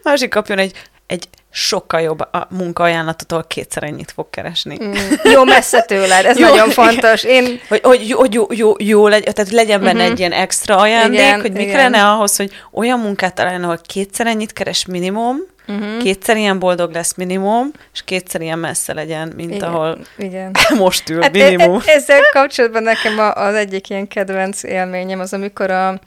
másik 0.02 0.30
kapjon 0.30 0.58
egy, 0.58 0.76
egy 1.12 1.28
sokkal 1.50 2.00
jobb 2.00 2.20
a 2.20 2.46
munkaajánlatotól 2.50 3.44
kétszer 3.44 3.82
ennyit 3.82 4.12
fog 4.12 4.30
keresni. 4.30 4.78
Mm. 4.84 4.92
Jó 5.22 5.44
messze 5.44 5.82
tőled, 5.82 6.24
ez 6.24 6.38
jó, 6.38 6.48
nagyon 6.48 6.70
fontos. 6.70 7.24
Én... 7.24 7.60
Hogy, 7.68 7.80
hogy 7.82 8.08
jó, 8.08 8.20
jó, 8.30 8.46
jó, 8.50 8.74
jó 8.78 9.08
legy, 9.08 9.22
tehát 9.22 9.50
legyen 9.50 9.80
benne 9.80 9.92
uh-huh. 9.92 10.10
egy 10.10 10.18
ilyen 10.18 10.32
extra 10.32 10.76
ajándék, 10.76 11.20
igen, 11.20 11.40
hogy 11.40 11.52
mi 11.52 11.64
kellene 11.64 12.08
ahhoz, 12.08 12.36
hogy 12.36 12.50
olyan 12.72 12.98
munkát 12.98 13.34
találjon, 13.34 13.62
ahol 13.62 13.78
kétszer 13.86 14.26
ennyit 14.26 14.52
keres 14.52 14.86
minimum, 14.86 15.36
uh-huh. 15.68 15.98
kétszer 15.98 16.36
ilyen 16.36 16.58
boldog 16.58 16.92
lesz 16.92 17.14
minimum, 17.14 17.70
és 17.92 18.02
kétszer 18.04 18.40
ilyen 18.40 18.58
messze 18.58 18.94
legyen, 18.94 19.32
mint 19.36 19.54
igen, 19.54 19.68
ahol 19.68 19.98
igen. 20.16 20.50
most 20.78 21.08
ül 21.08 21.22
hát 21.22 21.32
minimum. 21.32 21.82
E- 21.86 21.90
e- 21.90 21.94
ezzel 21.94 22.20
kapcsolatban 22.32 22.82
nekem 22.82 23.18
az 23.34 23.54
egyik 23.54 23.88
ilyen 23.88 24.08
kedvenc 24.08 24.62
élményem 24.62 25.20
az, 25.20 25.32
amikor 25.32 25.70
a 25.70 26.00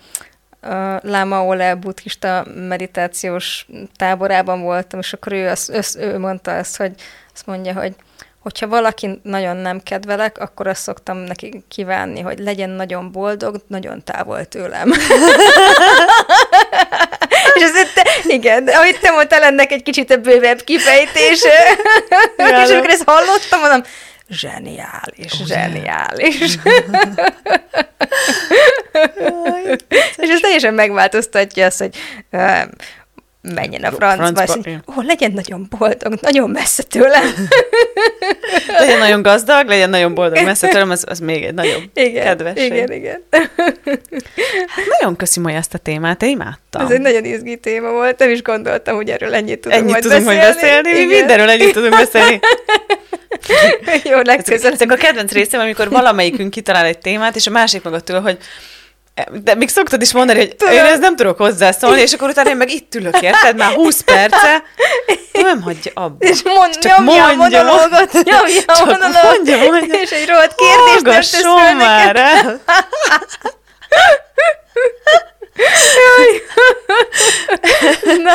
a 0.65 0.99
Lama 1.03 1.45
Ole 1.45 1.75
buddhista 1.75 2.45
meditációs 2.67 3.67
táborában 3.95 4.61
voltam, 4.61 4.99
és 4.99 5.13
akkor 5.13 5.33
ő, 5.33 5.47
azt, 5.47 5.69
ő, 5.69 5.81
ő 5.97 6.19
mondta 6.19 6.51
ezt, 6.51 6.77
hogy 6.77 6.93
azt 7.33 7.45
mondja, 7.45 7.73
hogy 7.73 7.95
hogyha 8.45 8.67
valaki 8.67 9.19
nagyon 9.23 9.55
nem 9.55 9.79
kedvelek, 9.79 10.37
akkor 10.37 10.67
azt 10.67 10.81
szoktam 10.81 11.17
neki 11.17 11.63
kívánni, 11.67 12.21
hogy 12.21 12.39
legyen 12.39 12.69
nagyon 12.69 13.11
boldog, 13.11 13.55
nagyon 13.67 14.03
távol 14.03 14.45
tőlem. 14.45 14.91
és 17.55 17.61
ez, 17.61 17.71
te, 17.93 18.03
igen, 18.27 18.67
ahogy 18.67 18.97
te 19.01 19.11
mondtál, 19.11 19.43
ennek 19.43 19.71
egy 19.71 19.83
kicsit 19.83 20.11
a 20.11 20.17
bővebb 20.17 20.61
kifejtése. 20.61 21.53
és 22.63 22.69
amikor 22.69 22.89
ezt 22.89 23.03
hallottam, 23.05 23.59
mondom, 23.59 23.83
zseniális, 24.29 25.39
oh, 25.39 25.45
zseniális. 25.45 26.39
és 30.17 30.29
ez 30.29 30.39
teljesen 30.39 30.73
megváltoztatja 30.73 31.65
azt, 31.65 31.79
hogy 31.79 31.95
menjen 33.53 33.83
a 33.83 33.91
francba, 33.91 34.45
francba 34.45 34.69
és 34.69 34.75
ó, 34.97 35.01
legyen 35.01 35.31
nagyon 35.31 35.67
boldog, 35.77 36.17
nagyon 36.21 36.49
messze 36.49 36.83
tőlem. 36.83 37.33
legyen 38.79 38.99
nagyon 38.99 39.21
gazdag, 39.21 39.67
legyen 39.67 39.89
nagyon 39.89 40.13
boldog, 40.13 40.43
messze 40.43 40.67
tőlem, 40.67 40.89
az, 40.89 41.03
az 41.07 41.19
még 41.19 41.43
egy 41.43 41.53
nagyobb 41.53 41.83
igen, 41.93 42.23
kedves. 42.23 42.65
Igen, 42.65 42.91
igen. 42.91 43.23
Hát 44.67 44.85
nagyon 44.99 45.15
köszi 45.15 45.39
majd 45.39 45.55
ezt 45.55 45.73
a 45.73 45.77
témát, 45.77 46.23
én 46.23 46.29
imádtam. 46.29 46.85
Ez 46.85 46.91
egy 46.91 47.01
nagyon 47.01 47.25
izgi 47.25 47.57
téma 47.57 47.91
volt, 47.91 48.19
nem 48.19 48.29
is 48.29 48.41
gondoltam, 48.41 48.95
hogy 48.95 49.09
erről 49.09 49.33
ennyit 49.33 49.59
tudunk 49.59 49.81
ennyit 49.81 49.91
majd 49.91 50.03
tudunk 50.03 50.25
beszélni. 50.25 50.41
Majd 50.41 50.53
beszélni 50.55 50.89
igen. 50.89 51.07
mindenről 51.07 51.49
ennyit 51.49 51.73
tudunk 51.73 51.95
beszélni. 51.95 52.39
Jó, 54.11 54.19
legközelebb. 54.23 54.73
Ezek 54.73 54.91
a 54.91 54.95
kedvenc 54.95 55.31
részem, 55.31 55.59
amikor 55.59 55.89
valamelyikünk 55.89 56.49
kitalál 56.49 56.85
egy 56.85 56.97
témát, 56.97 57.35
és 57.35 57.47
a 57.47 57.51
másik 57.51 57.83
maga 57.83 57.99
től, 57.99 58.21
hogy 58.21 58.37
de 59.43 59.55
még 59.55 59.69
szoktad 59.69 60.01
is 60.01 60.13
mondani, 60.13 60.39
hogy 60.39 60.55
Tudom. 60.55 60.73
én 60.73 60.83
ezt 60.83 60.99
nem 61.01 61.15
tudok 61.15 61.37
hozzászólni, 61.37 62.01
és 62.01 62.13
akkor 62.13 62.29
utána 62.29 62.49
én 62.49 62.57
meg 62.57 62.71
itt 62.71 62.95
ülök, 62.95 63.21
érted? 63.21 63.57
Már 63.57 63.73
20 63.73 64.01
perce, 64.01 64.63
nem 65.41 65.61
hagyja 65.61 65.91
abba. 65.95 66.15
És 66.19 66.43
mond, 66.43 66.77
csak 66.77 66.97
nyomja 66.97 67.35
mondja, 67.35 67.59
a 67.61 67.63
monológot, 67.63 68.11
nyomja 68.11 68.61
a 68.65 68.85
monológot, 68.85 69.23
mondja, 69.23 69.57
mondja. 69.57 69.99
és 69.99 70.11
egy 70.11 70.27
rohadt 70.27 70.55
kérdést 70.55 71.43
nem 71.43 71.77
már 71.77 72.15
el. 72.15 72.61
Na, 78.23 78.33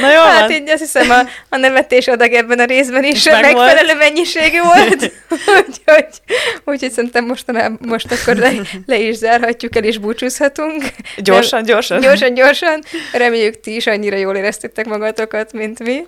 Na 0.00 0.12
jó 0.12 0.20
hát 0.20 0.40
van. 0.40 0.50
így 0.50 0.68
azt 0.70 0.80
hiszem 0.80 1.10
a, 1.10 1.20
a 1.48 1.56
nevetés 1.56 2.08
adag 2.08 2.32
ebben 2.32 2.58
a 2.58 2.64
részben 2.64 3.04
is 3.04 3.24
Meg 3.24 3.40
megfelelő 3.40 3.86
volt. 3.86 3.98
mennyiségű 3.98 4.60
volt. 4.74 5.12
úgyhogy, 5.46 6.06
úgyhogy 6.64 6.90
szerintem 6.90 7.24
mostanában, 7.24 7.78
most 7.86 8.12
akkor 8.12 8.36
le, 8.36 8.52
le 8.86 8.98
is 8.98 9.16
zárhatjuk 9.16 9.76
el, 9.76 9.84
és 9.84 9.98
búcsúzhatunk. 9.98 10.82
Gyorsan, 11.16 11.62
De, 11.62 11.72
gyorsan. 11.72 12.00
Gyorsan, 12.00 12.34
gyorsan. 12.34 12.82
Reméljük 13.12 13.60
ti 13.60 13.74
is 13.74 13.86
annyira 13.86 14.16
jól 14.16 14.36
éreztétek 14.36 14.86
magatokat, 14.86 15.52
mint 15.52 15.78
mi. 15.78 16.06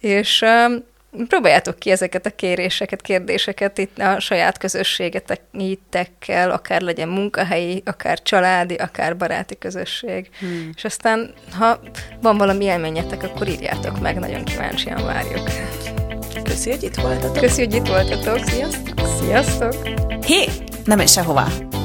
És 0.00 0.42
um, 0.66 0.84
próbáljátok 1.28 1.78
ki 1.78 1.90
ezeket 1.90 2.26
a 2.26 2.30
kéréseket, 2.30 3.02
kérdéseket 3.02 3.78
itt 3.78 3.98
a 3.98 4.20
saját 4.20 4.58
közösségetekkel, 4.58 6.50
akár 6.50 6.80
legyen 6.80 7.08
munkahelyi, 7.08 7.82
akár 7.84 8.22
családi, 8.22 8.74
akár 8.74 9.16
baráti 9.16 9.58
közösség. 9.58 10.28
Hmm. 10.38 10.70
És 10.76 10.84
aztán, 10.84 11.34
ha 11.58 11.80
van 12.20 12.36
valami 12.36 12.64
élményetek, 12.64 13.22
akkor 13.22 13.48
írjátok 13.48 14.00
meg, 14.00 14.18
nagyon 14.18 14.44
kíváncsian 14.44 15.04
várjuk. 15.04 15.50
Köszi, 16.42 16.70
hogy 16.70 16.82
itt 16.82 16.94
voltatok. 16.94 17.36
Köszi, 17.36 17.64
hogy 17.64 17.74
itt 17.74 17.86
voltatok. 17.86 18.48
Sziasztok. 18.48 19.00
Sziasztok. 19.20 19.74
Hé, 20.26 20.44
nem 20.84 20.96
menj 20.96 21.08
sehová. 21.08 21.46